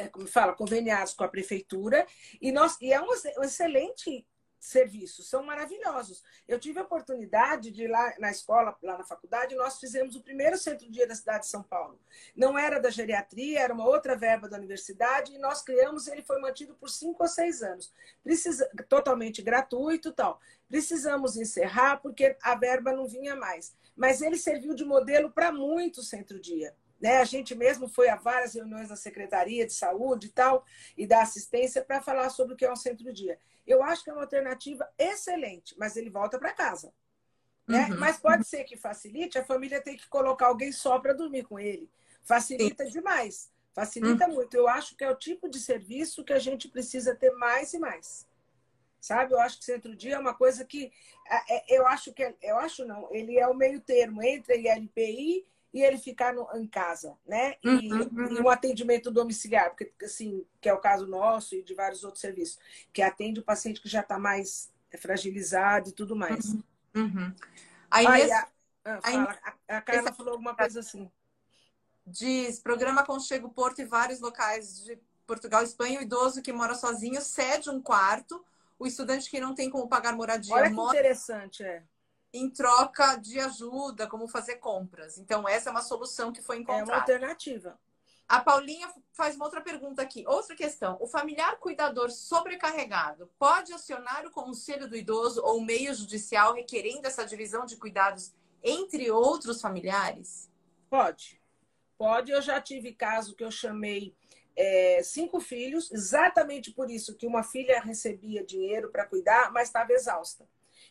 é, 0.00 0.08
como 0.08 0.26
fala, 0.26 0.54
conveniados 0.54 1.12
com 1.12 1.24
a 1.24 1.28
prefeitura, 1.28 2.06
e, 2.40 2.50
nós, 2.50 2.80
e 2.80 2.92
é 2.92 3.00
um, 3.00 3.08
um 3.38 3.44
excelente 3.44 4.26
serviço, 4.60 5.22
são 5.22 5.42
maravilhosos. 5.42 6.22
Eu 6.46 6.60
tive 6.60 6.78
a 6.78 6.82
oportunidade 6.82 7.70
de 7.70 7.84
ir 7.84 7.88
lá 7.88 8.14
na 8.18 8.30
escola, 8.30 8.76
lá 8.82 8.98
na 8.98 9.04
faculdade, 9.04 9.56
nós 9.56 9.80
fizemos 9.80 10.14
o 10.14 10.22
primeiro 10.22 10.58
centro-dia 10.58 11.06
da 11.06 11.14
cidade 11.14 11.44
de 11.44 11.50
São 11.50 11.62
Paulo. 11.62 11.98
Não 12.36 12.58
era 12.58 12.78
da 12.78 12.90
geriatria, 12.90 13.60
era 13.60 13.72
uma 13.72 13.86
outra 13.86 14.14
verba 14.14 14.48
da 14.48 14.58
universidade, 14.58 15.34
e 15.34 15.38
nós 15.38 15.62
criamos, 15.62 16.06
ele 16.06 16.22
foi 16.22 16.38
mantido 16.40 16.74
por 16.74 16.90
cinco 16.90 17.22
ou 17.22 17.28
seis 17.28 17.62
anos, 17.62 17.92
Precisa, 18.22 18.68
totalmente 18.88 19.40
gratuito 19.40 20.12
tal. 20.12 20.38
Precisamos 20.68 21.36
encerrar 21.36 21.96
porque 21.96 22.36
a 22.42 22.54
verba 22.54 22.92
não 22.92 23.08
vinha 23.08 23.34
mais. 23.34 23.74
Mas 23.96 24.20
ele 24.20 24.36
serviu 24.36 24.74
de 24.74 24.84
modelo 24.84 25.30
para 25.30 25.50
muito 25.50 26.02
centro-dia. 26.02 26.74
Né? 27.00 27.16
A 27.16 27.24
gente 27.24 27.54
mesmo 27.54 27.88
foi 27.88 28.08
a 28.08 28.16
várias 28.16 28.54
reuniões 28.54 28.88
da 28.88 28.96
Secretaria 28.96 29.66
de 29.66 29.72
Saúde 29.72 30.26
e 30.26 30.30
tal, 30.30 30.64
e 30.96 31.06
da 31.06 31.22
assistência, 31.22 31.82
para 31.82 32.02
falar 32.02 32.28
sobre 32.28 32.54
o 32.54 32.56
que 32.56 32.64
é 32.64 32.70
um 32.70 32.76
centro-dia. 32.76 33.38
Eu 33.66 33.82
acho 33.82 34.02
que 34.02 34.10
é 34.10 34.12
uma 34.12 34.22
alternativa 34.22 34.88
excelente, 34.98 35.74
mas 35.78 35.96
ele 35.96 36.10
volta 36.10 36.38
para 36.38 36.52
casa. 36.52 36.92
Né? 37.66 37.88
Uhum. 37.90 37.98
Mas 37.98 38.18
pode 38.18 38.44
ser 38.46 38.64
que 38.64 38.76
facilite, 38.76 39.38
a 39.38 39.44
família 39.44 39.80
tem 39.80 39.96
que 39.96 40.08
colocar 40.08 40.46
alguém 40.46 40.72
só 40.72 40.98
para 40.98 41.12
dormir 41.12 41.44
com 41.44 41.58
ele. 41.58 41.88
Facilita 42.22 42.84
Sim. 42.84 42.90
demais. 42.90 43.50
Facilita 43.72 44.26
uhum. 44.26 44.34
muito. 44.34 44.54
Eu 44.56 44.68
acho 44.68 44.96
que 44.96 45.04
é 45.04 45.10
o 45.10 45.14
tipo 45.14 45.48
de 45.48 45.60
serviço 45.60 46.24
que 46.24 46.32
a 46.32 46.38
gente 46.38 46.68
precisa 46.68 47.14
ter 47.14 47.30
mais 47.32 47.72
e 47.72 47.78
mais. 47.78 48.26
Sabe? 49.00 49.32
Eu 49.32 49.40
acho 49.40 49.58
que 49.58 49.64
centro-dia 49.64 50.16
é 50.16 50.18
uma 50.18 50.34
coisa 50.34 50.64
que 50.64 50.92
é, 51.26 51.56
é, 51.56 51.78
eu 51.78 51.86
acho 51.86 52.12
que 52.12 52.22
é, 52.22 52.34
eu 52.42 52.58
acho 52.58 52.84
não, 52.84 53.08
ele 53.14 53.38
é 53.38 53.46
o 53.46 53.54
meio 53.54 53.80
termo 53.80 54.22
entre 54.22 54.68
a 54.68 54.76
ILPI 54.76 55.46
e 55.72 55.82
ele 55.82 55.98
ficar 55.98 56.34
no, 56.34 56.48
em 56.56 56.66
casa, 56.66 57.16
né? 57.26 57.54
E, 57.62 57.68
uhum, 57.68 58.08
uhum. 58.12 58.36
e, 58.36 58.40
um 58.40 58.48
atendimento 58.48 59.10
domiciliar, 59.10 59.70
porque 59.70 59.92
assim, 60.04 60.44
que 60.60 60.68
é 60.68 60.74
o 60.74 60.80
caso 60.80 61.06
nosso 61.06 61.54
e 61.54 61.62
de 61.62 61.74
vários 61.74 62.02
outros 62.02 62.20
serviços, 62.20 62.58
que 62.92 63.02
atende 63.02 63.40
o 63.40 63.44
paciente 63.44 63.80
que 63.80 63.88
já 63.88 64.00
está 64.00 64.18
mais 64.18 64.70
fragilizado 64.98 65.88
e 65.88 65.92
tudo 65.92 66.16
mais. 66.16 66.46
Uhum. 66.46 66.62
uhum. 66.96 67.34
Aí, 67.90 68.06
Aí 68.06 68.32
a, 68.32 68.48
ah, 68.84 69.00
fala, 69.02 69.38
a, 69.68 69.76
a 69.76 69.80
Carla 69.80 70.12
falou 70.12 70.32
alguma 70.32 70.54
coisa 70.54 70.80
assim. 70.80 71.10
Diz, 72.06 72.58
programa 72.58 73.04
Conchego 73.04 73.50
Porto 73.50 73.80
e 73.80 73.84
vários 73.84 74.20
locais 74.20 74.84
de 74.84 74.98
Portugal 75.26 75.62
Espanha, 75.62 76.00
o 76.00 76.02
idoso 76.02 76.42
que 76.42 76.52
mora 76.52 76.74
sozinho 76.74 77.20
cede 77.20 77.70
um 77.70 77.80
quarto, 77.80 78.44
o 78.78 78.86
estudante 78.86 79.30
que 79.30 79.40
não 79.40 79.54
tem 79.54 79.70
como 79.70 79.88
pagar 79.88 80.16
moradia... 80.16 80.54
Olha 80.54 80.68
que 80.68 80.74
mora... 80.74 80.98
interessante, 80.98 81.62
é 81.62 81.84
em 82.32 82.48
troca 82.48 83.16
de 83.16 83.38
ajuda, 83.40 84.06
como 84.06 84.28
fazer 84.28 84.56
compras. 84.56 85.18
Então, 85.18 85.48
essa 85.48 85.68
é 85.68 85.72
uma 85.72 85.82
solução 85.82 86.32
que 86.32 86.42
foi 86.42 86.58
encontrada. 86.58 86.90
É 86.90 86.94
uma 86.94 87.00
alternativa. 87.00 87.78
A 88.28 88.38
Paulinha 88.40 88.88
faz 89.12 89.34
uma 89.34 89.46
outra 89.46 89.60
pergunta 89.60 90.00
aqui. 90.00 90.24
Outra 90.26 90.54
questão: 90.54 90.96
o 91.00 91.08
familiar 91.08 91.58
cuidador 91.58 92.10
sobrecarregado 92.10 93.28
pode 93.36 93.72
acionar 93.72 94.24
o 94.24 94.30
conselho 94.30 94.88
do 94.88 94.96
idoso 94.96 95.42
ou 95.42 95.58
o 95.58 95.64
meio 95.64 95.92
judicial 95.92 96.54
requerendo 96.54 97.08
essa 97.08 97.26
divisão 97.26 97.66
de 97.66 97.76
cuidados 97.76 98.32
entre 98.62 99.10
outros 99.10 99.60
familiares? 99.60 100.48
Pode. 100.88 101.40
Pode. 101.98 102.30
Eu 102.30 102.40
já 102.40 102.60
tive 102.60 102.92
caso 102.92 103.34
que 103.34 103.42
eu 103.42 103.50
chamei 103.50 104.14
é, 104.56 105.02
cinco 105.02 105.40
filhos, 105.40 105.90
exatamente 105.90 106.70
por 106.70 106.88
isso 106.88 107.16
que 107.16 107.26
uma 107.26 107.42
filha 107.42 107.80
recebia 107.80 108.44
dinheiro 108.44 108.92
para 108.92 109.06
cuidar, 109.06 109.50
mas 109.50 109.68
estava 109.68 109.92
exausta. 109.92 110.46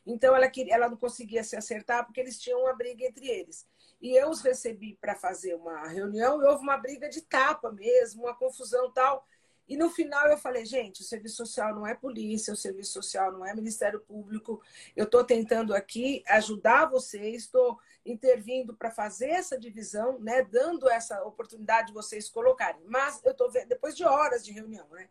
Então 0.09 0.35
ela, 0.35 0.49
queria, 0.49 0.73
ela 0.73 0.89
não 0.89 0.97
conseguia 0.97 1.43
se 1.43 1.55
acertar 1.55 2.03
porque 2.03 2.19
eles 2.19 2.39
tinham 2.39 2.61
uma 2.61 2.73
briga 2.73 3.05
entre 3.05 3.27
eles. 3.27 3.67
E 4.01 4.15
eu 4.17 4.29
os 4.29 4.41
recebi 4.41 4.97
para 4.99 5.15
fazer 5.15 5.53
uma 5.53 5.87
reunião 5.87 6.41
e 6.41 6.45
houve 6.45 6.63
uma 6.63 6.77
briga 6.77 7.07
de 7.09 7.21
tapa 7.21 7.71
mesmo, 7.71 8.23
uma 8.23 8.35
confusão 8.35 8.91
tal. 8.91 9.23
E 9.67 9.77
no 9.77 9.87
final 9.91 10.27
eu 10.27 10.37
falei, 10.37 10.65
gente, 10.65 11.01
o 11.01 11.03
serviço 11.03 11.37
social 11.37 11.75
não 11.75 11.85
é 11.85 11.93
polícia, 11.93 12.51
o 12.51 12.57
serviço 12.57 12.93
social 12.93 13.31
não 13.31 13.45
é 13.45 13.53
Ministério 13.53 13.99
Público. 13.99 14.63
Eu 14.95 15.05
estou 15.05 15.23
tentando 15.23 15.75
aqui 15.75 16.23
ajudar 16.27 16.89
vocês, 16.89 17.43
estou 17.43 17.79
intervindo 18.03 18.75
para 18.75 18.89
fazer 18.89 19.29
essa 19.29 19.59
divisão, 19.59 20.17
né, 20.17 20.41
dando 20.43 20.89
essa 20.89 21.21
oportunidade 21.23 21.89
de 21.89 21.93
vocês 21.93 22.27
colocarem. 22.27 22.81
Mas 22.87 23.23
eu 23.23 23.31
estou 23.31 23.51
vendo, 23.51 23.67
depois 23.67 23.95
de 23.95 24.03
horas 24.03 24.43
de 24.43 24.51
reunião, 24.51 24.87
né, 24.89 25.07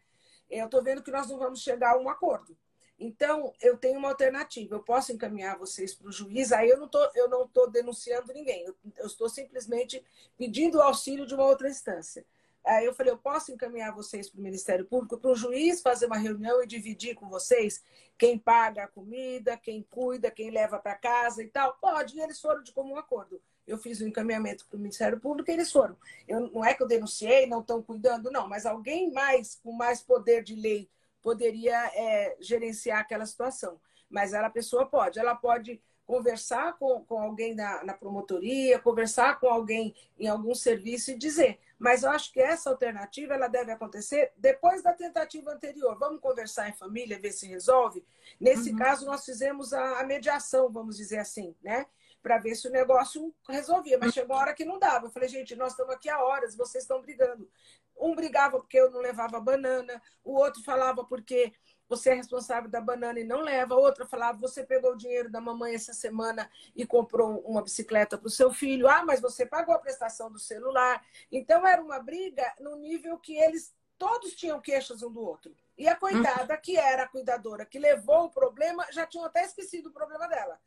eu 0.51 0.65
estou 0.65 0.83
vendo 0.83 1.05
que 1.05 1.13
nós 1.13 1.29
não 1.29 1.39
vamos 1.39 1.63
chegar 1.63 1.93
a 1.93 1.99
um 1.99 2.09
acordo. 2.09 2.57
Então, 2.99 3.55
eu 3.61 3.77
tenho 3.77 3.99
uma 3.99 4.09
alternativa. 4.09 4.75
Eu 4.75 4.83
posso 4.83 5.13
encaminhar 5.13 5.57
vocês 5.57 5.95
para 5.95 6.09
o 6.09 6.13
juiz. 6.13 6.51
Aí 6.51 6.69
eu 6.69 6.79
não 6.79 6.89
tô, 6.89 6.99
eu 7.15 7.29
não 7.29 7.45
estou 7.45 7.71
denunciando 7.71 8.33
ninguém. 8.33 8.65
Eu, 8.65 8.75
eu, 8.97 9.07
estou 9.07 9.29
simplesmente 9.29 10.05
pedindo 10.37 10.79
o 10.79 10.83
auxílio 10.83 11.25
de 11.25 11.35
uma 11.35 11.45
outra 11.45 11.69
instância. 11.69 12.27
Aí 12.65 12.85
eu 12.85 12.93
falei, 12.93 13.13
eu 13.13 13.19
posso 13.19 13.53
encaminhar 13.53 13.95
vocês 13.95 14.29
para 14.29 14.41
o 14.41 14.43
Ministério 14.43 14.85
Público, 14.85 15.17
para 15.17 15.31
o 15.31 15.37
juiz 15.37 15.81
fazer 15.81 16.07
uma 16.07 16.19
reunião 16.19 16.63
e 16.63 16.67
dividir 16.67 17.15
com 17.15 17.29
vocês 17.29 17.83
quem 18.19 18.37
paga 18.37 18.85
a 18.85 18.89
comida, 18.89 19.57
quem 19.57 19.87
cuida, 19.89 20.31
quem 20.31 20.51
leva 20.51 20.79
para 20.79 20.97
casa 20.97 21.43
e 21.43 21.47
tal. 21.47 21.79
Pode. 21.81 22.17
E 22.17 22.21
eles 22.21 22.41
foram 22.41 22.65
de 22.65 22.73
comum 22.73 22.97
acordo. 22.97 23.41
Eu 23.65 23.79
fiz 23.79 24.01
o 24.01 24.05
um 24.05 24.09
encaminhamento 24.09 24.67
para 24.67 24.77
o 24.77 24.81
Ministério 24.81 25.21
Público 25.21 25.51
e 25.51 25.55
eles 25.55 25.71
foram. 25.71 25.97
Eu, 26.27 26.41
não 26.51 26.65
é 26.65 26.75
que 26.75 26.83
eu 26.83 26.87
denunciei, 26.89 27.47
não 27.47 27.61
estão 27.61 27.81
cuidando, 27.81 28.31
não. 28.31 28.49
Mas 28.49 28.67
alguém 28.67 29.13
mais, 29.13 29.55
com 29.63 29.71
mais 29.71 30.03
poder 30.03 30.43
de 30.43 30.57
lei 30.57 30.91
poderia 31.23 31.77
é, 31.95 32.37
gerenciar 32.41 33.01
aquela 33.01 33.27
situação. 33.27 33.81
Mas 34.09 34.33
ela, 34.33 34.47
a 34.47 34.51
pessoa 34.51 34.87
pode. 34.87 35.19
Ela 35.19 35.35
pode 35.35 35.81
conversar 36.09 36.79
com, 36.79 37.05
com 37.05 37.21
alguém 37.21 37.55
na, 37.55 37.85
na 37.85 37.93
promotoria, 37.93 38.79
conversar 38.79 39.39
com 39.39 39.47
alguém 39.47 39.95
em 40.19 40.27
algum 40.27 40.55
serviço 40.55 41.11
e 41.11 41.19
dizer. 41.19 41.59
Mas 41.79 42.03
eu 42.03 42.11
acho 42.11 42.33
que 42.33 42.41
essa 42.41 42.71
alternativa 42.71 43.35
ela 43.35 43.47
deve 43.47 43.71
acontecer 43.71 44.33
depois 44.39 44.83
da 44.83 44.95
tentativa 44.95 45.53
anterior. 45.53 45.99
Vamos 45.99 46.21
conversar 46.21 46.69
em 46.69 46.73
família, 46.73 47.21
ver 47.21 47.33
se 47.33 47.47
resolve. 47.47 48.03
Nesse 48.41 48.71
uhum. 48.71 48.77
caso, 48.77 49.05
nós 49.05 49.25
fizemos 49.25 49.75
a, 49.75 50.01
a, 50.01 50.05
mediação, 50.05 50.73
vamos 50.73 50.97
dizer 50.97 51.19
assim, 51.19 51.55
né? 51.63 51.87
Para 52.23 52.39
ver 52.39 52.55
se 52.55 52.69
o 52.69 52.71
negócio 52.71 53.35
resolvia. 53.49 53.99
Mas 53.99 54.15
chegou 54.15 54.37
a 54.37 54.41
hora 54.41 54.55
que 54.55 54.65
não 54.65 54.79
dava. 54.79 55.07
Eu 55.07 55.11
falei, 55.11 55.29
gente, 55.29 55.55
nós 55.57 55.73
estamos 55.73 55.95
aqui 55.95 56.09
há 56.09 56.23
horas, 56.23 56.57
vocês 56.57 56.85
estão 56.85 57.01
brigando. 57.01 57.49
Um 57.97 58.15
brigava 58.15 58.59
porque 58.59 58.79
eu 58.79 58.91
não 58.91 59.01
levava 59.01 59.41
banana, 59.41 60.01
o 60.23 60.35
outro 60.35 60.63
falava 60.63 61.05
porque 61.05 61.53
você 61.89 62.11
é 62.11 62.15
responsável 62.15 62.71
da 62.71 62.81
banana 62.81 63.19
e 63.19 63.25
não 63.25 63.41
leva, 63.41 63.75
outra 63.75 64.07
falava 64.07 64.39
você 64.39 64.63
pegou 64.63 64.93
o 64.93 64.97
dinheiro 64.97 65.31
da 65.31 65.41
mamãe 65.41 65.75
essa 65.75 65.95
semana 65.95 66.49
e 66.77 66.87
comprou 66.87 67.41
uma 67.41 67.63
bicicleta 67.63 68.19
para 68.19 68.27
o 68.27 68.31
seu 68.31 68.53
filho, 68.53 68.87
ah, 68.87 69.03
mas 69.05 69.21
você 69.21 69.47
pagou 69.47 69.75
a 69.75 69.79
prestação 69.79 70.31
do 70.31 70.39
celular. 70.39 71.03
Então 71.33 71.67
era 71.67 71.83
uma 71.83 71.99
briga 71.99 72.45
no 72.61 72.77
nível 72.77 73.19
que 73.19 73.37
eles 73.37 73.75
todos 73.97 74.35
tinham 74.35 74.61
queixas 74.61 75.03
um 75.03 75.11
do 75.11 75.21
outro. 75.21 75.55
E 75.77 75.89
a 75.89 75.97
coitada, 75.97 76.57
que 76.57 76.77
era 76.77 77.05
a 77.05 77.09
cuidadora, 77.09 77.65
que 77.65 77.79
levou 77.79 78.27
o 78.27 78.31
problema, 78.31 78.87
já 78.93 79.07
tinham 79.07 79.25
até 79.25 79.45
esquecido 79.45 79.89
o 79.89 79.93
problema 79.93 80.29
dela. 80.29 80.61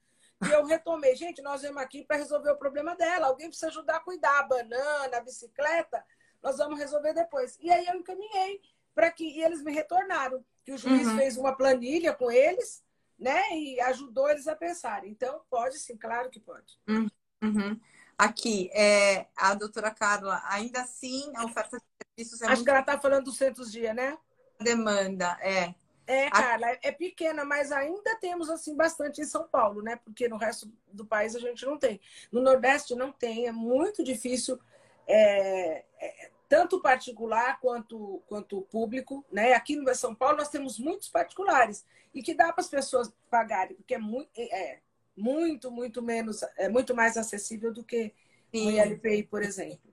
E 0.48 0.52
eu 0.52 0.66
retomei, 0.66 1.16
gente, 1.16 1.42
nós 1.42 1.62
viemos 1.62 1.82
aqui 1.82 2.04
para 2.04 2.18
resolver 2.18 2.52
o 2.52 2.58
problema 2.58 2.96
dela. 2.96 3.28
Alguém 3.28 3.48
precisa 3.48 3.68
ajudar 3.68 3.98
a 3.98 4.00
cuidar 4.00 4.40
a 4.40 4.44
banana, 4.44 5.18
a 5.18 5.22
bicicleta 5.22 6.04
nós 6.42 6.58
vamos 6.58 6.80
resolver 6.80 7.14
depois. 7.14 7.58
E 7.62 7.72
aí 7.72 7.86
eu 7.86 7.96
encaminhei 7.96 8.62
para 8.94 9.12
que 9.12 9.24
e 9.24 9.44
eles 9.44 9.62
me 9.62 9.72
retornaram, 9.72 10.44
que 10.64 10.72
o 10.72 10.78
juiz 10.78 11.08
uhum. 11.08 11.18
fez 11.18 11.38
uma 11.38 11.56
planilha 11.56 12.14
com 12.14 12.30
eles, 12.30 12.84
né, 13.18 13.42
e 13.54 13.80
ajudou 13.82 14.30
eles 14.30 14.48
a 14.48 14.56
pensar. 14.56 15.06
Então, 15.06 15.42
pode 15.50 15.78
sim, 15.80 15.96
claro 15.96 16.30
que 16.30 16.40
pode. 16.40 16.80
Uhum. 16.88 17.08
uhum. 17.44 17.80
Aqui, 18.18 18.70
é, 18.74 19.28
a 19.36 19.54
doutora 19.56 19.92
Carla, 19.92 20.42
ainda 20.46 20.82
assim, 20.82 21.32
a 21.36 21.46
oferta 21.46 21.78
de 21.78 21.84
serviços 22.06 22.42
é 22.42 22.46
Acho 22.46 22.56
muito... 22.56 22.64
que 22.66 22.70
ela 22.70 22.80
está 22.82 23.00
falando 23.00 23.26
dos 23.26 23.38
centros 23.38 23.72
dia, 23.72 23.94
né? 23.94 24.18
Demanda, 24.60 25.38
é. 25.42 25.74
É, 26.12 26.30
Carla, 26.30 26.78
é 26.82 26.92
pequena, 26.92 27.46
mas 27.46 27.72
ainda 27.72 28.18
temos 28.18 28.50
assim 28.50 28.76
bastante 28.76 29.22
em 29.22 29.26
São 29.26 29.48
Paulo, 29.48 29.82
né? 29.82 29.96
Porque 30.04 30.28
no 30.28 30.36
resto 30.36 30.70
do 30.92 31.06
país 31.06 31.34
a 31.38 31.40
gente 31.40 31.66
não 31.66 31.78
tem. 31.78 32.02
No 32.30 32.42
Nordeste 32.42 32.94
não 32.96 33.14
tem, 33.14 33.48
é 33.48 33.52
muito 33.54 34.04
difícil 34.04 34.60
é, 35.08 35.86
é, 36.02 36.32
tanto 36.50 36.82
particular 36.82 37.62
quanto, 37.62 38.22
quanto 38.28 38.62
público. 38.64 39.26
Né? 39.32 39.54
Aqui 39.54 39.78
no 39.78 39.96
São 39.96 40.14
Paulo 40.14 40.38
nós 40.38 40.50
temos 40.50 40.78
muitos 40.78 41.08
particulares 41.08 41.86
e 42.14 42.22
que 42.22 42.34
dá 42.34 42.52
para 42.52 42.62
as 42.62 42.70
pessoas 42.70 43.10
pagarem, 43.30 43.78
porque 43.78 43.94
é 43.94 43.98
muito, 43.98 44.30
é, 44.38 44.80
muito, 45.16 45.72
muito 45.72 46.02
menos, 46.02 46.42
é 46.58 46.68
muito 46.68 46.94
mais 46.94 47.16
acessível 47.16 47.72
do 47.74 47.86
que 47.86 48.14
Sim. 48.54 48.68
o 48.68 48.72
ILPI, 48.72 49.24
por 49.24 49.42
exemplo. 49.42 49.91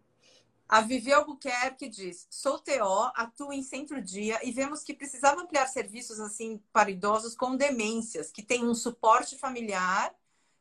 A 0.68 0.82
Vivi 0.82 1.10
Albuquerque 1.12 1.88
diz: 1.88 2.26
sou 2.30 2.58
TO, 2.58 3.10
atuo 3.14 3.54
em 3.54 3.62
centro-dia 3.62 4.38
e 4.46 4.52
vemos 4.52 4.82
que 4.82 4.92
precisava 4.92 5.40
ampliar 5.40 5.66
serviços 5.66 6.20
assim 6.20 6.62
para 6.70 6.90
idosos 6.90 7.34
com 7.34 7.56
demências, 7.56 8.30
que 8.30 8.42
têm 8.42 8.66
um 8.66 8.74
suporte 8.74 9.38
familiar, 9.38 10.14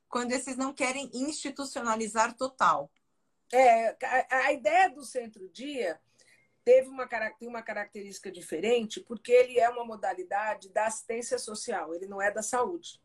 quando 0.07 0.31
esses 0.31 0.55
não 0.55 0.73
querem 0.73 1.11
institucionalizar 1.13 2.33
total. 2.37 2.89
É, 3.51 3.97
a, 4.01 4.45
a 4.45 4.53
ideia 4.53 4.89
do 4.89 5.03
centro-dia 5.03 5.99
teve 6.63 6.87
uma, 6.87 7.05
tem 7.37 7.47
uma 7.49 7.61
característica 7.61 8.31
diferente, 8.31 9.01
porque 9.01 9.31
ele 9.33 9.59
é 9.59 9.69
uma 9.69 9.85
modalidade 9.85 10.69
da 10.69 10.85
assistência 10.85 11.37
social, 11.37 11.93
ele 11.93 12.07
não 12.07 12.21
é 12.21 12.31
da 12.31 12.41
saúde. 12.41 13.01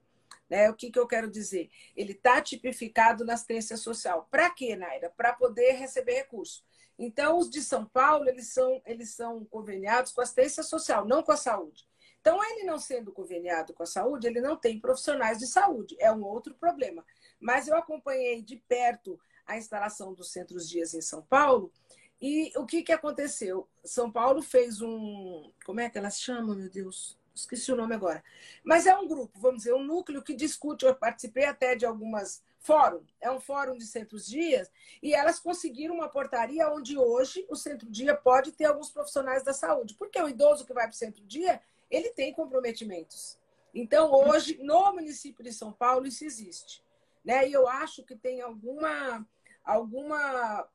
Né? 0.49 0.71
O 0.71 0.75
que, 0.75 0.91
que 0.91 0.99
eu 0.99 1.07
quero 1.07 1.31
dizer? 1.31 1.71
Ele 1.97 2.13
está 2.13 2.41
tipificado 2.41 3.25
na 3.25 3.35
assistência 3.35 3.77
social. 3.77 4.29
Para 4.31 4.51
quê, 4.51 4.77
Naira? 4.77 5.11
Para 5.17 5.33
poder 5.33 5.73
receber 5.73 6.15
recurso. 6.15 6.65
Então, 7.05 7.37
os 7.37 7.51
de 7.51 7.61
São 7.61 7.85
Paulo, 7.85 8.29
eles 8.29 8.53
são, 8.53 8.81
eles 8.87 9.11
são 9.11 9.45
conveniados 9.47 10.13
com 10.13 10.21
a 10.21 10.23
assistência 10.23 10.63
social, 10.63 11.05
não 11.05 11.21
com 11.21 11.33
a 11.33 11.37
saúde. 11.37 11.85
Então, 12.21 12.39
ele 12.45 12.63
não 12.63 12.79
sendo 12.79 13.11
conveniado 13.11 13.75
com 13.75 13.83
a 13.83 13.87
saúde, 13.87 14.29
ele 14.29 14.41
não 14.41 14.57
tem 14.57 14.79
profissionais 14.79 15.39
de 15.39 15.49
saúde. 15.49 15.97
É 15.99 16.13
um 16.13 16.23
outro 16.23 16.55
problema. 16.55 17.05
Mas 17.41 17.67
eu 17.67 17.77
acompanhei 17.77 18.41
de 18.41 18.55
perto 18.69 19.19
a 19.45 19.59
instalação 19.59 20.15
dos 20.15 20.31
centros 20.31 20.69
dias 20.69 20.95
em 20.95 21.01
São 21.01 21.23
Paulo. 21.23 21.73
E 22.21 22.53
o 22.57 22.65
que, 22.65 22.85
que 22.85 22.93
aconteceu? 22.93 23.69
São 23.85 24.09
Paulo 24.09 24.41
fez 24.41 24.81
um. 24.81 25.51
Como 25.67 25.81
é 25.81 25.91
que 25.91 25.99
ela 25.99 26.09
se 26.09 26.21
chama, 26.21 26.55
meu 26.55 26.71
Deus? 26.71 27.19
Esqueci 27.35 27.73
o 27.73 27.77
nome 27.77 27.97
agora. 27.97 28.23
Mas 28.63 28.87
é 28.87 28.97
um 28.97 29.09
grupo, 29.09 29.41
vamos 29.41 29.65
dizer, 29.65 29.75
um 29.75 29.83
núcleo 29.83 30.23
que 30.23 30.37
discute. 30.37 30.85
Eu 30.85 30.95
participei 30.95 31.47
até 31.47 31.75
de 31.75 31.85
algumas 31.85 32.41
fórum, 32.63 33.05
é 33.21 33.31
um 33.31 33.41
fórum 33.41 33.77
de 33.77 33.85
centros 33.85 34.27
dias, 34.27 34.71
e 35.03 35.15
elas 35.15 35.39
conseguiram 35.39 35.97
uma 35.97 36.09
portaria 36.09 36.69
onde 36.71 36.97
hoje 36.97 37.45
o 37.51 37.57
centro-dia 37.57 38.17
pode 38.17 38.53
ter 38.53 38.67
alguns 38.67 38.91
profissionais 38.91 39.43
da 39.43 39.53
saúde, 39.53 39.95
porque 39.99 40.21
o 40.21 40.29
idoso 40.29 40.65
que 40.65 40.73
vai 40.73 40.85
para 40.85 40.95
o 40.95 40.97
centro-dia, 40.97 41.61
ele 41.91 42.11
tem 42.11 42.33
comprometimentos. 42.33 43.39
Então, 43.75 44.13
hoje, 44.13 44.59
no 44.63 44.93
município 44.93 45.43
de 45.43 45.53
São 45.53 45.73
Paulo, 45.73 46.07
isso 46.07 46.25
existe. 46.25 46.83
Né? 47.25 47.49
E 47.49 47.53
eu 47.53 47.67
acho 47.67 48.05
que 48.05 48.15
tem 48.15 48.41
alguma, 48.41 49.27
alguma 49.65 50.69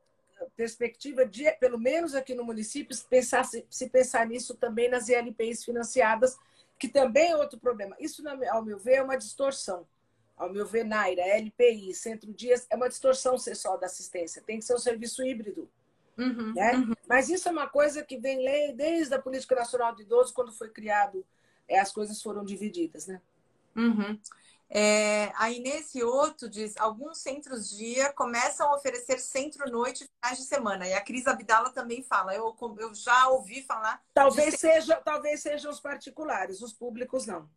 perspectiva 0.55 1.25
de, 1.25 1.49
pelo 1.53 1.79
menos 1.79 2.15
aqui 2.15 2.33
no 2.33 2.43
município, 2.43 2.95
se 2.95 3.05
pensar, 3.05 3.43
se, 3.43 3.65
se 3.69 3.89
pensar 3.89 4.25
nisso 4.25 4.55
também 4.55 4.89
nas 4.89 5.07
ILPs 5.09 5.63
financiadas, 5.63 6.37
que 6.79 6.87
também 6.87 7.31
é 7.31 7.35
outro 7.35 7.59
problema. 7.59 7.95
Isso, 7.99 8.23
ao 8.49 8.63
meu 8.63 8.77
ver, 8.77 8.95
é 8.95 9.03
uma 9.03 9.17
distorção 9.17 9.87
ao 10.37 10.51
meu 10.51 10.65
ver, 10.65 10.85
Naira, 10.85 11.23
LPI, 11.23 11.93
Centro 11.95 12.31
Dias, 12.31 12.67
é 12.69 12.75
uma 12.75 12.87
distorção 12.87 13.37
ser 13.37 13.55
só 13.55 13.75
da 13.75 13.87
assistência. 13.87 14.41
Tem 14.41 14.59
que 14.59 14.65
ser 14.65 14.75
um 14.75 14.79
serviço 14.79 15.25
híbrido. 15.25 15.67
Uhum, 16.17 16.53
né? 16.53 16.73
Uhum. 16.73 16.93
Mas 17.07 17.29
isso 17.29 17.49
é 17.49 17.51
uma 17.51 17.67
coisa 17.67 18.03
que 18.03 18.17
vem 18.17 18.43
desde 18.75 19.13
a 19.13 19.21
Política 19.21 19.55
Nacional 19.55 19.95
do 19.95 20.01
Idoso, 20.01 20.33
quando 20.33 20.51
foi 20.51 20.69
criado, 20.69 21.25
é, 21.67 21.79
as 21.79 21.91
coisas 21.91 22.21
foram 22.21 22.45
divididas, 22.45 23.07
né? 23.07 23.21
Uhum. 23.75 24.19
É, 24.69 25.31
aí 25.37 25.59
nesse 25.59 26.03
outro 26.03 26.49
diz, 26.49 26.75
alguns 26.77 27.19
centros-dia 27.19 28.11
começam 28.13 28.67
a 28.67 28.75
oferecer 28.75 29.17
centro-noite 29.19 30.09
finais 30.21 30.37
de 30.37 30.45
semana. 30.45 30.87
E 30.87 30.93
a 30.93 31.01
Cris 31.01 31.25
Abdala 31.25 31.69
também 31.69 32.03
fala, 32.03 32.35
eu, 32.35 32.55
eu 32.77 32.93
já 32.93 33.29
ouvi 33.29 33.63
falar. 33.63 34.03
Talvez, 34.13 34.55
de... 34.55 34.59
seja, 34.59 34.97
talvez 34.97 35.41
sejam 35.41 35.71
os 35.71 35.79
particulares, 35.79 36.61
os 36.61 36.73
públicos 36.73 37.25
não. 37.25 37.49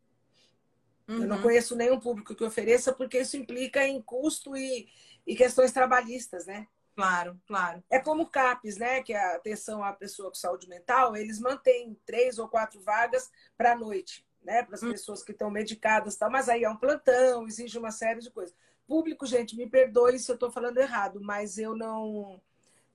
Uhum. 1.10 1.22
Eu 1.22 1.28
não 1.28 1.36
uhum. 1.36 1.42
conheço 1.42 1.74
nenhum 1.74 1.98
público 1.98 2.34
que 2.34 2.44
ofereça, 2.44 2.92
porque 2.92 3.18
isso 3.18 3.36
implica 3.36 3.84
em 3.84 4.00
custo 4.00 4.56
e, 4.56 4.88
e 5.26 5.34
questões 5.34 5.72
trabalhistas, 5.72 6.46
né? 6.46 6.68
Claro, 6.94 7.40
claro. 7.46 7.82
É 7.90 7.98
como 7.98 8.22
o 8.22 8.26
CAPES, 8.26 8.76
né? 8.76 9.02
Que 9.02 9.12
é 9.12 9.18
a 9.18 9.36
atenção 9.36 9.82
à 9.82 9.92
pessoa 9.92 10.28
com 10.28 10.36
saúde 10.36 10.68
mental, 10.68 11.16
eles 11.16 11.40
mantêm 11.40 11.98
três 12.06 12.38
ou 12.38 12.48
quatro 12.48 12.80
vagas 12.80 13.28
para 13.58 13.72
a 13.72 13.76
noite, 13.76 14.24
né? 14.42 14.62
Para 14.62 14.76
as 14.76 14.82
uhum. 14.82 14.92
pessoas 14.92 15.22
que 15.22 15.32
estão 15.32 15.50
medicadas 15.50 16.16
tal, 16.16 16.30
mas 16.30 16.48
aí 16.48 16.62
é 16.62 16.70
um 16.70 16.76
plantão, 16.76 17.46
exige 17.46 17.76
uma 17.76 17.90
série 17.90 18.20
de 18.20 18.30
coisas. 18.30 18.54
Público, 18.86 19.26
gente, 19.26 19.56
me 19.56 19.68
perdoe 19.68 20.18
se 20.18 20.30
eu 20.30 20.34
estou 20.34 20.50
falando 20.50 20.78
errado, 20.78 21.20
mas 21.20 21.58
eu 21.58 21.76
não 21.76 22.40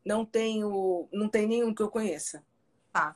não 0.05 0.23
tenho, 0.23 1.09
não 1.11 1.27
tem 1.27 1.47
nenhum 1.47 1.73
que 1.73 1.81
eu 1.81 1.89
conheça. 1.89 2.45
Tá. 2.93 3.13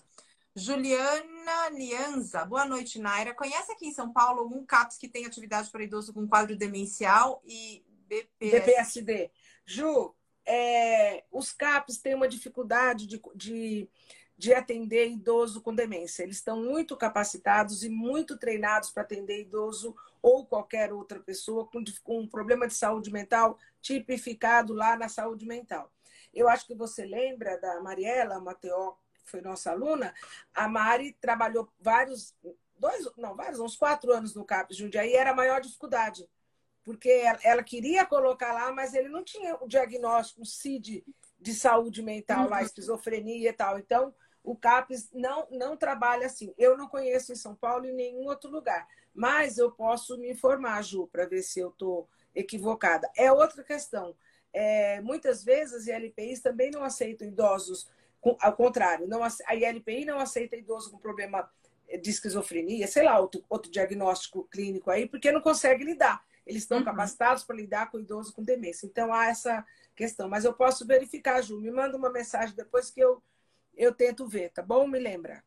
Juliana 0.59 1.69
Lianza, 1.71 2.43
boa 2.43 2.65
noite, 2.65 2.99
Naira. 2.99 3.33
Conhece 3.33 3.71
aqui 3.71 3.87
em 3.87 3.93
São 3.93 4.11
Paulo 4.11 4.41
algum 4.41 4.65
CAPS 4.65 4.97
que 4.97 5.07
tem 5.07 5.25
atividade 5.25 5.71
para 5.71 5.83
idoso 5.83 6.13
com 6.13 6.27
quadro 6.27 6.55
demencial 6.55 7.41
e 7.45 7.81
BPS... 8.09 8.59
BPSD? 8.59 9.31
Ju, 9.65 10.13
é, 10.45 11.23
os 11.31 11.53
CAPs 11.53 11.99
têm 11.99 12.13
uma 12.13 12.27
dificuldade 12.27 13.07
de, 13.07 13.21
de, 13.35 13.89
de, 14.37 14.53
atender 14.53 15.07
idoso 15.07 15.61
com 15.61 15.73
demência. 15.73 16.23
Eles 16.23 16.35
estão 16.35 16.61
muito 16.61 16.97
capacitados 16.97 17.81
e 17.85 17.89
muito 17.89 18.37
treinados 18.37 18.89
para 18.89 19.03
atender 19.03 19.39
idoso 19.39 19.95
ou 20.21 20.45
qualquer 20.45 20.91
outra 20.91 21.21
pessoa 21.21 21.67
com, 21.67 21.81
com 22.03 22.19
um 22.19 22.27
problema 22.27 22.67
de 22.67 22.73
saúde 22.73 23.09
mental 23.13 23.57
tipificado 23.81 24.73
lá 24.73 24.97
na 24.97 25.07
saúde 25.07 25.45
mental. 25.45 25.89
Eu 26.33 26.49
acho 26.49 26.67
que 26.67 26.75
você 26.75 27.05
lembra 27.05 27.57
da 27.57 27.79
Mariela 27.79 28.41
Mateó 28.41 28.97
foi 29.29 29.41
nossa 29.41 29.71
aluna, 29.71 30.13
a 30.53 30.67
Mari 30.67 31.13
trabalhou 31.21 31.71
vários, 31.79 32.35
dois, 32.77 33.07
não, 33.17 33.35
vários, 33.35 33.59
uns 33.59 33.75
quatro 33.75 34.11
anos 34.11 34.33
no 34.33 34.45
CAPES 34.45 34.77
Jundiaí, 34.77 35.13
era 35.13 35.31
a 35.31 35.35
maior 35.35 35.61
dificuldade. 35.61 36.27
Porque 36.83 37.09
ela, 37.09 37.39
ela, 37.43 37.63
queria 37.63 38.05
colocar 38.05 38.53
lá, 38.53 38.71
mas 38.71 38.93
ele 38.93 39.09
não 39.09 39.23
tinha 39.23 39.55
o 39.61 39.67
diagnóstico, 39.67 40.41
o 40.41 40.45
CID 40.45 41.05
de 41.39 41.53
saúde 41.53 42.01
mental 42.01 42.45
uhum. 42.45 42.49
lá, 42.49 42.63
esquizofrenia 42.63 43.49
e 43.49 43.53
tal. 43.53 43.77
Então, 43.77 44.13
o 44.43 44.55
CAPES 44.55 45.11
não, 45.13 45.47
não 45.51 45.77
trabalha 45.77 46.25
assim. 46.25 46.53
Eu 46.57 46.77
não 46.77 46.87
conheço 46.87 47.31
em 47.31 47.35
São 47.35 47.55
Paulo 47.55 47.85
em 47.85 47.93
nenhum 47.93 48.25
outro 48.25 48.49
lugar. 48.49 48.87
Mas 49.13 49.57
eu 49.57 49.71
posso 49.71 50.17
me 50.17 50.31
informar, 50.31 50.81
Ju, 50.83 51.07
para 51.07 51.25
ver 51.25 51.43
se 51.43 51.59
eu 51.59 51.69
estou 51.69 52.09
equivocada. 52.33 53.09
É 53.15 53.31
outra 53.31 53.63
questão. 53.63 54.15
É, 54.51 55.01
muitas 55.01 55.43
vezes 55.43 55.87
as 55.87 55.87
ILPIs 55.87 56.41
também 56.41 56.71
não 56.71 56.83
aceitam 56.83 57.27
idosos 57.27 57.87
ao 58.39 58.53
contrário, 58.53 59.07
não, 59.07 59.23
a 59.23 59.55
ILPI 59.55 60.05
não 60.05 60.19
aceita 60.19 60.55
idoso 60.55 60.91
com 60.91 60.97
problema 60.97 61.49
de 62.01 62.09
esquizofrenia, 62.09 62.87
sei 62.87 63.03
lá, 63.03 63.19
outro, 63.19 63.43
outro 63.49 63.71
diagnóstico 63.71 64.43
clínico 64.45 64.91
aí, 64.91 65.07
porque 65.07 65.31
não 65.31 65.41
consegue 65.41 65.83
lidar. 65.83 66.23
Eles 66.45 66.63
estão 66.63 66.79
uhum. 66.79 66.83
capacitados 66.83 67.43
para 67.43 67.55
lidar 67.55 67.91
com 67.91 67.99
idoso 67.99 68.33
com 68.33 68.43
demência. 68.43 68.85
Então 68.85 69.13
há 69.13 69.27
essa 69.27 69.65
questão. 69.95 70.27
Mas 70.27 70.45
eu 70.45 70.53
posso 70.53 70.85
verificar, 70.85 71.41
Ju. 71.41 71.59
Me 71.59 71.71
manda 71.71 71.95
uma 71.95 72.09
mensagem 72.09 72.55
depois 72.55 72.89
que 72.89 72.99
eu, 72.99 73.21
eu 73.75 73.93
tento 73.93 74.27
ver, 74.27 74.49
tá 74.49 74.61
bom? 74.61 74.87
Me 74.87 74.99
lembra. 74.99 75.43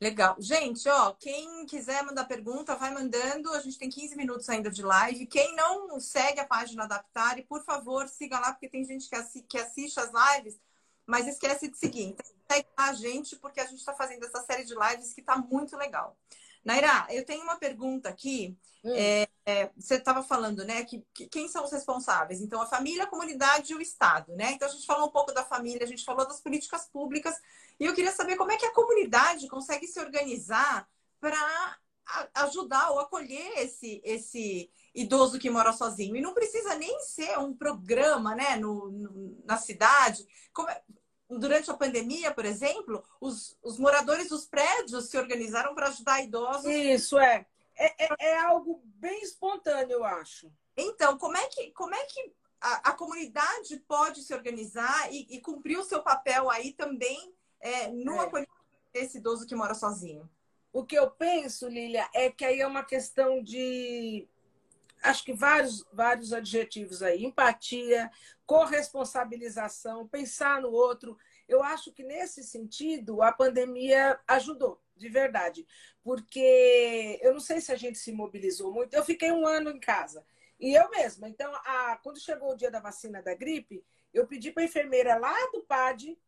Legal. 0.00 0.36
Gente, 0.38 0.88
ó, 0.88 1.12
quem 1.12 1.66
quiser 1.66 2.02
mandar 2.04 2.24
pergunta, 2.24 2.76
vai 2.76 2.92
mandando. 2.92 3.52
A 3.52 3.60
gente 3.60 3.78
tem 3.78 3.90
15 3.90 4.16
minutos 4.16 4.48
ainda 4.48 4.70
de 4.70 4.82
live. 4.82 5.26
Quem 5.26 5.54
não 5.56 5.98
segue 5.98 6.40
a 6.40 6.46
página 6.46 6.86
da 6.86 6.96
Aptari, 6.96 7.42
por 7.42 7.64
favor, 7.64 8.08
siga 8.08 8.38
lá, 8.38 8.52
porque 8.52 8.68
tem 8.68 8.84
gente 8.84 9.08
que, 9.08 9.16
assi 9.16 9.42
que 9.42 9.58
assiste 9.58 9.98
as 9.98 10.10
lives 10.10 10.58
mas 11.08 11.26
esquece 11.26 11.68
de 11.68 11.78
seguir. 11.78 12.08
Então, 12.10 12.26
segue 12.52 12.68
a 12.76 12.92
gente, 12.92 13.36
porque 13.36 13.60
a 13.60 13.64
gente 13.64 13.78
está 13.78 13.94
fazendo 13.94 14.26
essa 14.26 14.42
série 14.42 14.62
de 14.62 14.74
lives 14.74 15.14
que 15.14 15.22
está 15.22 15.38
muito 15.38 15.74
legal. 15.74 16.18
Naira, 16.62 17.06
eu 17.08 17.24
tenho 17.24 17.42
uma 17.42 17.56
pergunta 17.56 18.10
aqui. 18.10 18.54
Hum. 18.84 18.92
É, 18.94 19.26
é, 19.46 19.70
você 19.74 19.94
estava 19.94 20.22
falando, 20.22 20.66
né, 20.66 20.84
que, 20.84 21.02
que, 21.14 21.26
quem 21.26 21.48
são 21.48 21.64
os 21.64 21.72
responsáveis? 21.72 22.42
Então, 22.42 22.60
a 22.60 22.66
família, 22.66 23.04
a 23.04 23.08
comunidade 23.08 23.72
e 23.72 23.74
o 23.74 23.80
Estado, 23.80 24.36
né? 24.36 24.52
Então, 24.52 24.68
a 24.68 24.70
gente 24.70 24.84
falou 24.84 25.08
um 25.08 25.10
pouco 25.10 25.32
da 25.32 25.42
família, 25.42 25.82
a 25.84 25.88
gente 25.88 26.04
falou 26.04 26.28
das 26.28 26.42
políticas 26.42 26.86
públicas, 26.86 27.34
e 27.80 27.86
eu 27.86 27.94
queria 27.94 28.12
saber 28.12 28.36
como 28.36 28.52
é 28.52 28.58
que 28.58 28.66
a 28.66 28.74
comunidade 28.74 29.48
consegue 29.48 29.86
se 29.86 29.98
organizar 29.98 30.86
para 31.18 31.78
ajudar 32.34 32.90
ou 32.90 33.00
acolher 33.00 33.58
esse, 33.58 34.02
esse 34.04 34.70
idoso 34.94 35.38
que 35.38 35.50
mora 35.50 35.72
sozinho. 35.72 36.16
E 36.16 36.20
não 36.20 36.34
precisa 36.34 36.74
nem 36.74 37.00
ser 37.00 37.38
um 37.38 37.54
programa 37.54 38.34
né, 38.34 38.56
no, 38.56 38.90
no 38.90 39.42
na 39.44 39.56
cidade. 39.56 40.26
Como, 40.52 40.68
é, 40.68 40.82
durante 41.28 41.70
a 41.70 41.74
pandemia, 41.74 42.32
por 42.32 42.44
exemplo, 42.44 43.04
os, 43.20 43.56
os 43.62 43.78
moradores 43.78 44.28
dos 44.28 44.46
prédios 44.46 45.10
se 45.10 45.18
organizaram 45.18 45.74
para 45.74 45.88
ajudar 45.88 46.22
idosos. 46.22 46.66
Isso 46.66 47.18
é. 47.18 47.46
É, 47.76 48.04
é, 48.04 48.08
é, 48.18 48.38
algo 48.38 48.82
bem 48.84 49.22
espontâneo, 49.22 49.98
eu 49.98 50.04
acho. 50.04 50.50
Então, 50.76 51.16
como 51.16 51.36
é 51.36 51.46
que, 51.46 51.70
como 51.72 51.94
é 51.94 52.04
que 52.06 52.32
a, 52.60 52.90
a 52.90 52.92
comunidade 52.92 53.76
pode 53.86 54.22
se 54.22 54.34
organizar 54.34 55.12
e, 55.12 55.26
e, 55.30 55.40
cumprir 55.40 55.78
o 55.78 55.84
seu 55.84 56.02
papel 56.02 56.50
aí 56.50 56.72
também 56.72 57.32
é, 57.60 57.88
no 57.88 58.16
é. 58.16 58.20
acolhimento 58.20 58.52
desse 58.92 59.18
idoso 59.18 59.46
que 59.46 59.54
mora 59.54 59.74
sozinho? 59.74 60.28
O 60.72 60.84
que 60.84 60.96
eu 60.96 61.08
penso, 61.10 61.68
Lília, 61.68 62.08
é 62.12 62.30
que 62.30 62.44
aí 62.44 62.60
é 62.60 62.66
uma 62.66 62.84
questão 62.84 63.42
de 63.42 64.28
acho 65.02 65.24
que 65.24 65.32
vários, 65.32 65.84
vários 65.92 66.32
adjetivos 66.32 67.02
aí: 67.02 67.24
empatia, 67.24 68.10
corresponsabilização, 68.46 70.08
pensar 70.08 70.60
no 70.60 70.70
outro. 70.70 71.16
Eu 71.46 71.62
acho 71.62 71.92
que 71.92 72.02
nesse 72.02 72.42
sentido 72.42 73.22
a 73.22 73.32
pandemia 73.32 74.18
ajudou, 74.26 74.82
de 74.96 75.08
verdade, 75.08 75.66
porque 76.02 77.18
eu 77.22 77.32
não 77.32 77.40
sei 77.40 77.60
se 77.60 77.72
a 77.72 77.76
gente 77.76 77.98
se 77.98 78.12
mobilizou 78.12 78.72
muito. 78.72 78.94
Eu 78.94 79.04
fiquei 79.04 79.32
um 79.32 79.46
ano 79.46 79.70
em 79.70 79.80
casa 79.80 80.24
e 80.60 80.74
eu 80.74 80.90
mesma. 80.90 81.28
Então, 81.28 81.52
a, 81.54 81.98
quando 82.02 82.20
chegou 82.20 82.52
o 82.52 82.56
dia 82.56 82.70
da 82.70 82.80
vacina 82.80 83.22
da 83.22 83.34
gripe, 83.34 83.84
Eu 84.12 84.26
pedi 84.26 84.50
para 84.50 84.62
a 84.62 84.66
enfermeira 84.66 85.16
lá 85.16 85.34
do 85.52 85.62
PAD, 85.62 86.18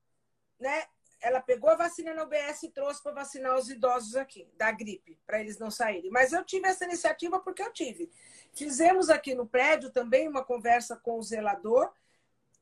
né? 0.58 0.84
Ela 1.20 1.40
pegou 1.40 1.68
a 1.70 1.76
vacina 1.76 2.14
na 2.14 2.24
UBS 2.24 2.62
e 2.62 2.70
trouxe 2.70 3.02
para 3.02 3.12
vacinar 3.12 3.56
os 3.56 3.68
idosos 3.68 4.16
aqui, 4.16 4.48
da 4.56 4.70
gripe, 4.72 5.18
para 5.26 5.40
eles 5.40 5.58
não 5.58 5.70
saírem. 5.70 6.10
Mas 6.10 6.32
eu 6.32 6.44
tive 6.44 6.66
essa 6.66 6.84
iniciativa 6.84 7.38
porque 7.38 7.62
eu 7.62 7.72
tive. 7.72 8.10
Fizemos 8.54 9.10
aqui 9.10 9.34
no 9.34 9.46
prédio 9.46 9.90
também 9.90 10.28
uma 10.28 10.44
conversa 10.44 10.96
com 10.96 11.18
o 11.18 11.22
zelador 11.22 11.92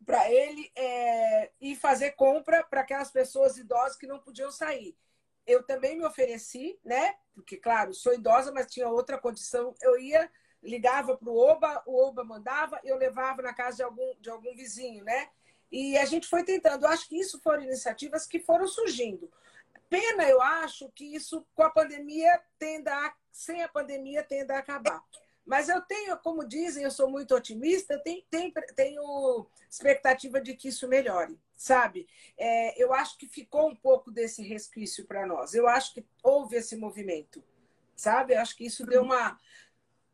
para 0.05 0.31
ele 0.31 0.71
é, 0.77 1.51
ir 1.61 1.77
fazer 1.77 2.13
compra 2.13 2.65
para 2.65 2.81
aquelas 2.81 3.11
pessoas 3.11 3.57
idosas 3.57 3.97
que 3.97 4.07
não 4.07 4.19
podiam 4.19 4.51
sair. 4.51 4.97
Eu 5.47 5.63
também 5.63 5.97
me 5.97 6.05
ofereci, 6.05 6.79
né? 6.85 7.15
Porque, 7.35 7.57
claro, 7.57 7.95
sou 7.95 8.13
idosa, 8.13 8.53
mas 8.53 8.71
tinha 8.71 8.89
outra 8.89 9.19
condição. 9.19 9.75
Eu 9.81 9.99
ia, 9.99 10.31
ligava 10.63 11.17
para 11.17 11.31
o 11.31 11.37
Oba, 11.37 11.83
o 11.87 12.07
Oba 12.07 12.23
mandava, 12.25 12.81
eu 12.85 12.97
levava 12.97 13.43
na 13.43 13.55
casa 13.55 13.79
de 13.79 13.83
algum, 13.83 14.15
de 14.21 14.31
algum 14.31 14.55
vizinho, 14.55 15.05
né? 15.05 15.31
E 15.71 15.97
a 15.99 16.05
gente 16.05 16.27
foi 16.27 16.45
tentando. 16.45 16.85
Eu 16.85 16.91
acho 16.91 17.09
que 17.09 17.19
isso 17.19 17.41
foram 17.41 17.63
iniciativas 17.63 18.27
que 18.27 18.41
foram 18.41 18.67
surgindo. 18.67 19.31
Pena, 19.89 20.25
eu 20.25 20.41
acho, 20.43 20.91
que 20.91 21.15
isso 21.15 21.47
com 21.55 21.63
a 21.63 21.71
pandemia 21.71 22.41
tenda 22.59 22.93
a, 22.93 23.15
sem 23.33 23.63
a 23.63 23.69
pandemia 23.69 24.23
tenda 24.23 24.55
a 24.55 24.59
acabar. 24.59 25.03
Mas 25.47 25.71
eu 25.71 25.81
tenho, 25.81 26.15
como 26.19 26.47
dizem, 26.47 26.85
eu 26.85 26.91
sou 26.91 27.11
muito 27.11 27.35
otimista, 27.35 27.99
tenho, 28.05 28.23
tenho, 28.29 28.53
tenho 28.77 29.47
expectativa 29.69 30.43
de 30.43 30.55
que 30.55 30.69
isso 30.69 30.87
melhore, 30.87 31.39
sabe? 31.57 32.07
É, 32.37 32.83
eu 32.83 32.93
acho 32.93 33.17
que 33.17 33.27
ficou 33.27 33.71
um 33.71 33.75
pouco 33.75 34.11
desse 34.11 34.43
resquício 34.43 35.07
para 35.07 35.27
nós. 35.27 35.55
Eu 35.55 35.67
acho 35.67 35.95
que 35.95 36.05
houve 36.23 36.57
esse 36.57 36.77
movimento, 36.77 37.43
sabe? 37.97 38.35
Eu 38.35 38.41
acho 38.41 38.55
que 38.55 38.67
isso 38.67 38.85
deu 38.85 39.03
uma, 39.03 39.41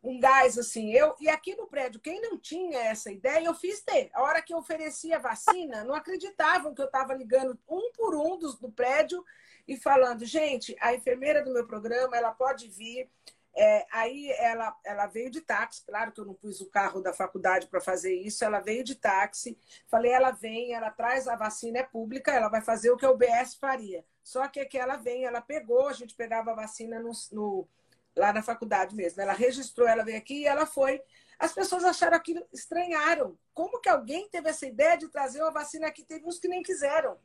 um 0.04 0.20
gás 0.20 0.58
assim. 0.58 0.92
Eu 0.92 1.16
E 1.18 1.28
aqui 1.28 1.56
no 1.56 1.66
prédio, 1.66 2.00
quem 2.00 2.20
não 2.20 2.38
tinha 2.38 2.78
essa 2.78 3.10
ideia, 3.10 3.46
eu 3.46 3.54
fiz 3.54 3.80
ter. 3.80 4.10
A 4.12 4.22
hora 4.22 4.42
que 4.42 4.52
eu 4.52 4.58
oferecia 4.58 5.16
a 5.16 5.20
vacina, 5.20 5.82
não 5.82 5.94
acreditavam 5.94 6.74
que 6.74 6.82
eu 6.82 6.86
estava 6.86 7.14
ligando 7.14 7.58
um 7.68 7.90
por 7.92 8.14
um 8.14 8.38
dos, 8.38 8.58
do 8.58 8.70
prédio 8.70 9.24
e 9.66 9.76
falando, 9.76 10.24
gente, 10.24 10.76
a 10.80 10.94
enfermeira 10.94 11.42
do 11.42 11.52
meu 11.52 11.66
programa, 11.66 12.16
ela 12.16 12.32
pode 12.32 12.68
vir 12.68 13.10
é, 13.56 13.86
aí 13.92 14.30
ela, 14.32 14.76
ela 14.84 15.06
veio 15.06 15.30
de 15.30 15.40
táxi, 15.40 15.84
claro 15.86 16.10
que 16.10 16.20
eu 16.20 16.24
não 16.24 16.34
pus 16.34 16.60
o 16.60 16.68
carro 16.68 17.00
da 17.00 17.12
faculdade 17.12 17.68
para 17.68 17.80
fazer 17.80 18.12
isso, 18.12 18.44
ela 18.44 18.58
veio 18.58 18.82
de 18.82 18.96
táxi. 18.96 19.56
Falei, 19.86 20.10
ela 20.10 20.32
vem, 20.32 20.74
ela 20.74 20.90
traz 20.90 21.28
a 21.28 21.36
vacina, 21.36 21.78
é 21.78 21.82
pública, 21.84 22.32
ela 22.32 22.48
vai 22.48 22.60
fazer 22.60 22.90
o 22.90 22.96
que 22.96 23.06
o 23.06 23.16
BS 23.16 23.54
faria. 23.54 24.04
Só 24.24 24.48
que 24.48 24.58
aqui 24.58 24.76
ela 24.76 24.96
vem, 24.96 25.24
ela 25.24 25.40
pegou, 25.40 25.88
a 25.88 25.92
gente 25.92 26.16
pegava 26.16 26.50
a 26.50 26.56
vacina 26.56 26.98
no, 26.98 27.12
no, 27.30 27.68
lá 28.16 28.32
na 28.32 28.42
faculdade 28.42 28.94
mesmo. 28.94 29.20
Ela 29.20 29.32
registrou, 29.32 29.86
ela 29.86 30.04
veio 30.04 30.18
aqui 30.18 30.42
e 30.42 30.46
ela 30.46 30.66
foi. 30.66 31.02
As 31.38 31.52
pessoas 31.52 31.84
acharam 31.84 32.16
aquilo, 32.16 32.46
estranharam. 32.52 33.38
Como 33.52 33.80
que 33.80 33.88
alguém 33.88 34.28
teve 34.28 34.48
essa 34.48 34.66
ideia 34.66 34.96
de 34.96 35.08
trazer 35.08 35.42
uma 35.42 35.50
vacina 35.50 35.88
aqui? 35.88 36.04
Teve 36.04 36.24
uns 36.26 36.38
que 36.38 36.48
nem 36.48 36.62
quiseram 36.62 37.18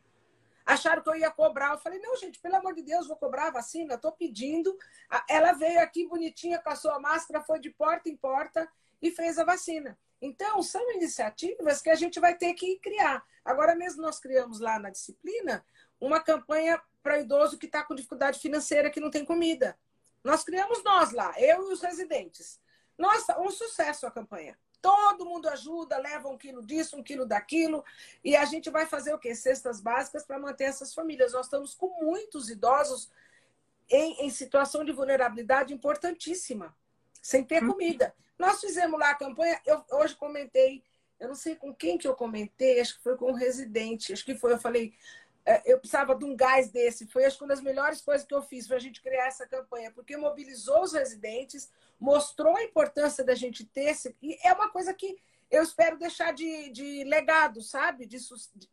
acharam 0.69 1.01
que 1.01 1.09
eu 1.09 1.15
ia 1.15 1.31
cobrar. 1.31 1.71
Eu 1.71 1.79
falei, 1.79 1.99
não, 1.99 2.15
gente, 2.15 2.39
pelo 2.39 2.55
amor 2.55 2.75
de 2.75 2.83
Deus, 2.83 3.07
vou 3.07 3.17
cobrar 3.17 3.47
a 3.47 3.51
vacina, 3.51 3.95
estou 3.95 4.11
pedindo. 4.11 4.77
Ela 5.27 5.53
veio 5.53 5.81
aqui 5.81 6.07
bonitinha 6.07 6.59
com 6.59 6.69
a 6.89 6.99
máscara, 6.99 7.41
foi 7.41 7.59
de 7.59 7.71
porta 7.71 8.07
em 8.07 8.15
porta 8.15 8.69
e 9.01 9.09
fez 9.11 9.39
a 9.39 9.43
vacina. 9.43 9.97
Então, 10.21 10.61
são 10.61 10.91
iniciativas 10.91 11.81
que 11.81 11.89
a 11.89 11.95
gente 11.95 12.19
vai 12.19 12.35
ter 12.35 12.53
que 12.53 12.77
criar. 12.79 13.23
Agora 13.43 13.73
mesmo 13.75 14.01
nós 14.01 14.19
criamos 14.19 14.59
lá 14.59 14.77
na 14.77 14.89
disciplina 14.89 15.65
uma 15.99 16.19
campanha 16.19 16.79
para 17.01 17.19
idoso 17.19 17.57
que 17.57 17.65
está 17.65 17.83
com 17.83 17.95
dificuldade 17.95 18.39
financeira, 18.39 18.89
que 18.89 18.99
não 18.99 19.09
tem 19.09 19.25
comida. 19.25 19.77
Nós 20.23 20.43
criamos 20.43 20.83
nós 20.83 21.11
lá, 21.11 21.33
eu 21.39 21.69
e 21.69 21.73
os 21.73 21.81
residentes. 21.81 22.59
Nossa, 22.97 23.39
um 23.39 23.49
sucesso 23.49 24.05
a 24.05 24.11
campanha. 24.11 24.57
Todo 24.81 25.25
mundo 25.25 25.49
ajuda, 25.49 25.97
leva 25.97 26.29
um 26.29 26.37
quilo 26.37 26.65
disso, 26.65 26.97
um 26.97 27.03
quilo 27.03 27.25
daquilo. 27.25 27.83
E 28.23 28.35
a 28.35 28.45
gente 28.45 28.69
vai 28.69 28.85
fazer 28.85 29.13
o 29.13 29.19
quê? 29.19 29.35
Cestas 29.35 29.81
básicas 29.81 30.25
para 30.25 30.39
manter 30.39 30.65
essas 30.65 30.93
famílias. 30.93 31.33
Nós 31.33 31.45
estamos 31.45 31.73
com 31.73 32.03
muitos 32.03 32.49
idosos 32.49 33.09
em, 33.89 34.25
em 34.25 34.29
situação 34.29 34.85
de 34.85 34.91
vulnerabilidade 34.91 35.73
importantíssima, 35.73 36.75
sem 37.21 37.43
ter 37.43 37.63
uhum. 37.63 37.71
comida. 37.71 38.13
Nós 38.37 38.61
fizemos 38.61 38.99
lá 38.99 39.09
a 39.09 39.15
campanha, 39.15 39.59
eu 39.65 39.83
hoje 39.91 40.15
comentei, 40.15 40.83
eu 41.19 41.27
não 41.27 41.35
sei 41.35 41.55
com 41.55 41.73
quem 41.73 41.97
que 41.97 42.07
eu 42.07 42.15
comentei, 42.15 42.79
acho 42.79 42.95
que 42.95 43.03
foi 43.03 43.17
com 43.17 43.31
um 43.31 43.35
residente, 43.35 44.13
acho 44.13 44.23
que 44.23 44.35
foi, 44.35 44.53
eu 44.53 44.59
falei, 44.59 44.93
eu 45.65 45.79
precisava 45.79 46.15
de 46.15 46.25
um 46.25 46.35
gás 46.35 46.69
desse. 46.69 47.07
Foi 47.07 47.25
acho 47.25 47.37
que 47.37 47.43
uma 47.43 47.49
das 47.49 47.61
melhores 47.61 48.01
coisas 48.01 48.25
que 48.25 48.33
eu 48.33 48.41
fiz 48.41 48.67
para 48.67 48.77
a 48.77 48.79
gente 48.79 49.01
criar 49.01 49.27
essa 49.27 49.47
campanha, 49.47 49.91
porque 49.91 50.15
mobilizou 50.15 50.81
os 50.81 50.93
residentes, 50.93 51.69
mostrou 51.99 52.55
a 52.55 52.63
importância 52.63 53.23
da 53.23 53.35
gente 53.35 53.65
ter 53.65 53.85
esse. 53.85 54.15
E 54.21 54.37
é 54.45 54.53
uma 54.53 54.69
coisa 54.69 54.93
que 54.93 55.17
eu 55.49 55.63
espero 55.63 55.97
deixar 55.97 56.33
de, 56.33 56.69
de 56.69 57.03
legado, 57.03 57.61
sabe? 57.61 58.05
De, 58.05 58.17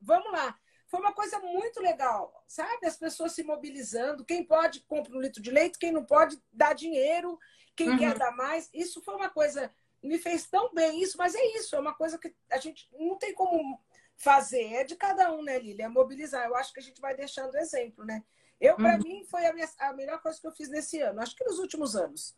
vamos 0.01 0.31
lá. 0.33 0.57
Foi 0.89 1.01
uma 1.01 1.13
coisa 1.13 1.39
muito 1.41 1.81
legal, 1.81 2.45
sabe? 2.47 2.87
As 2.87 2.97
pessoas 2.97 3.33
se 3.33 3.43
mobilizando. 3.43 4.25
Quem 4.25 4.45
pode 4.45 4.81
compra 4.83 5.17
um 5.17 5.21
litro 5.21 5.43
de 5.43 5.51
leite, 5.51 5.79
quem 5.79 5.91
não 5.91 6.05
pode 6.05 6.41
dá 6.53 6.73
dinheiro, 6.73 7.39
quem 7.75 7.91
uhum. 7.91 7.99
quer 7.99 8.17
dar 8.17 8.33
mais. 8.33 8.69
Isso 8.73 9.03
foi 9.03 9.15
uma 9.15 9.31
coisa 9.31 9.73
me 10.03 10.19
fez 10.19 10.47
tão 10.47 10.73
bem 10.73 11.03
isso, 11.03 11.19
mas 11.19 11.35
é 11.35 11.45
isso, 11.57 11.75
é 11.75 11.81
uma 11.81 11.95
coisa 11.95 12.19
que 12.19 12.33
a 12.51 12.59
gente 12.59 12.89
não 12.93 13.17
tem 13.17 13.35
como 13.35 13.81
fazer. 14.17 14.73
É 14.75 14.85
de 14.85 14.97
cada 14.97 15.33
um, 15.33 15.43
né, 15.43 15.59
Lília? 15.59 15.87
É 15.87 15.89
mobilizar. 15.89 16.47
Eu 16.47 16.57
acho 16.57 16.73
que 16.73 16.81
a 16.81 16.83
gente 16.83 17.01
vai 17.01 17.15
deixando 17.15 17.57
exemplo, 17.57 18.05
né? 18.05 18.23
Eu, 18.61 18.77
para 18.77 18.95
uhum. 18.95 19.03
mim, 19.03 19.25
foi 19.25 19.45
a, 19.47 19.53
minha, 19.53 19.69
a, 19.79 19.93
melhor 19.93 20.21
coisa 20.21 20.41
que 20.41 20.47
eu 20.47 20.53
fiz 20.53 20.69
nesse 20.69 21.01
ano. 21.01 21.21
Acho 21.21 21.37
que 21.37 21.45
nos 21.45 21.59
últimos 21.59 21.95
anos. 21.95 22.35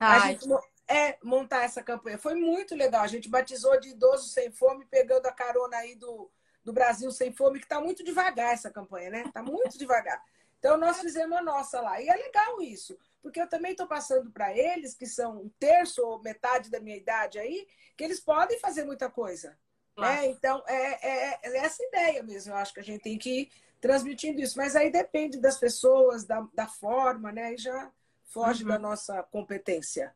Ai. 0.00 0.18
A 0.18 0.26
gente 0.32 0.46
é 0.88 1.18
montar 1.22 1.64
essa 1.64 1.82
campanha. 1.82 2.18
Foi 2.18 2.34
muito 2.34 2.74
legal. 2.74 3.02
A 3.02 3.08
gente 3.08 3.28
batizou 3.28 3.78
de 3.78 3.90
idoso 3.90 4.28
sem 4.28 4.50
fome, 4.50 4.86
pegando 4.86 5.26
a 5.26 5.32
carona 5.32 5.76
aí 5.76 5.94
do, 5.94 6.30
do 6.64 6.72
Brasil 6.72 7.10
sem 7.10 7.32
fome, 7.32 7.58
que 7.58 7.66
está 7.66 7.80
muito 7.80 8.02
devagar 8.02 8.54
essa 8.54 8.70
campanha, 8.70 9.10
né? 9.10 9.22
Está 9.26 9.42
muito 9.42 9.76
devagar. 9.78 10.22
Então, 10.58 10.76
nós 10.76 11.00
fizemos 11.00 11.36
a 11.36 11.42
nossa 11.42 11.80
lá. 11.80 12.00
E 12.00 12.08
é 12.08 12.16
legal 12.16 12.60
isso, 12.62 12.98
porque 13.22 13.40
eu 13.40 13.48
também 13.48 13.72
estou 13.72 13.86
passando 13.86 14.30
para 14.30 14.56
eles, 14.56 14.94
que 14.94 15.06
são 15.06 15.42
um 15.42 15.48
terço 15.58 16.02
ou 16.02 16.20
metade 16.20 16.70
da 16.70 16.80
minha 16.80 16.96
idade 16.96 17.38
aí, 17.38 17.66
que 17.96 18.02
eles 18.02 18.18
podem 18.18 18.58
fazer 18.58 18.84
muita 18.84 19.08
coisa. 19.08 19.56
Claro. 19.98 20.22
É, 20.22 20.26
então, 20.26 20.62
é, 20.68 21.08
é, 21.08 21.40
é, 21.42 21.56
essa 21.58 21.82
ideia 21.82 22.22
mesmo. 22.22 22.52
Eu 22.52 22.56
acho 22.56 22.72
que 22.72 22.78
a 22.78 22.84
gente 22.84 23.02
tem 23.02 23.18
que 23.18 23.40
ir 23.40 23.50
transmitindo 23.80 24.40
isso. 24.40 24.56
Mas 24.56 24.76
aí 24.76 24.92
depende 24.92 25.40
das 25.40 25.58
pessoas, 25.58 26.24
da, 26.24 26.46
da 26.54 26.68
forma, 26.68 27.32
né? 27.32 27.46
Aí 27.46 27.56
já 27.56 27.90
foge 28.26 28.62
uhum. 28.62 28.68
da 28.68 28.78
nossa 28.78 29.22
competência. 29.24 30.14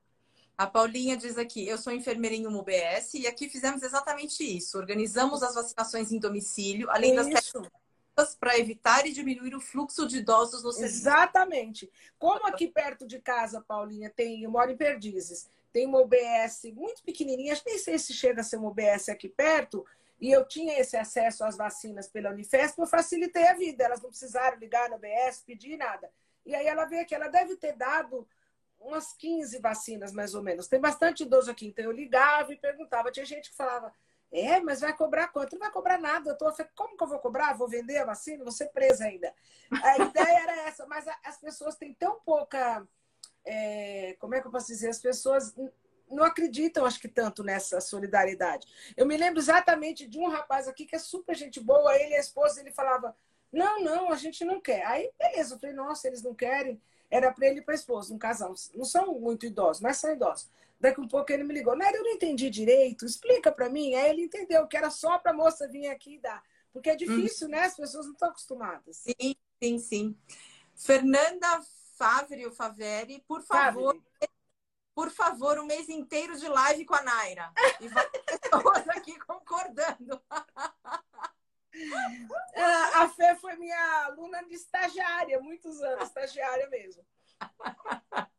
A 0.57 0.68
Paulinha 0.68 1.16
diz 1.16 1.37
aqui: 1.37 1.66
eu 1.66 1.76
sou 1.76 1.93
enfermeira 1.93 2.37
em 2.37 2.47
uma 2.47 2.61
UBS 2.61 3.14
e 3.14 3.26
aqui 3.26 3.49
fizemos 3.49 3.83
exatamente 3.83 4.45
isso. 4.45 4.78
Organizamos 4.78 5.43
as 5.43 5.57
vacinações 5.57 6.12
em 6.12 6.20
domicílio, 6.20 6.89
além 6.89 7.16
isso. 7.16 7.30
das 7.30 7.45
técnicas 7.45 7.83
para 8.39 8.59
evitar 8.59 9.05
e 9.05 9.12
diminuir 9.12 9.57
o 9.57 9.61
fluxo 9.61 10.07
de 10.07 10.18
idosos 10.18 10.62
no 10.62 10.70
serviço. 10.70 11.01
Exatamente. 11.01 11.91
Como 12.20 12.47
aqui 12.47 12.68
perto 12.68 13.05
de 13.05 13.18
casa, 13.18 13.61
Paulinha, 13.61 14.12
tem, 14.14 14.45
eu 14.45 14.51
moro 14.51 14.70
em 14.70 14.76
Perdizes, 14.76 15.49
tem 15.73 15.87
uma 15.87 16.01
OBS 16.01 16.64
muito 16.75 17.03
pequenininha, 17.03 17.61
nem 17.66 17.79
sei 17.79 17.99
se 17.99 18.12
chega 18.12 18.41
a 18.41 18.45
ser 18.45 18.57
uma 18.57 18.68
OBS 18.68 19.09
aqui 19.09 19.29
perto, 19.29 19.85
e 20.20 20.31
eu 20.31 20.47
tinha 20.47 20.79
esse 20.79 20.97
acesso 20.97 21.45
às 21.45 21.57
vacinas 21.57 22.09
pela 22.09 22.31
Unifesp, 22.31 22.79
eu 22.79 22.87
facilitei 22.87 23.47
a 23.49 23.55
vida, 23.55 23.85
elas 23.85 24.01
não 24.01 24.11
precisaram 24.11 24.59
ligar 24.59 24.89
na 24.89 24.97
OBS, 24.97 25.43
pedir 25.45 25.77
nada. 25.77 26.11
E 26.45 26.55
aí 26.55 26.66
ela 26.66 26.85
veio 26.85 27.03
aqui, 27.03 27.14
ela 27.14 27.29
deve 27.29 27.57
ter 27.57 27.73
dado 27.73 28.29
umas 28.79 29.12
15 29.14 29.59
vacinas, 29.59 30.12
mais 30.12 30.35
ou 30.35 30.43
menos. 30.43 30.68
Tem 30.68 30.81
bastante 30.81 31.23
idoso 31.23 31.51
aqui, 31.51 31.66
então 31.66 31.85
eu 31.85 31.93
ligava 31.93 32.53
e 32.53 32.57
perguntava. 32.57 33.11
Tinha 33.11 33.25
gente 33.25 33.51
que 33.51 33.57
falava, 33.57 33.93
é, 34.31 34.61
mas 34.61 34.81
vai 34.81 34.97
cobrar 34.97 35.29
quanto? 35.29 35.53
Não 35.53 35.61
vai 35.61 35.70
cobrar 35.70 35.99
nada. 35.99 36.31
Eu 36.31 36.39
tô, 36.39 36.51
como 36.75 36.97
que 36.97 37.03
eu 37.03 37.09
vou 37.09 37.18
cobrar? 37.18 37.55
Vou 37.55 37.68
vender 37.68 37.99
a 37.99 38.07
vacina? 38.07 38.43
Vou 38.43 38.53
ser 38.53 38.68
presa 38.68 39.05
ainda. 39.05 39.33
A 39.70 39.99
ideia 40.03 40.39
era 40.43 40.68
essa, 40.68 40.87
mas 40.87 41.05
as 41.25 41.39
pessoas 41.39 41.77
têm 41.77 41.95
tão 41.95 42.20
pouca 42.20 42.87
é, 43.45 44.16
como 44.18 44.34
é 44.34 44.40
que 44.40 44.47
eu 44.47 44.51
posso 44.51 44.68
dizer? 44.68 44.88
As 44.88 44.99
pessoas 44.99 45.55
não 46.11 46.24
acreditam, 46.24 46.84
acho 46.84 47.01
que, 47.01 47.09
tanto 47.09 47.43
nessa 47.43 47.80
solidariedade. 47.80 48.66
Eu 48.97 49.07
me 49.07 49.16
lembro 49.16 49.40
exatamente 49.40 50.07
de 50.07 50.18
um 50.18 50.28
rapaz 50.28 50.68
aqui 50.68 50.84
que 50.84 50.95
é 50.95 50.99
super 50.99 51.34
gente 51.34 51.61
boa, 51.61 51.97
ele 51.97 52.12
e 52.12 52.16
a 52.16 52.20
esposa, 52.20 52.61
ele 52.61 52.70
falava: 52.70 53.16
Não, 53.51 53.82
não, 53.82 54.12
a 54.12 54.16
gente 54.16 54.45
não 54.45 54.61
quer. 54.61 54.84
Aí, 54.86 55.11
beleza, 55.18 55.55
eu 55.55 55.59
falei: 55.59 55.74
Nossa, 55.74 56.07
eles 56.07 56.22
não 56.22 56.34
querem. 56.34 56.80
Era 57.11 57.32
para 57.32 57.47
ele 57.47 57.61
e 57.61 57.62
para 57.62 57.74
a 57.74 57.76
esposa, 57.76 58.14
um 58.14 58.18
casal. 58.18 58.55
Não 58.74 58.84
são 58.84 59.18
muito 59.18 59.45
idosos, 59.45 59.82
mas 59.82 59.99
são 59.99 60.12
idosos. 60.12 60.51
Daqui 60.80 61.01
um 61.01 61.09
pouco 61.09 61.32
ele 61.32 61.45
me 61.45 61.55
ligou: 61.55 61.76
Naira, 61.76 61.97
eu 61.97 62.05
não 62.05 62.12
entendi 62.12 62.51
direito, 62.51 63.07
explica 63.07 63.51
para 63.51 63.68
mim. 63.68 63.95
Aí 63.95 64.11
ele 64.11 64.22
entendeu 64.22 64.66
que 64.66 64.76
era 64.76 64.90
só 64.90 65.18
para 65.18 65.32
a 65.32 65.34
moça 65.34 65.68
vir 65.68 65.88
aqui 65.88 66.14
e 66.14 66.18
dar. 66.18 66.43
Porque 66.72 66.90
é 66.90 66.97
difícil, 66.97 67.49
hum. 67.49 67.51
né? 67.51 67.64
As 67.64 67.76
pessoas 67.76 68.07
não 68.07 68.12
estão 68.12 68.28
acostumadas. 68.30 68.97
Sim, 68.97 69.36
sim, 69.62 69.78
sim. 69.78 70.16
Fernanda 70.74 71.61
Favre, 72.03 72.47
o 72.47 72.53
Faveri, 72.53 73.25
por 73.29 73.43
favor, 73.43 73.95
Favre. 73.95 74.31
por 74.93 75.11
favor, 75.11 75.59
um 75.61 75.67
mês 75.67 75.89
inteiro 75.89 76.37
de 76.37 76.49
live 76.49 76.85
com 76.85 76.97
a 76.97 77.03
Naira. 77.03 77.53
E 77.81 77.87
várias 77.87 78.23
pessoas 78.41 78.89
aqui 78.89 79.19
concordando. 79.21 80.21
Ah, 82.55 83.05
a 83.05 83.09
Fê 83.09 83.35
foi 83.37 83.57
minha 83.57 84.05
aluna 84.05 84.45
de 84.45 84.55
estagiária, 84.55 85.41
muitos 85.41 85.81
anos, 85.81 86.05
estagiária 86.05 86.69
mesmo. 86.69 87.03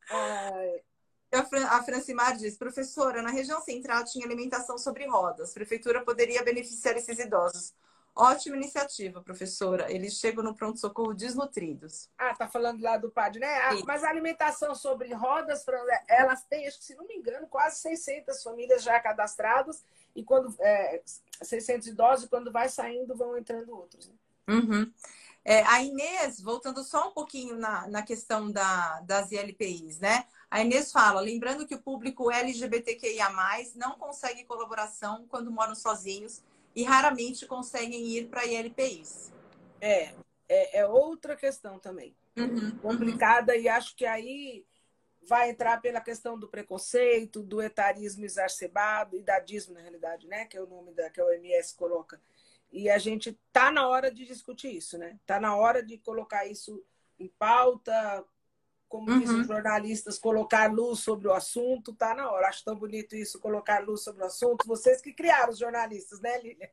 A 1.34 1.43
Fran, 1.43 1.66
a 1.66 1.84
Francimar 1.84 2.38
diz, 2.38 2.55
professora, 2.55 3.24
na 3.24 3.32
região 3.32 3.59
central 3.59 4.05
tinha 4.05 4.24
alimentação 4.24 4.78
sobre 4.78 5.07
rodas. 5.07 5.49
A 5.49 5.53
prefeitura 5.55 6.05
poderia 6.05 6.43
beneficiar 6.43 6.95
esses 6.95 7.18
idosos. 7.18 7.74
Ótima 8.16 8.55
iniciativa, 8.55 9.22
professora. 9.22 9.91
Eles 9.91 10.14
chegam 10.14 10.43
no 10.43 10.53
pronto-socorro 10.53 11.16
desnutridos. 11.16 12.09
Ah, 12.16 12.36
tá 12.36 12.47
falando 12.47 12.82
lá 12.82 12.95
do 12.95 13.09
PAD, 13.09 13.39
né? 13.39 13.47
Ah, 13.47 13.72
mas 13.88 14.03
a 14.03 14.09
alimentação 14.09 14.76
sobre 14.76 15.11
rodas, 15.14 15.66
elas 16.07 16.43
têm, 16.43 16.68
acho 16.68 16.78
que 16.78 16.86
se 16.86 16.95
não 16.95 17.07
me 17.07 17.16
engano, 17.16 17.47
quase 17.47 17.80
600 17.80 18.43
famílias 18.43 18.84
já 18.84 18.99
cadastradas. 18.99 19.84
E 20.16 20.24
quando 20.24 20.55
é, 20.59 21.01
600 21.41 21.88
idosos, 21.88 22.30
quando 22.30 22.51
vai 22.51 22.70
saindo, 22.70 23.16
vão 23.16 23.36
entrando 23.36 23.76
outros. 23.76 24.07
Né? 24.07 24.14
Uhum. 24.47 24.93
É, 25.43 25.64
a 25.64 25.82
Inês, 25.82 26.39
voltando 26.39 26.84
só 26.84 27.09
um 27.09 27.11
pouquinho 27.11 27.57
na, 27.57 27.88
na 27.88 28.03
questão 28.03 28.49
da, 28.49 29.01
das 29.01 29.32
ILPIs, 29.32 29.99
né? 29.99 30.26
A 30.49 30.61
Inês 30.61 30.91
fala, 30.91 31.20
lembrando 31.20 31.66
que 31.66 31.76
o 31.76 31.82
público 31.82 32.32
LGBTQIA+, 32.32 33.30
não 33.76 33.97
consegue 33.97 34.45
colaboração 34.45 35.26
quando 35.28 35.51
moram 35.51 35.74
sozinhos 35.76 36.43
e 36.76 36.84
raramente 36.84 37.45
conseguem 37.45 38.05
ir 38.07 38.28
para 38.28 38.45
ILPIs. 38.45 39.32
É, 39.80 40.13
é, 40.47 40.80
é, 40.80 40.86
outra 40.86 41.36
questão 41.36 41.80
também. 41.80 42.15
Uhum, 42.36 42.78
complicada 42.80 43.53
uhum. 43.53 43.59
e 43.59 43.69
acho 43.69 43.95
que 43.95 44.05
aí 44.05 44.65
vai 45.28 45.51
entrar 45.51 45.80
pela 45.82 46.01
questão 46.01 46.38
do 46.38 46.47
preconceito, 46.47 47.43
do 47.43 47.61
etarismo 47.61 48.26
exacerbado, 48.26 49.17
idadismo, 49.17 49.74
na 49.74 49.82
realidade, 49.82 50.28
né? 50.28 50.45
Que 50.45 50.57
é 50.57 50.61
o 50.61 50.67
nome 50.67 50.93
da, 50.93 51.09
que 51.09 51.21
a 51.21 51.26
OMS 51.26 51.76
coloca. 51.76 52.19
E 52.71 52.89
a 52.89 52.97
gente 52.97 53.39
tá 53.51 53.71
na 53.71 53.88
hora 53.88 54.11
de 54.11 54.26
discutir 54.26 54.76
isso, 54.76 54.97
né? 54.97 55.19
Tá 55.26 55.39
na 55.39 55.55
hora 55.55 55.84
de 55.84 55.97
colocar 55.97 56.45
isso 56.45 56.84
em 57.19 57.28
pauta, 57.28 58.26
como 58.93 59.09
uhum. 59.09 59.19
dizem 59.21 59.41
os 59.41 59.47
jornalistas, 59.47 60.19
colocar 60.19 60.71
luz 60.71 60.99
sobre 60.99 61.27
o 61.27 61.33
assunto, 61.33 61.95
tá 61.95 62.13
na 62.13 62.29
hora. 62.29 62.47
Acho 62.47 62.63
tão 62.63 62.75
bonito 62.75 63.15
isso, 63.15 63.39
colocar 63.39 63.83
luz 63.83 64.03
sobre 64.03 64.21
o 64.21 64.27
assunto. 64.27 64.67
Vocês 64.67 65.01
que 65.01 65.11
criaram 65.11 65.51
os 65.51 65.57
jornalistas, 65.57 66.19
né, 66.19 66.39
Lília? 66.39 66.71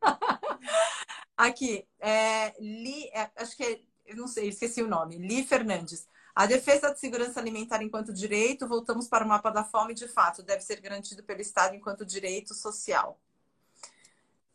Aqui, 1.36 1.86
é, 2.00 2.54
Li, 2.58 3.06
é, 3.12 3.30
acho 3.36 3.54
que 3.54 3.64
é, 3.64 3.80
eu 4.06 4.16
não 4.16 4.26
sei, 4.26 4.48
esqueci 4.48 4.82
o 4.82 4.88
nome, 4.88 5.18
Li 5.18 5.44
Fernandes. 5.44 6.08
A 6.34 6.46
defesa 6.46 6.88
da 6.88 6.96
segurança 6.96 7.38
alimentar 7.38 7.82
enquanto 7.82 8.14
direito, 8.14 8.66
voltamos 8.66 9.06
para 9.06 9.22
o 9.22 9.28
mapa 9.28 9.50
da 9.50 9.62
fome, 9.62 9.92
de 9.92 10.08
fato, 10.08 10.42
deve 10.42 10.62
ser 10.62 10.80
garantido 10.80 11.22
pelo 11.22 11.42
Estado 11.42 11.74
enquanto 11.76 12.06
direito 12.06 12.54
social. 12.54 13.20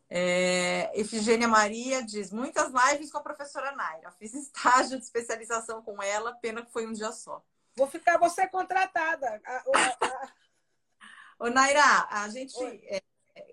É, 0.10 0.92
Efigênia 1.00 1.48
Maria 1.48 2.04
diz: 2.04 2.32
muitas 2.32 2.72
lives 2.72 3.12
com 3.12 3.18
a 3.18 3.24
professora 3.24 3.74
Naira. 3.74 4.12
Fiz 4.12 4.34
estágio 4.34 4.98
de 4.98 5.04
especialização 5.04 5.82
com 5.82 6.02
ela, 6.02 6.34
pena 6.36 6.64
que 6.66 6.72
foi 6.72 6.88
um 6.88 6.94
dia 6.94 7.12
só. 7.12 7.44
Vou 7.76 7.88
ficar 7.88 8.18
você 8.18 8.48
contratada. 8.48 9.42
Ô, 11.40 11.50
Naira, 11.50 12.08
a 12.10 12.28
gente 12.30 12.58
é, 12.64 13.04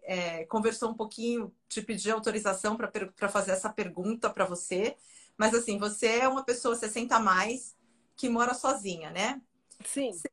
é, 0.05 0.44
conversou 0.46 0.90
um 0.90 0.94
pouquinho, 0.94 1.55
te 1.68 1.82
pedi 1.82 2.11
autorização 2.11 2.76
para 2.76 3.28
fazer 3.28 3.52
essa 3.52 3.68
pergunta 3.68 4.30
para 4.30 4.46
você. 4.46 4.96
Mas 5.36 5.52
assim, 5.52 5.78
você 5.78 6.20
é 6.20 6.28
uma 6.28 6.44
pessoa 6.44 6.76
60 6.76 7.16
a 7.16 7.20
mais 7.20 7.76
que 8.16 8.28
mora 8.28 8.55
sozinha, 8.55 9.11
né? 9.11 9.42
Sim. 9.84 10.12
Você 10.12 10.30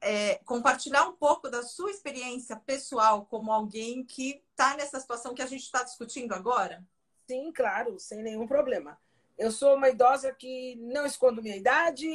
é, 0.00 0.36
compartilhar 0.44 1.06
um 1.06 1.12
pouco 1.12 1.48
da 1.48 1.62
sua 1.62 1.90
experiência 1.90 2.56
pessoal 2.56 3.26
como 3.26 3.52
alguém 3.52 4.04
que 4.04 4.42
está 4.50 4.76
nessa 4.76 4.98
situação 4.98 5.34
que 5.34 5.42
a 5.42 5.46
gente 5.46 5.62
está 5.62 5.82
discutindo 5.82 6.32
agora? 6.32 6.84
Sim, 7.26 7.52
claro, 7.52 7.98
sem 7.98 8.22
nenhum 8.22 8.46
problema. 8.46 8.98
Eu 9.38 9.50
sou 9.50 9.74
uma 9.74 9.88
idosa 9.88 10.32
que 10.32 10.76
não 10.76 11.06
escondo 11.06 11.42
minha 11.42 11.56
idade, 11.56 12.06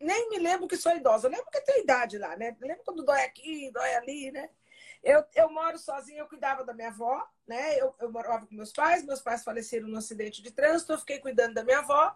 nem 0.00 0.28
me 0.30 0.38
lembro 0.38 0.66
que 0.66 0.76
sou 0.76 0.96
idosa. 0.96 1.28
Lembro 1.28 1.50
que 1.50 1.60
tenho 1.60 1.82
idade 1.82 2.18
lá, 2.18 2.36
né? 2.36 2.56
Lembro 2.60 2.82
quando 2.84 3.04
dói 3.04 3.22
aqui, 3.22 3.70
dói 3.70 3.94
ali, 3.94 4.30
né? 4.30 4.48
Eu, 5.02 5.24
eu 5.34 5.50
moro 5.50 5.78
sozinha, 5.78 6.20
eu 6.20 6.28
cuidava 6.28 6.64
da 6.64 6.74
minha 6.74 6.88
avó, 6.88 7.26
né? 7.46 7.78
Eu, 7.78 7.94
eu 8.00 8.10
morava 8.10 8.46
com 8.46 8.54
meus 8.54 8.72
pais, 8.72 9.04
meus 9.04 9.20
pais 9.20 9.44
faleceram 9.44 9.88
num 9.88 9.96
acidente 9.96 10.42
de 10.42 10.50
trânsito, 10.50 10.92
eu 10.92 10.98
fiquei 10.98 11.18
cuidando 11.18 11.54
da 11.54 11.64
minha 11.64 11.78
avó. 11.78 12.14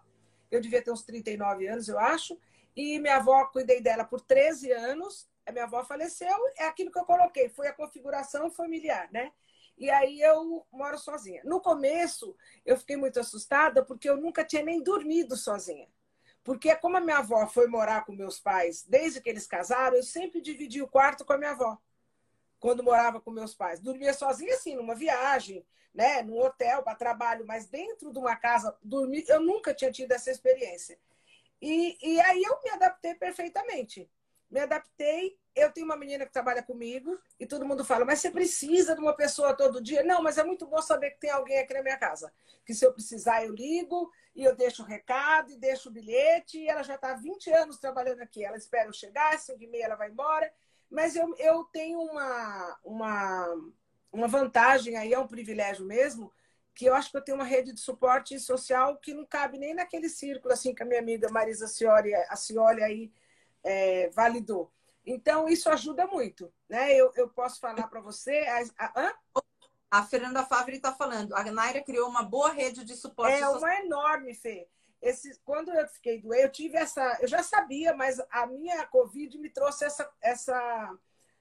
Eu 0.50 0.60
devia 0.60 0.82
ter 0.82 0.90
uns 0.90 1.02
39 1.02 1.66
anos, 1.66 1.88
eu 1.88 1.98
acho. 1.98 2.38
E 2.76 2.98
minha 2.98 3.16
avó, 3.16 3.46
cuidei 3.46 3.80
dela 3.80 4.04
por 4.04 4.20
13 4.20 4.72
anos. 4.72 5.28
A 5.46 5.52
minha 5.52 5.64
avó 5.64 5.84
faleceu, 5.84 6.36
é 6.56 6.66
aquilo 6.66 6.90
que 6.90 6.98
eu 6.98 7.04
coloquei, 7.04 7.48
foi 7.48 7.68
a 7.68 7.72
configuração 7.72 8.50
familiar, 8.50 9.10
né? 9.12 9.32
E 9.76 9.90
aí 9.90 10.20
eu 10.20 10.66
moro 10.72 10.98
sozinha. 10.98 11.42
No 11.44 11.60
começo, 11.60 12.36
eu 12.64 12.76
fiquei 12.76 12.96
muito 12.96 13.20
assustada 13.20 13.84
porque 13.84 14.08
eu 14.08 14.16
nunca 14.16 14.44
tinha 14.44 14.62
nem 14.62 14.82
dormido 14.82 15.36
sozinha. 15.36 15.88
Porque 16.42 16.74
como 16.76 16.96
a 16.96 17.00
minha 17.00 17.18
avó 17.18 17.46
foi 17.46 17.66
morar 17.66 18.04
com 18.04 18.12
meus 18.12 18.38
pais 18.38 18.84
desde 18.86 19.20
que 19.20 19.28
eles 19.28 19.46
casaram, 19.46 19.96
eu 19.96 20.02
sempre 20.02 20.40
dividi 20.40 20.80
o 20.80 20.88
quarto 20.88 21.24
com 21.24 21.32
a 21.32 21.38
minha 21.38 21.50
avó. 21.50 21.78
Quando 22.60 22.82
morava 22.82 23.20
com 23.20 23.30
meus 23.30 23.54
pais, 23.54 23.80
dormia 23.80 24.14
sozinha 24.14 24.54
assim, 24.54 24.76
numa 24.76 24.94
viagem, 24.94 25.66
né, 25.92 26.22
num 26.22 26.38
hotel 26.38 26.82
para 26.82 26.94
trabalho, 26.94 27.46
mas 27.46 27.66
dentro 27.66 28.12
de 28.12 28.18
uma 28.18 28.36
casa 28.36 28.76
dormir, 28.82 29.24
eu 29.28 29.40
nunca 29.40 29.74
tinha 29.74 29.90
tido 29.90 30.12
essa 30.12 30.30
experiência. 30.30 30.98
E, 31.64 31.96
e 32.02 32.20
aí 32.20 32.42
eu 32.42 32.60
me 32.62 32.68
adaptei 32.72 33.14
perfeitamente. 33.14 34.06
Me 34.50 34.60
adaptei. 34.60 35.34
Eu 35.56 35.72
tenho 35.72 35.86
uma 35.86 35.96
menina 35.96 36.26
que 36.26 36.32
trabalha 36.32 36.62
comigo 36.62 37.18
e 37.40 37.46
todo 37.46 37.64
mundo 37.64 37.82
fala, 37.82 38.04
mas 38.04 38.18
você 38.18 38.30
precisa 38.30 38.94
de 38.94 39.00
uma 39.00 39.16
pessoa 39.16 39.56
todo 39.56 39.80
dia? 39.80 40.02
Não, 40.02 40.22
mas 40.22 40.36
é 40.36 40.44
muito 40.44 40.66
bom 40.66 40.82
saber 40.82 41.12
que 41.12 41.20
tem 41.20 41.30
alguém 41.30 41.58
aqui 41.60 41.72
na 41.72 41.82
minha 41.82 41.96
casa. 41.96 42.30
Que 42.66 42.74
se 42.74 42.84
eu 42.84 42.92
precisar, 42.92 43.46
eu 43.46 43.54
ligo 43.54 44.12
e 44.36 44.44
eu 44.44 44.54
deixo 44.54 44.82
o 44.82 44.86
recado 44.86 45.50
e 45.52 45.56
deixo 45.56 45.88
o 45.88 45.92
bilhete. 45.92 46.58
E 46.58 46.68
ela 46.68 46.82
já 46.82 46.96
está 46.96 47.12
há 47.12 47.16
20 47.16 47.50
anos 47.50 47.78
trabalhando 47.78 48.20
aqui. 48.20 48.44
Ela 48.44 48.58
espera 48.58 48.90
eu 48.90 48.92
chegar, 48.92 49.38
5 49.38 49.62
e 49.62 49.66
meia 49.66 49.86
ela 49.86 49.96
vai 49.96 50.10
embora. 50.10 50.52
Mas 50.90 51.16
eu, 51.16 51.34
eu 51.38 51.64
tenho 51.72 51.98
uma, 51.98 52.78
uma, 52.84 53.56
uma 54.12 54.28
vantagem 54.28 54.98
aí, 54.98 55.14
é 55.14 55.18
um 55.18 55.26
privilégio 55.26 55.86
mesmo, 55.86 56.30
que 56.74 56.86
eu 56.86 56.94
acho 56.94 57.10
que 57.10 57.16
eu 57.16 57.22
tenho 57.22 57.38
uma 57.38 57.44
rede 57.44 57.72
de 57.72 57.80
suporte 57.80 58.38
social 58.40 58.96
que 58.96 59.14
não 59.14 59.24
cabe 59.24 59.58
nem 59.58 59.74
naquele 59.74 60.08
círculo 60.08 60.52
assim 60.52 60.74
que 60.74 60.82
a 60.82 60.86
minha 60.86 61.00
amiga 61.00 61.30
Marisa 61.30 61.68
Cioli, 61.68 62.14
a 62.14 62.36
Cioli 62.36 62.82
aí 62.82 63.12
é, 63.62 64.10
validou. 64.10 64.70
Então, 65.06 65.48
isso 65.48 65.68
ajuda 65.68 66.06
muito. 66.06 66.52
Né? 66.68 66.94
Eu, 66.94 67.12
eu 67.16 67.28
posso 67.28 67.60
falar 67.60 67.86
para 67.88 68.00
você. 68.00 68.38
A, 68.78 68.86
a, 68.96 69.14
a, 69.90 70.02
Fernanda 70.04 70.44
Favre 70.44 70.76
está 70.76 70.92
falando. 70.92 71.34
A 71.34 71.44
Naira 71.44 71.82
criou 71.82 72.08
uma 72.08 72.22
boa 72.22 72.50
rede 72.50 72.84
de 72.84 72.96
suporte 72.96 73.34
É 73.34 73.40
social. 73.40 73.58
uma 73.58 73.76
enorme, 73.80 74.34
Fê. 74.34 74.66
Esse, 75.00 75.38
quando 75.44 75.70
eu 75.70 75.86
fiquei 75.88 76.20
doente, 76.20 76.42
eu 76.42 76.50
tive 76.50 76.78
essa. 76.78 77.18
Eu 77.20 77.28
já 77.28 77.42
sabia, 77.42 77.94
mas 77.94 78.18
a 78.30 78.46
minha 78.46 78.86
Covid 78.86 79.36
me 79.38 79.50
trouxe 79.50 79.84
essa, 79.84 80.10
essa, 80.22 80.98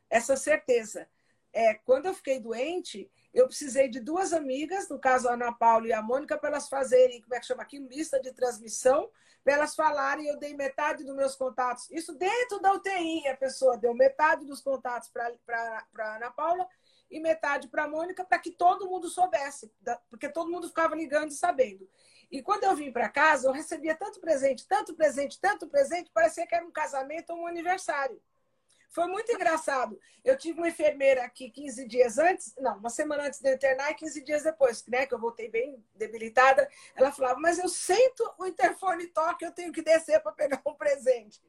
essa 0.10 0.36
certeza. 0.36 1.08
É, 1.54 1.76
quando 1.76 2.08
eu 2.08 2.14
fiquei 2.14 2.42
doente, 2.42 3.10
eu 3.34 3.48
precisei 3.48 3.90
de 3.90 4.00
duas 4.00 4.32
amigas, 4.32 4.88
no 4.88 5.00
caso 5.00 5.28
a 5.28 5.34
Ana 5.34 5.52
Paula 5.52 5.88
e 5.88 5.94
a 5.94 6.02
Mônica, 6.02 6.38
para 6.38 6.50
elas 6.50 6.70
fazerem, 6.70 7.22
como 7.22 7.34
é 7.34 7.40
que 7.40 7.46
chama 7.46 7.64
aqui, 7.64 7.80
lista 7.80 8.22
de 8.22 8.32
transmissão, 8.32 9.10
para 9.44 9.54
elas 9.54 9.76
falarem, 9.76 10.28
eu 10.28 10.38
dei 10.38 10.56
metade 10.56 11.04
dos 11.04 11.16
meus 11.16 11.36
contatos. 11.36 11.90
Isso 11.92 12.14
dentro 12.14 12.60
da 12.60 12.74
UTI, 12.74 13.28
a 13.28 13.36
pessoa 13.36 13.78
deu 13.78 13.94
metade 13.94 14.46
dos 14.46 14.62
contatos 14.62 15.10
para 15.10 15.86
a 16.00 16.16
Ana 16.16 16.32
Paula 16.32 16.68
e 17.10 17.20
metade 17.20 17.68
para 17.68 17.84
a 17.84 17.88
Mônica, 17.88 18.24
para 18.24 18.40
que 18.40 18.52
todo 18.52 18.88
mundo 18.88 19.10
soubesse, 19.10 19.72
porque 20.10 20.30
todo 20.30 20.50
mundo 20.50 20.68
ficava 20.68 20.96
ligando 20.96 21.32
e 21.32 21.36
sabendo. 21.36 21.90
E 22.32 22.42
quando 22.42 22.64
eu 22.64 22.76
vim 22.76 22.92
para 22.92 23.10
casa, 23.10 23.48
eu 23.48 23.52
recebia 23.52 23.96
tanto 23.96 24.20
presente, 24.20 24.66
tanto 24.68 24.96
presente, 24.96 25.40
tanto 25.40 25.68
presente, 25.68 26.10
parecia 26.12 26.48
que 26.48 26.56
era 26.56 26.66
um 26.66 26.72
casamento 26.72 27.32
ou 27.32 27.40
um 27.40 27.48
aniversário. 27.48 28.22
Foi 28.94 29.08
muito 29.08 29.32
engraçado. 29.32 30.00
Eu 30.24 30.38
tive 30.38 30.60
uma 30.60 30.70
enfermeira 30.70 31.24
aqui 31.24 31.50
15 31.50 31.88
dias 31.88 32.20
antes, 32.20 32.54
não, 32.60 32.78
uma 32.78 32.92
semana 32.92 33.26
antes 33.26 33.42
de 33.42 33.50
eu 33.50 33.56
internar 33.56 33.90
e 33.90 33.96
15 33.96 34.24
dias 34.24 34.44
depois, 34.44 34.86
né, 34.86 35.08
que 35.08 35.16
eu 35.16 35.20
voltei 35.20 35.50
bem 35.50 35.84
debilitada. 35.96 36.70
Ela 36.96 37.12
falava, 37.12 37.40
mas 37.40 37.58
eu 37.58 37.68
sinto 37.68 38.24
o 38.38 38.46
interfone 38.46 39.08
toque, 39.08 39.44
eu 39.44 39.52
tenho 39.52 39.74
que 39.74 39.82
descer 39.82 40.22
para 40.22 40.32
pegar 40.32 40.62
um 40.68 40.76
presente. 40.76 41.42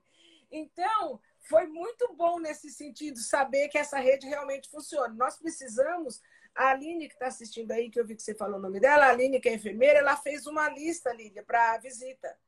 Então, 0.50 1.20
foi 1.40 1.66
muito 1.66 2.14
bom 2.14 2.40
nesse 2.40 2.70
sentido 2.70 3.18
saber 3.18 3.68
que 3.68 3.76
essa 3.76 3.98
rede 3.98 4.26
realmente 4.26 4.70
funciona. 4.70 5.12
Nós 5.12 5.36
precisamos. 5.36 6.22
A 6.54 6.68
Aline, 6.68 7.08
que 7.08 7.14
está 7.14 7.26
assistindo 7.26 7.72
aí, 7.72 7.90
que 7.90 7.98
eu 7.98 8.06
vi 8.06 8.14
que 8.14 8.22
você 8.22 8.32
falou 8.32 8.58
o 8.58 8.62
nome 8.62 8.78
dela, 8.78 9.06
a 9.06 9.10
Aline, 9.10 9.40
que 9.40 9.48
é 9.48 9.54
enfermeira, 9.54 9.98
ela 9.98 10.16
fez 10.16 10.46
uma 10.46 10.68
lista, 10.70 11.12
Lília, 11.12 11.42
para 11.42 11.76
visita. 11.78 12.38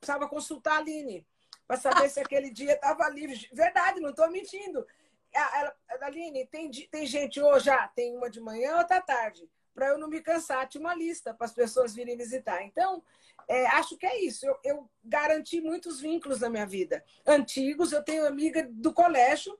Precisava 0.00 0.28
consultar 0.28 0.74
a 0.74 0.78
Aline 0.78 1.24
para 1.66 1.76
saber 1.76 2.08
se 2.08 2.20
aquele 2.20 2.50
dia 2.50 2.74
estava 2.74 3.08
livre. 3.08 3.48
Verdade, 3.52 4.00
não 4.00 4.10
estou 4.10 4.30
mentindo. 4.30 4.86
Ela, 5.32 5.74
Aline, 6.02 6.46
tem, 6.46 6.70
tem 6.70 7.06
gente 7.06 7.40
hoje, 7.40 7.66
já 7.66 7.88
tem 7.88 8.16
uma 8.16 8.28
de 8.28 8.40
manhã, 8.40 8.76
outra 8.76 9.00
tarde, 9.00 9.48
para 9.74 9.88
eu 9.88 9.98
não 9.98 10.08
me 10.08 10.20
cansar. 10.20 10.68
Tinha 10.68 10.80
uma 10.80 10.94
lista 10.94 11.32
para 11.32 11.46
as 11.46 11.52
pessoas 11.52 11.94
virem 11.94 12.16
visitar. 12.16 12.62
Então, 12.62 13.02
é, 13.48 13.66
acho 13.68 13.96
que 13.96 14.06
é 14.06 14.20
isso. 14.22 14.46
Eu, 14.46 14.58
eu 14.62 14.90
garanti 15.02 15.60
muitos 15.60 16.00
vínculos 16.00 16.40
na 16.40 16.50
minha 16.50 16.66
vida. 16.66 17.04
Antigos, 17.26 17.92
eu 17.92 18.02
tenho 18.02 18.26
amiga 18.26 18.68
do 18.70 18.92
colégio 18.92 19.58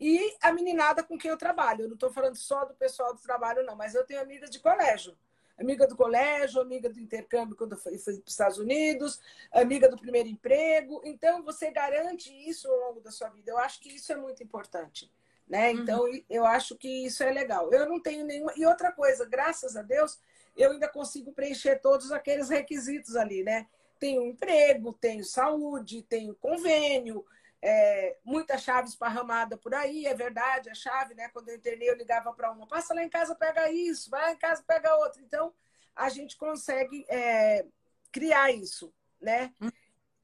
e 0.00 0.36
a 0.40 0.52
meninada 0.52 1.02
com 1.02 1.18
quem 1.18 1.30
eu 1.30 1.36
trabalho. 1.36 1.82
Eu 1.82 1.88
não 1.88 1.94
estou 1.94 2.10
falando 2.10 2.36
só 2.36 2.64
do 2.64 2.74
pessoal 2.74 3.14
do 3.14 3.20
trabalho, 3.20 3.64
não, 3.64 3.76
mas 3.76 3.94
eu 3.94 4.06
tenho 4.06 4.20
amigas 4.20 4.50
de 4.50 4.60
colégio. 4.60 5.16
Amiga 5.58 5.86
do 5.86 5.96
colégio, 5.96 6.60
amiga 6.60 6.88
do 6.88 7.00
intercâmbio 7.00 7.56
quando 7.56 7.76
foi, 7.76 7.98
foi 7.98 8.14
para 8.14 8.24
os 8.24 8.32
Estados 8.32 8.58
Unidos, 8.58 9.20
amiga 9.52 9.88
do 9.88 9.98
primeiro 9.98 10.28
emprego. 10.28 11.00
Então, 11.04 11.42
você 11.42 11.70
garante 11.70 12.32
isso 12.48 12.70
ao 12.70 12.88
longo 12.88 13.00
da 13.00 13.10
sua 13.10 13.28
vida. 13.28 13.50
Eu 13.50 13.58
acho 13.58 13.80
que 13.80 13.88
isso 13.88 14.12
é 14.12 14.16
muito 14.16 14.42
importante. 14.42 15.10
Né? 15.48 15.70
Uhum. 15.70 15.78
Então, 15.78 16.04
uhum. 16.04 16.22
eu 16.28 16.44
acho 16.44 16.76
que 16.76 17.06
isso 17.06 17.22
é 17.22 17.30
legal. 17.30 17.72
Eu 17.72 17.88
não 17.88 18.00
tenho 18.00 18.24
nenhuma. 18.24 18.52
E 18.56 18.64
outra 18.66 18.92
coisa, 18.92 19.24
graças 19.24 19.76
a 19.76 19.82
Deus, 19.82 20.18
eu 20.56 20.72
ainda 20.72 20.88
consigo 20.88 21.32
preencher 21.32 21.80
todos 21.80 22.12
aqueles 22.12 22.48
requisitos 22.48 23.16
ali, 23.16 23.42
né? 23.42 23.66
Tenho 23.98 24.24
emprego, 24.26 24.92
tenho 24.92 25.24
saúde, 25.24 26.02
tenho 26.02 26.34
convênio, 26.34 27.24
é, 27.60 28.16
muita 28.24 28.56
chave 28.56 28.88
esparramada 28.88 29.56
por 29.56 29.74
aí, 29.74 30.06
é 30.06 30.14
verdade, 30.14 30.70
a 30.70 30.74
chave, 30.74 31.14
né? 31.14 31.28
Quando 31.28 31.48
eu 31.48 31.56
internei, 31.56 31.90
eu 31.90 31.96
ligava 31.96 32.32
para 32.32 32.50
uma, 32.50 32.66
passa 32.66 32.94
lá 32.94 33.02
em 33.02 33.08
casa, 33.08 33.34
pega 33.34 33.70
isso, 33.70 34.10
vai 34.10 34.22
lá 34.22 34.32
em 34.32 34.36
casa, 34.36 34.62
pega 34.66 34.94
outra. 34.96 35.20
Então, 35.20 35.52
a 35.94 36.08
gente 36.08 36.36
consegue 36.36 37.04
é, 37.08 37.66
criar 38.12 38.52
isso, 38.52 38.92
né? 39.20 39.52
Uhum. 39.60 39.70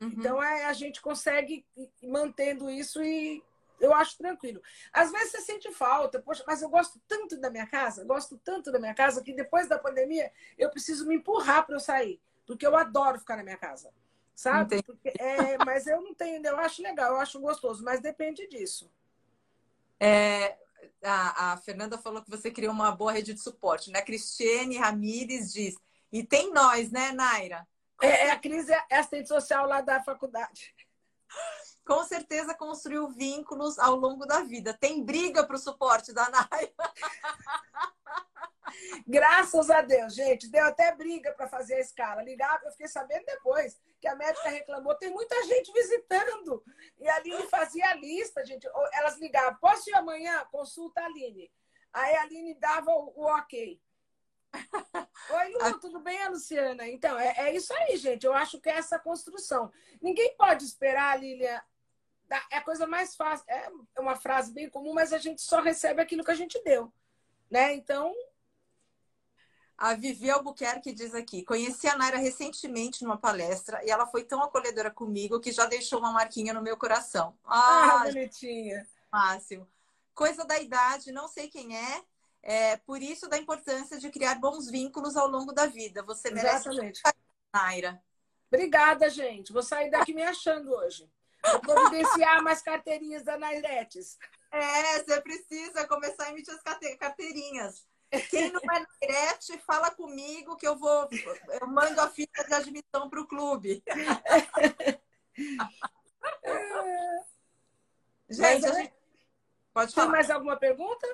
Então, 0.01 0.43
é, 0.43 0.64
a 0.66 0.72
gente 0.72 1.01
consegue 1.01 1.66
ir 1.76 2.09
mantendo 2.09 2.70
isso 2.70 3.03
e 3.03 3.43
eu 3.80 3.93
acho 3.93 4.16
tranquilo. 4.16 4.62
Às 4.93 5.11
vezes 5.11 5.32
você 5.32 5.41
sente 5.41 5.72
falta, 5.72 6.20
poxa, 6.22 6.45
mas 6.47 6.62
eu 6.62 6.68
gosto 6.68 7.01
tanto 7.09 7.37
da 7.41 7.51
minha 7.51 7.66
casa, 7.66 8.05
gosto 8.05 8.39
tanto 8.39 8.70
da 8.70 8.78
minha 8.78 8.95
casa, 8.95 9.22
que 9.22 9.32
depois 9.32 9.68
da 9.68 9.78
pandemia 9.78 10.32
eu 10.57 10.70
preciso 10.70 11.07
me 11.07 11.16
empurrar 11.16 11.66
para 11.66 11.74
eu 11.74 11.80
sair, 11.80 12.20
porque 12.47 12.66
eu 12.66 12.76
adoro 12.76 13.18
ficar 13.18 13.37
na 13.37 13.43
minha 13.43 13.59
casa 13.59 13.93
sabe? 14.35 14.82
Porque, 14.82 15.12
é, 15.18 15.57
mas 15.64 15.87
eu 15.87 16.01
não 16.03 16.14
tenho, 16.14 16.45
eu 16.45 16.59
acho 16.59 16.82
legal, 16.82 17.12
eu 17.12 17.20
acho 17.20 17.41
gostoso, 17.41 17.85
mas 17.85 18.01
depende 18.01 18.47
disso. 18.49 18.91
É, 20.01 20.57
a, 21.03 21.53
a, 21.53 21.57
Fernanda 21.59 21.97
falou 21.97 22.22
que 22.22 22.30
você 22.30 22.51
criou 22.51 22.72
uma 22.72 22.93
boa 22.93 23.12
rede 23.12 23.35
de 23.35 23.41
suporte, 23.41 23.91
né? 23.91 24.03
Cristiane 24.03 24.76
Ramires 24.76 25.53
diz, 25.53 25.76
e 26.12 26.22
tem 26.22 26.53
nós, 26.53 26.91
né, 26.91 27.12
Naira? 27.12 27.66
É, 28.03 28.26
é, 28.26 28.30
a 28.30 28.39
Cris 28.39 28.68
é 28.68 28.85
assistente 28.91 29.28
social 29.28 29.66
lá 29.66 29.80
da 29.80 30.03
faculdade. 30.03 30.74
Com 31.85 32.03
certeza 32.05 32.55
construiu 32.55 33.09
vínculos 33.09 33.78
ao 33.78 33.95
longo 33.95 34.26
da 34.26 34.41
vida. 34.41 34.72
Tem 34.72 35.05
briga 35.05 35.45
para 35.45 35.57
o 35.57 35.59
suporte 35.59 36.12
da 36.12 36.28
Naira. 36.30 36.72
Graças 39.07 39.70
a 39.70 39.82
Deus, 39.82 40.14
gente. 40.14 40.49
Deu 40.49 40.64
até 40.64 40.95
briga 40.95 41.32
para 41.32 41.47
fazer 41.47 41.74
a 41.74 41.80
escala. 41.80 42.22
Ligava, 42.22 42.64
eu 42.64 42.72
fiquei 42.72 42.89
sabendo 42.89 43.24
depois 43.26 43.78
que 44.01 44.09
a 44.09 44.16
médica 44.16 44.49
reclamou. 44.49 44.95
Tem 44.97 45.11
muita 45.11 45.41
gente 45.45 45.72
visitando. 45.72 46.64
E 46.99 47.09
a 47.09 47.16
Aline 47.16 47.47
fazia 47.49 47.91
a 47.91 47.95
lista, 47.95 48.45
gente. 48.45 48.66
Elas 48.93 49.18
ligavam, 49.18 49.59
posso 49.61 49.91
ir 49.91 49.95
amanhã? 49.95 50.45
Consulta 50.51 51.03
a 51.03 51.07
Aline. 51.07 51.53
Aí 51.93 52.16
a 52.16 52.22
Aline 52.22 52.55
dava 52.55 52.91
o, 52.91 53.12
o 53.14 53.26
ok. 53.26 53.80
Oi, 55.30 55.49
Lu, 55.49 55.80
tudo 55.80 56.01
bem, 56.01 56.28
Luciana? 56.28 56.89
Então, 56.89 57.18
é, 57.18 57.35
é, 57.39 57.55
isso 57.55 57.72
aí, 57.74 57.97
gente. 57.97 58.24
Eu 58.24 58.32
acho 58.32 58.61
que 58.61 58.68
é 58.68 58.76
essa 58.76 58.99
construção. 58.99 59.70
Ninguém 60.01 60.35
pode 60.37 60.64
esperar, 60.64 61.20
Lilian. 61.20 61.61
É 62.51 62.57
a 62.57 62.62
coisa 62.62 62.87
mais 62.87 63.14
fácil. 63.14 63.45
É 63.49 63.70
uma 64.01 64.16
frase 64.16 64.53
bem 64.53 64.68
comum, 64.68 64.93
mas 64.95 65.12
a 65.12 65.18
gente 65.18 65.43
só 65.43 65.61
recebe 65.61 66.01
aquilo 66.01 66.25
que 66.25 66.31
a 66.31 66.37
gente 66.37 66.62
deu. 66.64 66.93
Né? 67.51 67.75
Então, 67.75 68.14
a 69.77 69.95
Vivi 69.95 70.31
Albuquerque 70.31 70.93
diz 70.93 71.14
aqui: 71.14 71.45
conheci 71.45 71.89
a 71.89 71.97
Naira 71.97 72.18
recentemente 72.18 73.03
numa 73.03 73.18
palestra 73.18 73.85
e 73.85 73.91
ela 73.91 74.07
foi 74.07 74.25
tão 74.25 74.43
acolhedora 74.43 74.91
comigo 74.91 75.41
que 75.41 75.53
já 75.53 75.66
deixou 75.66 75.99
uma 75.99 76.12
marquinha 76.12 76.55
no 76.55 76.62
meu 76.62 76.77
coração. 76.77 77.37
Ah, 77.45 78.01
ah 78.01 78.05
bonitinha. 78.05 78.87
Máximo. 79.12 79.68
Coisa 80.14 80.45
da 80.45 80.59
idade, 80.59 81.12
não 81.12 81.29
sei 81.29 81.49
quem 81.49 81.77
é. 81.77 82.03
É 82.47 82.77
por 82.77 83.03
isso 83.03 83.29
da 83.29 83.39
importância 83.39 83.99
de 83.99 84.11
criar 84.11 84.35
bons 84.35 84.70
vínculos 84.70 85.16
ao 85.16 85.27
longo 85.27 85.53
da 85.53 85.66
vida. 85.66 86.03
Você 86.03 86.31
merece 86.31 86.68
Exatamente. 86.68 87.01
Naira. 87.53 88.03
Obrigada, 88.53 89.09
gente. 89.09 89.53
Vou 89.53 89.62
sair 89.62 89.91
daqui 89.91 90.12
me 90.12 90.22
achando 90.22 90.70
hoje. 90.70 91.11
Vou 91.51 91.61
providenciar 91.61 92.42
mais 92.42 92.62
carteirinhas 92.62 93.22
da 93.22 93.38
Nairetes. 93.38 94.18
É, 94.51 95.03
você 95.03 95.20
precisa 95.20 95.86
começar 95.86 96.24
a 96.24 96.30
emitir 96.30 96.55
as 96.55 96.62
carteirinhas. 96.97 97.86
Quem 98.30 98.53
não 98.53 98.61
é 98.61 98.86
direct, 99.01 99.59
fala 99.66 99.90
comigo 99.90 100.57
que 100.57 100.66
eu 100.66 100.76
vou. 100.76 101.09
Eu 101.61 101.66
mando 101.66 102.01
a 102.01 102.09
fita 102.09 102.45
de 102.45 102.55
admissão 102.55 103.11
para 103.11 103.20
o 103.20 103.26
clube. 103.26 103.82
gente, 108.30 108.66
a 108.66 108.72
gente, 108.72 108.95
pode 109.72 109.92
falar. 109.92 110.07
Tem 110.07 110.12
mais 110.12 110.30
alguma 110.30 110.57
pergunta? 110.57 111.07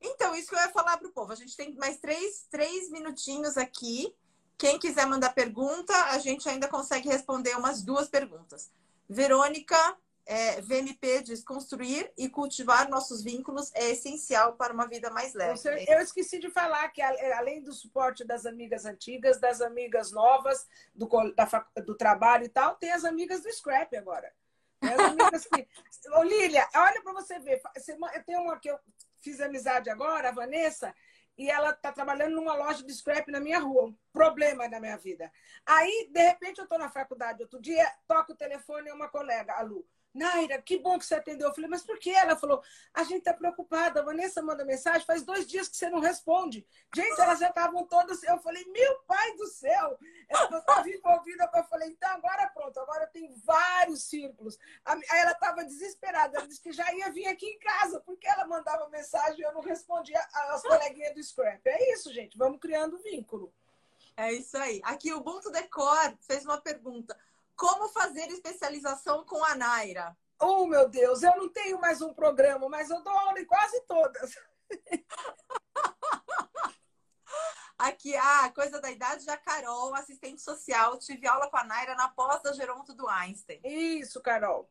Então, 0.00 0.34
isso 0.34 0.48
que 0.48 0.54
eu 0.54 0.60
ia 0.60 0.70
falar 0.70 0.96
para 0.96 1.06
o 1.06 1.12
povo. 1.12 1.32
A 1.32 1.36
gente 1.36 1.56
tem 1.56 1.74
mais 1.76 1.98
três, 1.98 2.46
três 2.50 2.90
minutinhos 2.90 3.56
aqui. 3.56 4.12
Quem 4.58 4.78
quiser 4.78 5.06
mandar 5.06 5.32
pergunta, 5.32 5.94
a 6.06 6.18
gente 6.18 6.48
ainda 6.48 6.68
consegue 6.68 7.08
responder 7.08 7.56
umas 7.56 7.82
duas 7.82 8.08
perguntas. 8.08 8.70
Verônica 9.10 9.76
é, 10.24 10.60
VMP 10.60 11.22
diz 11.24 11.42
construir 11.42 12.12
e 12.16 12.28
cultivar 12.28 12.88
nossos 12.88 13.24
vínculos 13.24 13.72
é 13.74 13.90
essencial 13.90 14.52
para 14.52 14.72
uma 14.72 14.86
vida 14.86 15.10
mais 15.10 15.34
leve. 15.34 15.58
Eu 15.88 15.98
esqueci 16.00 16.38
de 16.38 16.48
falar 16.48 16.88
que, 16.90 17.02
além 17.02 17.60
do 17.60 17.72
suporte 17.72 18.24
das 18.24 18.46
amigas 18.46 18.86
antigas, 18.86 19.40
das 19.40 19.60
amigas 19.60 20.12
novas, 20.12 20.68
do, 20.94 21.08
da, 21.34 21.66
do 21.84 21.96
trabalho 21.96 22.44
e 22.44 22.48
tal, 22.48 22.76
tem 22.76 22.92
as 22.92 23.04
amigas 23.04 23.42
do 23.42 23.52
Scrap 23.52 23.92
agora. 23.96 24.32
As 24.80 25.00
amigas 25.00 25.44
que... 25.44 25.66
Ô, 26.16 26.22
Lília, 26.22 26.68
olha 26.76 27.02
para 27.02 27.12
você 27.12 27.40
ver. 27.40 27.60
Eu 28.14 28.24
tenho 28.24 28.42
uma 28.42 28.60
que 28.60 28.70
eu 28.70 28.78
fiz 29.20 29.40
amizade 29.40 29.90
agora, 29.90 30.28
a 30.28 30.32
Vanessa, 30.32 30.94
e 31.40 31.50
ela 31.50 31.70
está 31.70 31.90
trabalhando 31.90 32.34
numa 32.34 32.54
loja 32.54 32.84
de 32.84 32.92
scrap 32.92 33.30
na 33.30 33.40
minha 33.40 33.58
rua, 33.58 33.86
um 33.86 33.96
problema 34.12 34.68
na 34.68 34.78
minha 34.78 34.98
vida. 34.98 35.32
Aí, 35.64 36.10
de 36.12 36.20
repente, 36.20 36.58
eu 36.58 36.64
estou 36.64 36.78
na 36.78 36.90
faculdade 36.90 37.42
outro 37.42 37.58
dia, 37.58 37.90
toco 38.06 38.32
o 38.32 38.36
telefone 38.36 38.90
e 38.90 38.92
uma 38.92 39.08
colega, 39.08 39.54
a 39.54 39.62
Lu. 39.62 39.88
Naira, 40.12 40.60
que 40.60 40.78
bom 40.78 40.98
que 40.98 41.06
você 41.06 41.14
atendeu. 41.14 41.48
Eu 41.48 41.54
falei, 41.54 41.70
mas 41.70 41.82
por 41.82 41.98
que? 41.98 42.10
Ela 42.10 42.36
falou, 42.36 42.62
a 42.92 43.04
gente 43.04 43.18
está 43.18 43.32
preocupada. 43.32 44.00
A 44.00 44.04
Vanessa 44.04 44.42
manda 44.42 44.64
mensagem, 44.64 45.06
faz 45.06 45.22
dois 45.22 45.46
dias 45.46 45.68
que 45.68 45.76
você 45.76 45.88
não 45.88 46.00
responde. 46.00 46.66
Gente, 46.94 47.20
elas 47.20 47.38
já 47.38 47.48
estavam 47.48 47.86
todas. 47.86 48.22
Eu 48.24 48.38
falei, 48.38 48.64
meu 48.66 48.98
pai 49.06 49.36
do 49.36 49.46
céu! 49.46 49.96
Ela 50.28 50.58
estava 50.58 50.88
envolvida. 50.88 51.48
Eu 51.54 51.64
falei, 51.64 51.90
então 51.90 52.10
agora 52.10 52.48
pronto, 52.48 52.80
agora 52.80 53.06
tem 53.06 53.32
vários 53.44 54.04
círculos. 54.04 54.58
Aí 54.84 55.00
ela 55.10 55.32
estava 55.32 55.64
desesperada. 55.64 56.38
Ela 56.38 56.48
disse 56.48 56.60
que 56.60 56.72
já 56.72 56.92
ia 56.92 57.10
vir 57.12 57.26
aqui 57.26 57.46
em 57.46 57.58
casa, 57.58 58.00
porque 58.00 58.26
ela 58.26 58.46
mandava 58.46 58.88
mensagem 58.88 59.40
e 59.40 59.42
eu 59.42 59.52
não 59.52 59.60
respondia 59.60 60.20
às 60.32 60.62
coleguinhas 60.62 61.14
do 61.14 61.22
Scrap. 61.22 61.64
É 61.64 61.92
isso, 61.92 62.12
gente. 62.12 62.36
Vamos 62.36 62.59
criando 62.70 62.98
vínculo. 62.98 63.52
É 64.16 64.32
isso 64.32 64.56
aí. 64.56 64.80
Aqui 64.84 65.12
o 65.12 65.18
Ubuntu 65.18 65.50
Decor 65.50 66.16
fez 66.20 66.44
uma 66.44 66.60
pergunta. 66.60 67.18
Como 67.56 67.88
fazer 67.88 68.28
especialização 68.28 69.24
com 69.24 69.44
a 69.44 69.56
Naira? 69.56 70.16
Oh, 70.38 70.66
meu 70.66 70.88
Deus, 70.88 71.24
eu 71.24 71.36
não 71.36 71.48
tenho 71.48 71.80
mais 71.80 72.00
um 72.00 72.14
programa, 72.14 72.68
mas 72.68 72.88
eu 72.88 73.02
dou 73.02 73.12
aula 73.12 73.40
em 73.40 73.44
quase 73.44 73.80
todas. 73.88 74.38
Aqui, 77.76 78.14
ah, 78.14 78.52
coisa 78.54 78.80
da 78.80 78.88
idade 78.90 79.26
da 79.26 79.36
Carol, 79.36 79.96
assistente 79.96 80.40
social. 80.40 80.96
Tive 80.98 81.26
aula 81.26 81.50
com 81.50 81.56
a 81.56 81.64
Naira 81.64 81.96
na 81.96 82.08
pós 82.08 82.40
da 82.40 82.52
Geronto 82.52 82.94
do 82.94 83.08
Einstein. 83.08 83.60
Isso, 83.64 84.20
Carol. 84.20 84.70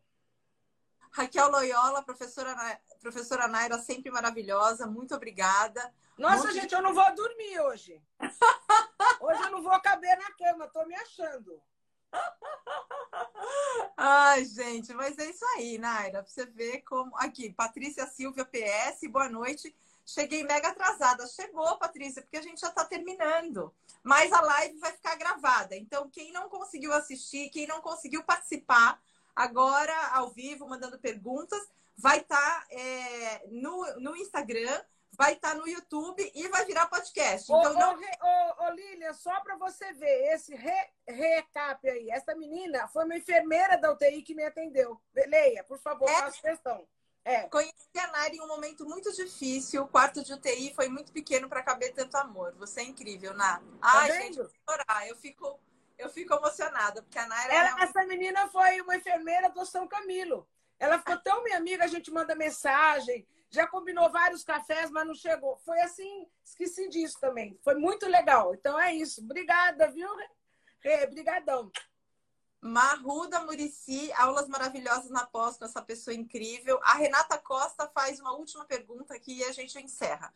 Raquel 1.11 1.49
Loyola, 1.49 2.03
professora, 2.03 2.79
professora 3.01 3.47
Naira, 3.47 3.77
sempre 3.79 4.11
maravilhosa. 4.11 4.85
Muito 4.85 5.15
obrigada. 5.15 5.93
Nossa, 6.17 6.43
Muito 6.43 6.53
gente, 6.53 6.73
eu 6.73 6.81
não 6.81 6.93
vou 6.93 7.15
dormir 7.15 7.59
hoje. 7.61 8.01
Hoje 9.21 9.41
eu 9.43 9.51
não 9.51 9.61
vou 9.61 9.79
caber 9.81 10.17
na 10.17 10.31
cama, 10.31 10.67
tô 10.67 10.85
me 10.85 10.95
achando. 10.95 11.61
Ai, 13.97 14.45
gente, 14.45 14.93
mas 14.93 15.17
é 15.17 15.29
isso 15.29 15.45
aí, 15.55 15.77
Naira. 15.77 16.23
Pra 16.23 16.31
você 16.31 16.45
ver 16.45 16.81
como. 16.81 17.15
Aqui, 17.17 17.51
Patrícia 17.51 18.05
Silvia 18.07 18.45
PS, 18.45 19.09
boa 19.09 19.29
noite. 19.29 19.75
Cheguei 20.05 20.43
mega 20.43 20.69
atrasada. 20.69 21.27
Chegou, 21.27 21.77
Patrícia, 21.77 22.21
porque 22.21 22.37
a 22.37 22.41
gente 22.41 22.61
já 22.61 22.69
está 22.69 22.83
terminando. 22.83 23.73
Mas 24.01 24.31
a 24.31 24.41
live 24.41 24.79
vai 24.79 24.91
ficar 24.91 25.15
gravada. 25.15 25.75
Então, 25.75 26.09
quem 26.09 26.31
não 26.31 26.49
conseguiu 26.49 26.93
assistir, 26.93 27.49
quem 27.49 27.67
não 27.67 27.81
conseguiu 27.81 28.23
participar, 28.23 28.99
agora 29.39 29.95
ao 30.13 30.29
vivo, 30.29 30.67
mandando 30.67 30.99
perguntas, 30.99 31.59
vai 31.97 32.19
estar 32.19 32.37
tá, 32.37 32.67
é, 32.71 33.47
no, 33.47 33.99
no 33.99 34.15
Instagram 34.17 34.81
vai 35.13 35.33
estar 35.33 35.49
tá 35.49 35.55
no 35.55 35.67
YouTube 35.67 36.31
e 36.33 36.47
vai 36.47 36.65
virar 36.65 36.87
podcast. 36.87 37.51
Então, 37.51 37.71
ô, 37.71 37.73
não... 37.73 37.93
ô, 37.93 38.65
ô, 38.65 38.69
Lilian, 38.71 39.13
só 39.13 39.37
para 39.41 39.57
você 39.57 39.91
ver, 39.93 40.33
esse 40.33 40.55
re, 40.55 40.89
recap 41.07 41.89
aí. 41.89 42.09
Essa 42.09 42.33
menina 42.35 42.87
foi 42.87 43.03
uma 43.03 43.17
enfermeira 43.17 43.77
da 43.77 43.91
UTI 43.91 44.21
que 44.21 44.33
me 44.33 44.45
atendeu. 44.45 44.99
Leia, 45.13 45.63
por 45.65 45.77
favor, 45.79 46.09
é... 46.09 46.21
faça 46.21 46.41
questão. 46.41 46.87
É. 47.25 47.43
Conheci 47.49 47.73
a 47.97 48.07
Nari 48.07 48.37
em 48.37 48.41
um 48.41 48.47
momento 48.47 48.85
muito 48.87 49.11
difícil. 49.13 49.83
O 49.83 49.87
quarto 49.87 50.23
de 50.23 50.33
UTI 50.33 50.73
foi 50.73 50.87
muito 50.87 51.11
pequeno 51.11 51.49
para 51.49 51.61
caber 51.61 51.93
tanto 51.93 52.15
amor. 52.15 52.55
Você 52.55 52.79
é 52.79 52.83
incrível, 52.85 53.33
Ná. 53.33 53.57
Tá 53.57 53.63
Ai, 53.81 54.07
tá 54.07 54.13
gente, 54.21 54.39
eu 54.39 54.49
chorar. 54.67 55.07
Eu 55.07 55.15
fico, 55.17 55.59
eu 55.99 56.09
fico 56.09 56.33
emocionada, 56.33 57.03
porque 57.03 57.19
a 57.19 57.27
Naira. 57.27 57.53
Ela, 57.53 57.81
é 57.81 57.83
Essa 57.83 58.03
menina 58.05 58.47
foi 58.47 58.81
uma 58.81 58.95
enfermeira 58.95 59.49
do 59.49 59.63
São 59.65 59.87
Camilo. 59.87 60.47
Ela 60.79 60.97
ficou 60.97 61.17
tão 61.17 61.43
minha 61.43 61.57
amiga, 61.57 61.83
a 61.83 61.87
gente 61.87 62.09
manda 62.09 62.33
mensagem 62.35 63.27
já 63.49 63.67
combinou 63.67 64.09
vários 64.11 64.43
cafés, 64.43 64.91
mas 64.91 65.07
não 65.07 65.15
chegou. 65.15 65.57
Foi 65.65 65.79
assim, 65.81 66.27
esqueci 66.43 66.87
disso 66.87 67.19
também. 67.19 67.59
Foi 67.63 67.75
muito 67.75 68.05
legal. 68.07 68.53
Então 68.53 68.79
é 68.79 68.93
isso. 68.93 69.21
Obrigada, 69.21 69.89
viu? 69.91 70.09
Rê, 70.79 71.05
brigadão. 71.07 71.71
Marruda 72.61 73.39
Murici, 73.41 74.11
aulas 74.13 74.47
maravilhosas 74.47 75.09
na 75.09 75.25
pós 75.25 75.57
com 75.57 75.65
essa 75.65 75.81
pessoa 75.81 76.13
incrível. 76.13 76.79
A 76.83 76.93
Renata 76.93 77.37
Costa 77.37 77.87
faz 77.87 78.19
uma 78.19 78.33
última 78.33 78.65
pergunta 78.65 79.15
aqui 79.15 79.37
e 79.37 79.43
a 79.43 79.51
gente 79.51 79.79
encerra. 79.79 80.33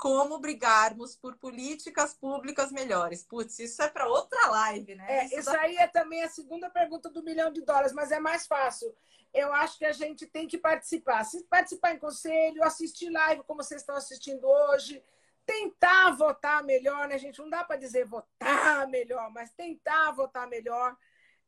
Como 0.00 0.38
brigarmos 0.38 1.14
por 1.14 1.36
políticas 1.36 2.14
públicas 2.14 2.72
melhores? 2.72 3.22
Putz, 3.22 3.58
isso 3.58 3.82
é 3.82 3.88
para 3.88 4.08
outra 4.08 4.48
live, 4.48 4.94
né? 4.94 5.06
É, 5.08 5.26
isso, 5.26 5.40
isso 5.40 5.50
aí 5.50 5.76
é 5.76 5.86
também 5.86 6.22
a 6.22 6.28
segunda 6.28 6.70
pergunta 6.70 7.10
do 7.10 7.22
milhão 7.22 7.52
de 7.52 7.60
dólares, 7.62 7.92
mas 7.92 8.10
é 8.10 8.18
mais 8.18 8.46
fácil. 8.46 8.94
Eu 9.32 9.52
acho 9.52 9.78
que 9.78 9.84
a 9.84 9.92
gente 9.92 10.26
tem 10.26 10.48
que 10.48 10.58
participar. 10.58 11.24
Se 11.24 11.44
participar 11.44 11.94
em 11.94 11.98
conselho, 11.98 12.64
assistir 12.64 13.10
live 13.10 13.44
como 13.44 13.62
vocês 13.62 13.82
estão 13.82 13.94
assistindo 13.94 14.44
hoje, 14.44 15.04
tentar 15.44 16.12
votar 16.12 16.64
melhor, 16.64 17.06
né, 17.06 17.18
gente? 17.18 17.38
Não 17.38 17.50
dá 17.50 17.62
para 17.62 17.76
dizer 17.76 18.06
votar 18.06 18.88
melhor, 18.88 19.30
mas 19.30 19.52
tentar 19.52 20.12
votar 20.12 20.48
melhor 20.48 20.96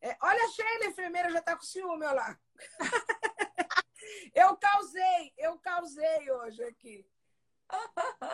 é, 0.02 0.16
olha 0.20 0.44
a 0.44 0.48
Sheila, 0.48 0.86
enfermeira, 0.86 1.30
já 1.30 1.38
está 1.38 1.56
com 1.56 1.62
ciúme, 1.62 2.04
olha 2.04 2.12
lá. 2.12 2.38
eu 4.34 4.56
causei, 4.56 5.32
eu 5.38 5.56
causei 5.58 6.28
hoje 6.28 6.64
aqui. 6.64 7.06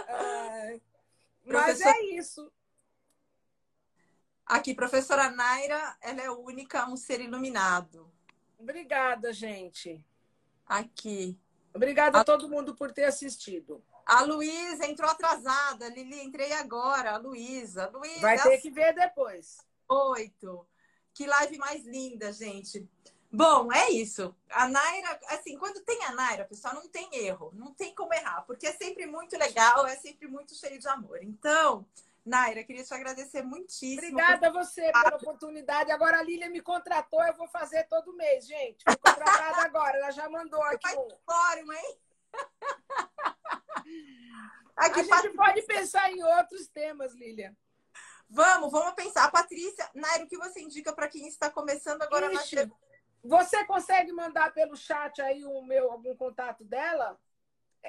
É, 0.09 0.81
mas 1.45 1.81
é 1.81 2.01
isso. 2.07 2.51
Aqui, 4.45 4.75
professora 4.75 5.31
Naira, 5.31 5.97
ela 6.01 6.23
é 6.23 6.31
única, 6.31 6.89
um 6.89 6.97
ser 6.97 7.21
iluminado. 7.21 8.11
Obrigada, 8.59 9.33
gente. 9.33 10.05
Aqui. 10.67 11.39
Obrigada 11.73 12.19
a... 12.19 12.21
a 12.23 12.25
todo 12.25 12.49
mundo 12.49 12.75
por 12.75 12.93
ter 12.93 13.05
assistido. 13.05 13.83
A 14.05 14.23
Luísa 14.23 14.87
entrou 14.87 15.09
atrasada. 15.11 15.89
Lili, 15.91 16.25
entrei 16.25 16.53
agora. 16.55 17.13
A 17.13 17.19
Luísa. 17.19 17.89
Luísa. 17.91 18.21
Vai 18.21 18.43
ter 18.43 18.59
que 18.59 18.71
ver 18.71 18.95
depois. 18.95 19.59
Oito. 19.87 20.67
Que 21.13 21.27
live 21.27 21.59
mais 21.59 21.85
linda, 21.85 22.33
gente. 22.33 22.89
Bom, 23.31 23.71
é 23.73 23.91
isso. 23.91 24.35
A 24.51 24.67
Naira, 24.67 25.21
assim, 25.29 25.57
quando 25.59 25.81
tem 25.81 26.03
a 26.05 26.13
Naira, 26.13 26.47
pessoal, 26.47 26.75
não 26.75 26.89
tem 26.89 27.09
erro, 27.13 27.53
não 27.55 27.75
tem 27.75 27.95
como 27.95 28.15
errar, 28.15 28.43
porque 28.47 28.67
é 28.67 28.73
sempre 28.73 29.07
muito 29.07 29.37
legal, 29.37 29.87
é 29.87 29.97
sempre 29.97 30.27
muito 30.27 30.55
cheio 30.55 30.79
de 30.79 30.89
amor. 30.89 31.23
Então, 31.23 31.87
Naira, 32.25 32.65
queria 32.65 32.85
te 32.85 32.95
agradecer 32.95 33.43
muitíssimo. 33.43 33.99
Obrigada 33.99 34.49
a 34.49 34.53
você 34.53 34.91
pela 34.91 35.17
oportunidade. 35.17 35.93
Agora 35.93 36.19
a 36.19 36.23
Lília 36.23 36.49
me 36.49 36.63
contratou, 36.63 37.23
eu 37.25 37.35
vou 37.35 37.49
fazer 37.49 37.85
todo 37.85 38.17
mês, 38.17 38.47
gente. 38.47 38.83
Fui 38.83 38.97
contratada 38.97 39.63
agora, 39.63 39.99
ela 39.99 40.11
já 40.11 40.29
mandou 40.29 40.63
aqui. 40.63 40.95
Vai 40.95 40.97
um... 40.97 41.09
fórum, 41.27 41.73
hein? 41.73 41.99
Aqui, 44.77 45.01
a 45.01 45.03
gente 45.03 45.35
pode 45.35 45.63
pensar 45.63 46.09
em 46.13 46.23
outros 46.23 46.69
temas, 46.69 47.13
Lília. 47.13 47.57
Vamos, 48.31 48.71
vamos 48.71 48.95
pensar. 48.95 49.29
Patrícia, 49.31 49.91
Nairo, 49.93 50.25
o 50.25 50.29
que 50.29 50.37
você 50.37 50.61
indica 50.61 50.93
para 50.93 51.09
quem 51.09 51.27
está 51.27 51.51
começando 51.51 52.03
agora 52.03 52.33
Ixi, 52.33 52.55
na 52.55 52.63
Você 53.25 53.65
consegue 53.65 54.13
mandar 54.13 54.53
pelo 54.53 54.77
chat 54.77 55.21
aí 55.21 55.45
o 55.45 55.63
meu, 55.63 55.91
algum 55.91 56.17
contato 56.17 56.65
dela? 56.65 57.19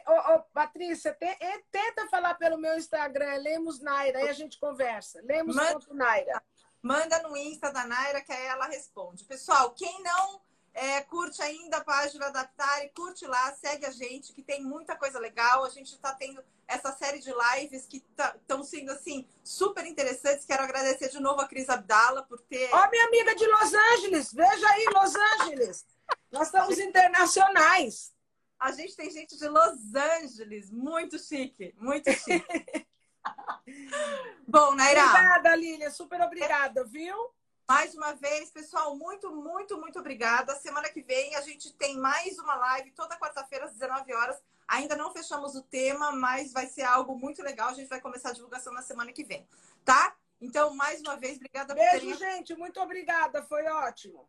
Ô, 0.08 0.34
ô, 0.34 0.40
Patrícia, 0.54 1.14
te, 1.14 1.38
tenta 1.72 2.08
falar 2.08 2.36
pelo 2.36 2.58
meu 2.58 2.78
Instagram, 2.78 3.38
Lemos 3.38 3.80
Naira, 3.82 4.20
aí 4.20 4.30
a 4.30 4.34
gente 4.34 4.60
conversa. 4.60 5.22
Lemos 5.24 5.56
manda, 5.56 5.80
Naira. 5.92 6.44
Manda 6.82 7.22
no 7.24 7.36
Insta 7.36 7.72
da 7.72 7.86
Naira, 7.86 8.22
que 8.22 8.32
aí 8.32 8.46
ela 8.46 8.68
responde. 8.68 9.26
Pessoal, 9.26 9.72
quem 9.72 10.02
não 10.04 10.42
é, 10.80 11.02
curte 11.02 11.42
ainda 11.42 11.78
a 11.78 11.84
página 11.84 12.30
da 12.30 12.42
Aptari, 12.42 12.90
curte 12.96 13.28
lá, 13.28 13.54
segue 13.54 13.86
a 13.86 13.92
gente, 13.92 14.32
que 14.32 14.42
tem 14.42 14.64
muita 14.64 14.96
coisa 14.96 15.20
legal. 15.20 15.66
A 15.66 15.70
gente 15.70 15.94
está 15.94 16.14
tendo 16.14 16.42
essa 16.66 16.94
série 16.94 17.20
de 17.20 17.34
lives 17.34 17.86
que 17.86 17.98
estão 17.98 18.60
tá, 18.60 18.64
sendo, 18.64 18.90
assim, 18.92 19.28
super 19.44 19.86
interessantes. 19.86 20.46
Quero 20.46 20.64
agradecer 20.64 21.10
de 21.10 21.20
novo 21.20 21.42
a 21.42 21.48
Cris 21.50 21.68
Abdala 21.68 22.24
por 22.24 22.40
ter... 22.44 22.70
Ó, 22.74 22.78
oh, 22.82 22.90
minha 22.90 23.06
amiga 23.08 23.36
de 23.36 23.46
Los 23.46 23.74
Angeles! 23.74 24.34
Veja 24.34 24.70
aí, 24.70 24.86
Los 24.94 25.16
Angeles! 25.16 25.86
Nós 26.32 26.48
estamos 26.48 26.80
internacionais. 26.80 28.14
A 28.58 28.72
gente 28.72 28.96
tem 28.96 29.12
gente 29.12 29.38
de 29.38 29.50
Los 29.50 29.94
Angeles, 29.94 30.72
muito 30.72 31.20
chique, 31.20 31.76
muito 31.78 32.10
chique. 32.10 32.88
Bom, 34.48 34.76
Naira. 34.76 35.04
Obrigada, 35.04 35.56
Lília, 35.58 35.92
super 35.92 36.22
obrigada, 36.22 36.86
viu? 36.86 37.34
Mais 37.70 37.94
uma 37.94 38.14
vez, 38.14 38.50
pessoal, 38.50 38.96
muito, 38.96 39.30
muito, 39.32 39.80
muito 39.80 40.00
obrigada. 40.00 40.56
Semana 40.56 40.90
que 40.90 41.04
vem 41.04 41.36
a 41.36 41.42
gente 41.42 41.72
tem 41.74 42.00
mais 42.00 42.40
uma 42.40 42.56
live 42.56 42.90
toda 42.94 43.16
quarta-feira 43.16 43.66
às 43.66 43.74
19 43.74 44.12
horas. 44.12 44.42
Ainda 44.68 44.96
não 44.96 45.14
fechamos 45.14 45.54
o 45.54 45.62
tema, 45.62 46.12
mas 46.12 46.52
vai 46.52 46.66
ser 46.66 46.82
algo 46.82 47.16
muito 47.16 47.44
legal. 47.44 47.70
A 47.70 47.74
gente 47.74 47.88
vai 47.88 48.02
começar 48.02 48.30
a 48.30 48.34
divulgação 48.34 48.74
na 48.74 48.82
semana 48.82 49.14
que 49.14 49.24
vem, 49.24 49.48
tá? 49.86 50.16
Então, 50.42 50.74
mais 50.74 51.00
uma 51.02 51.16
vez, 51.16 51.38
obrigada 51.38 51.76
Beijo, 51.76 52.08
por 52.08 52.18
terem... 52.18 52.38
gente. 52.38 52.56
Muito 52.56 52.82
obrigada. 52.82 53.44
Foi 53.44 53.64
ótimo. 53.68 54.28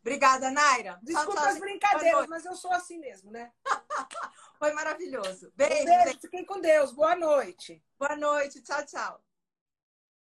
Obrigada, 0.00 0.50
Naira. 0.50 0.98
Desculpa 1.00 1.32
tchau, 1.32 1.42
tchau, 1.42 1.52
as 1.52 1.60
brincadeiras, 1.60 2.26
mas 2.26 2.44
eu 2.44 2.56
sou 2.56 2.72
assim 2.72 2.98
mesmo, 2.98 3.30
né? 3.30 3.52
Foi 4.58 4.72
maravilhoso. 4.72 5.52
Beijo. 5.54 5.82
Um 5.82 6.04
beijo. 6.04 6.20
Fiquem 6.22 6.44
com 6.44 6.60
Deus. 6.60 6.90
Boa 6.90 7.14
noite. 7.14 7.80
Boa 7.96 8.16
noite. 8.16 8.60
Tchau, 8.62 8.84
tchau. 8.84 9.22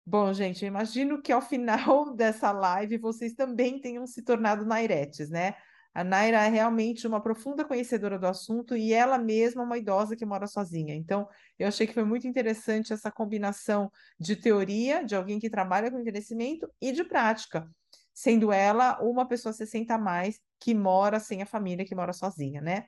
Bom, 0.05 0.33
gente, 0.33 0.65
eu 0.65 0.69
imagino 0.69 1.23
que 1.23 1.31
ao 1.33 1.41
final 1.41 2.13
dessa 2.17 2.51
live 2.51 2.99
vocês 2.99 3.35
também 3.35 3.81
tenham 3.81 4.07
se 4.07 4.23
tornado 4.23 4.65
nairetes, 4.65 5.31
né? 5.31 5.55
A 5.95 6.03
Naira 6.03 6.43
é 6.43 6.49
realmente 6.49 7.07
uma 7.07 7.23
profunda 7.23 7.65
conhecedora 7.67 8.19
do 8.19 8.27
assunto 8.27 8.75
e 8.75 8.95
ela 8.95 9.19
mesma 9.19 9.63
é 9.63 9.65
uma 9.67 9.77
idosa 9.77 10.17
que 10.17 10.25
mora 10.25 10.47
sozinha. 10.47 10.95
Então, 10.95 11.29
eu 11.59 11.69
achei 11.69 11.87
que 11.87 11.93
foi 11.93 12.03
muito 12.03 12.27
interessante 12.27 12.95
essa 12.95 13.13
combinação 13.13 13.91
de 14.19 14.35
teoria, 14.35 15.05
de 15.05 15.15
alguém 15.15 15.39
que 15.39 15.51
trabalha 15.51 15.91
com 15.91 16.01
envelhecimento, 16.01 16.67
e 16.81 16.93
de 16.93 17.05
prática, 17.05 17.69
sendo 18.15 18.51
ela 18.51 18.99
uma 19.03 19.29
pessoa 19.29 19.53
60 19.53 19.95
a 19.95 19.99
mais 19.99 20.41
que 20.59 20.75
mora 20.75 21.21
sem 21.21 21.43
a 21.43 21.47
família, 21.47 21.85
que 21.85 21.95
mora 21.95 22.15
sozinha, 22.15 22.63
né? 22.63 22.87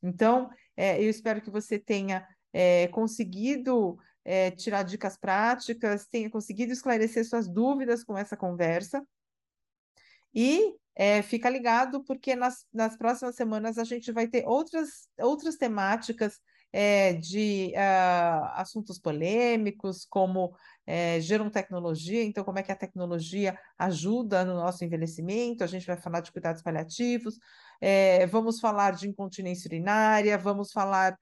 Então, 0.00 0.48
é, 0.76 1.02
eu 1.02 1.10
espero 1.10 1.42
que 1.42 1.50
você 1.50 1.76
tenha 1.76 2.24
é, 2.52 2.86
conseguido 2.88 3.98
é, 4.24 4.50
tirar 4.50 4.82
dicas 4.82 5.16
práticas, 5.16 6.06
tenha 6.06 6.30
conseguido 6.30 6.72
esclarecer 6.72 7.24
suas 7.24 7.46
dúvidas 7.48 8.02
com 8.02 8.16
essa 8.16 8.36
conversa. 8.36 9.06
E 10.32 10.74
é, 10.96 11.22
fica 11.22 11.50
ligado, 11.50 12.02
porque 12.04 12.34
nas, 12.34 12.66
nas 12.72 12.96
próximas 12.96 13.34
semanas 13.34 13.78
a 13.78 13.84
gente 13.84 14.10
vai 14.12 14.26
ter 14.28 14.46
outras, 14.46 15.08
outras 15.18 15.56
temáticas 15.56 16.40
é, 16.72 17.12
de 17.12 17.72
uh, 17.76 18.44
assuntos 18.54 18.98
polêmicos, 18.98 20.04
como 20.04 20.56
é, 20.84 21.20
gerontecnologia, 21.20 22.24
então 22.24 22.42
como 22.42 22.58
é 22.58 22.64
que 22.64 22.72
a 22.72 22.76
tecnologia 22.76 23.56
ajuda 23.78 24.44
no 24.44 24.54
nosso 24.54 24.84
envelhecimento, 24.84 25.62
a 25.62 25.68
gente 25.68 25.86
vai 25.86 25.96
falar 25.96 26.20
de 26.20 26.32
cuidados 26.32 26.62
paliativos, 26.62 27.38
é, 27.80 28.26
vamos 28.26 28.58
falar 28.58 28.92
de 28.92 29.08
incontinência 29.08 29.68
urinária, 29.68 30.36
vamos 30.36 30.72
falar 30.72 31.16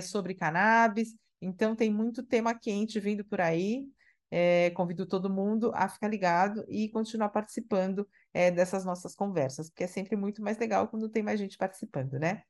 sobre 0.00 0.34
cannabis, 0.34 1.16
então, 1.44 1.76
tem 1.76 1.92
muito 1.92 2.22
tema 2.22 2.54
quente 2.54 2.98
vindo 2.98 3.24
por 3.24 3.40
aí. 3.40 3.86
É, 4.30 4.70
convido 4.70 5.06
todo 5.06 5.30
mundo 5.30 5.70
a 5.74 5.88
ficar 5.88 6.08
ligado 6.08 6.64
e 6.68 6.88
continuar 6.88 7.28
participando 7.28 8.08
é, 8.32 8.50
dessas 8.50 8.84
nossas 8.84 9.14
conversas, 9.14 9.70
porque 9.70 9.84
é 9.84 9.86
sempre 9.86 10.16
muito 10.16 10.42
mais 10.42 10.58
legal 10.58 10.88
quando 10.88 11.08
tem 11.08 11.22
mais 11.22 11.38
gente 11.38 11.56
participando, 11.56 12.14
né? 12.14 12.42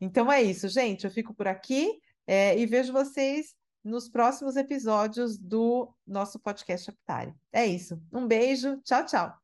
Então 0.00 0.32
é 0.32 0.42
isso, 0.42 0.68
gente. 0.68 1.04
Eu 1.04 1.10
fico 1.10 1.32
por 1.32 1.46
aqui 1.46 2.00
é, 2.26 2.58
e 2.58 2.66
vejo 2.66 2.92
vocês 2.92 3.54
nos 3.84 4.08
próximos 4.08 4.56
episódios 4.56 5.38
do 5.38 5.94
nosso 6.06 6.38
podcast 6.38 6.90
Aptari. 6.90 7.34
É 7.52 7.64
isso. 7.66 8.00
Um 8.12 8.26
beijo. 8.26 8.80
Tchau, 8.82 9.06
tchau. 9.06 9.40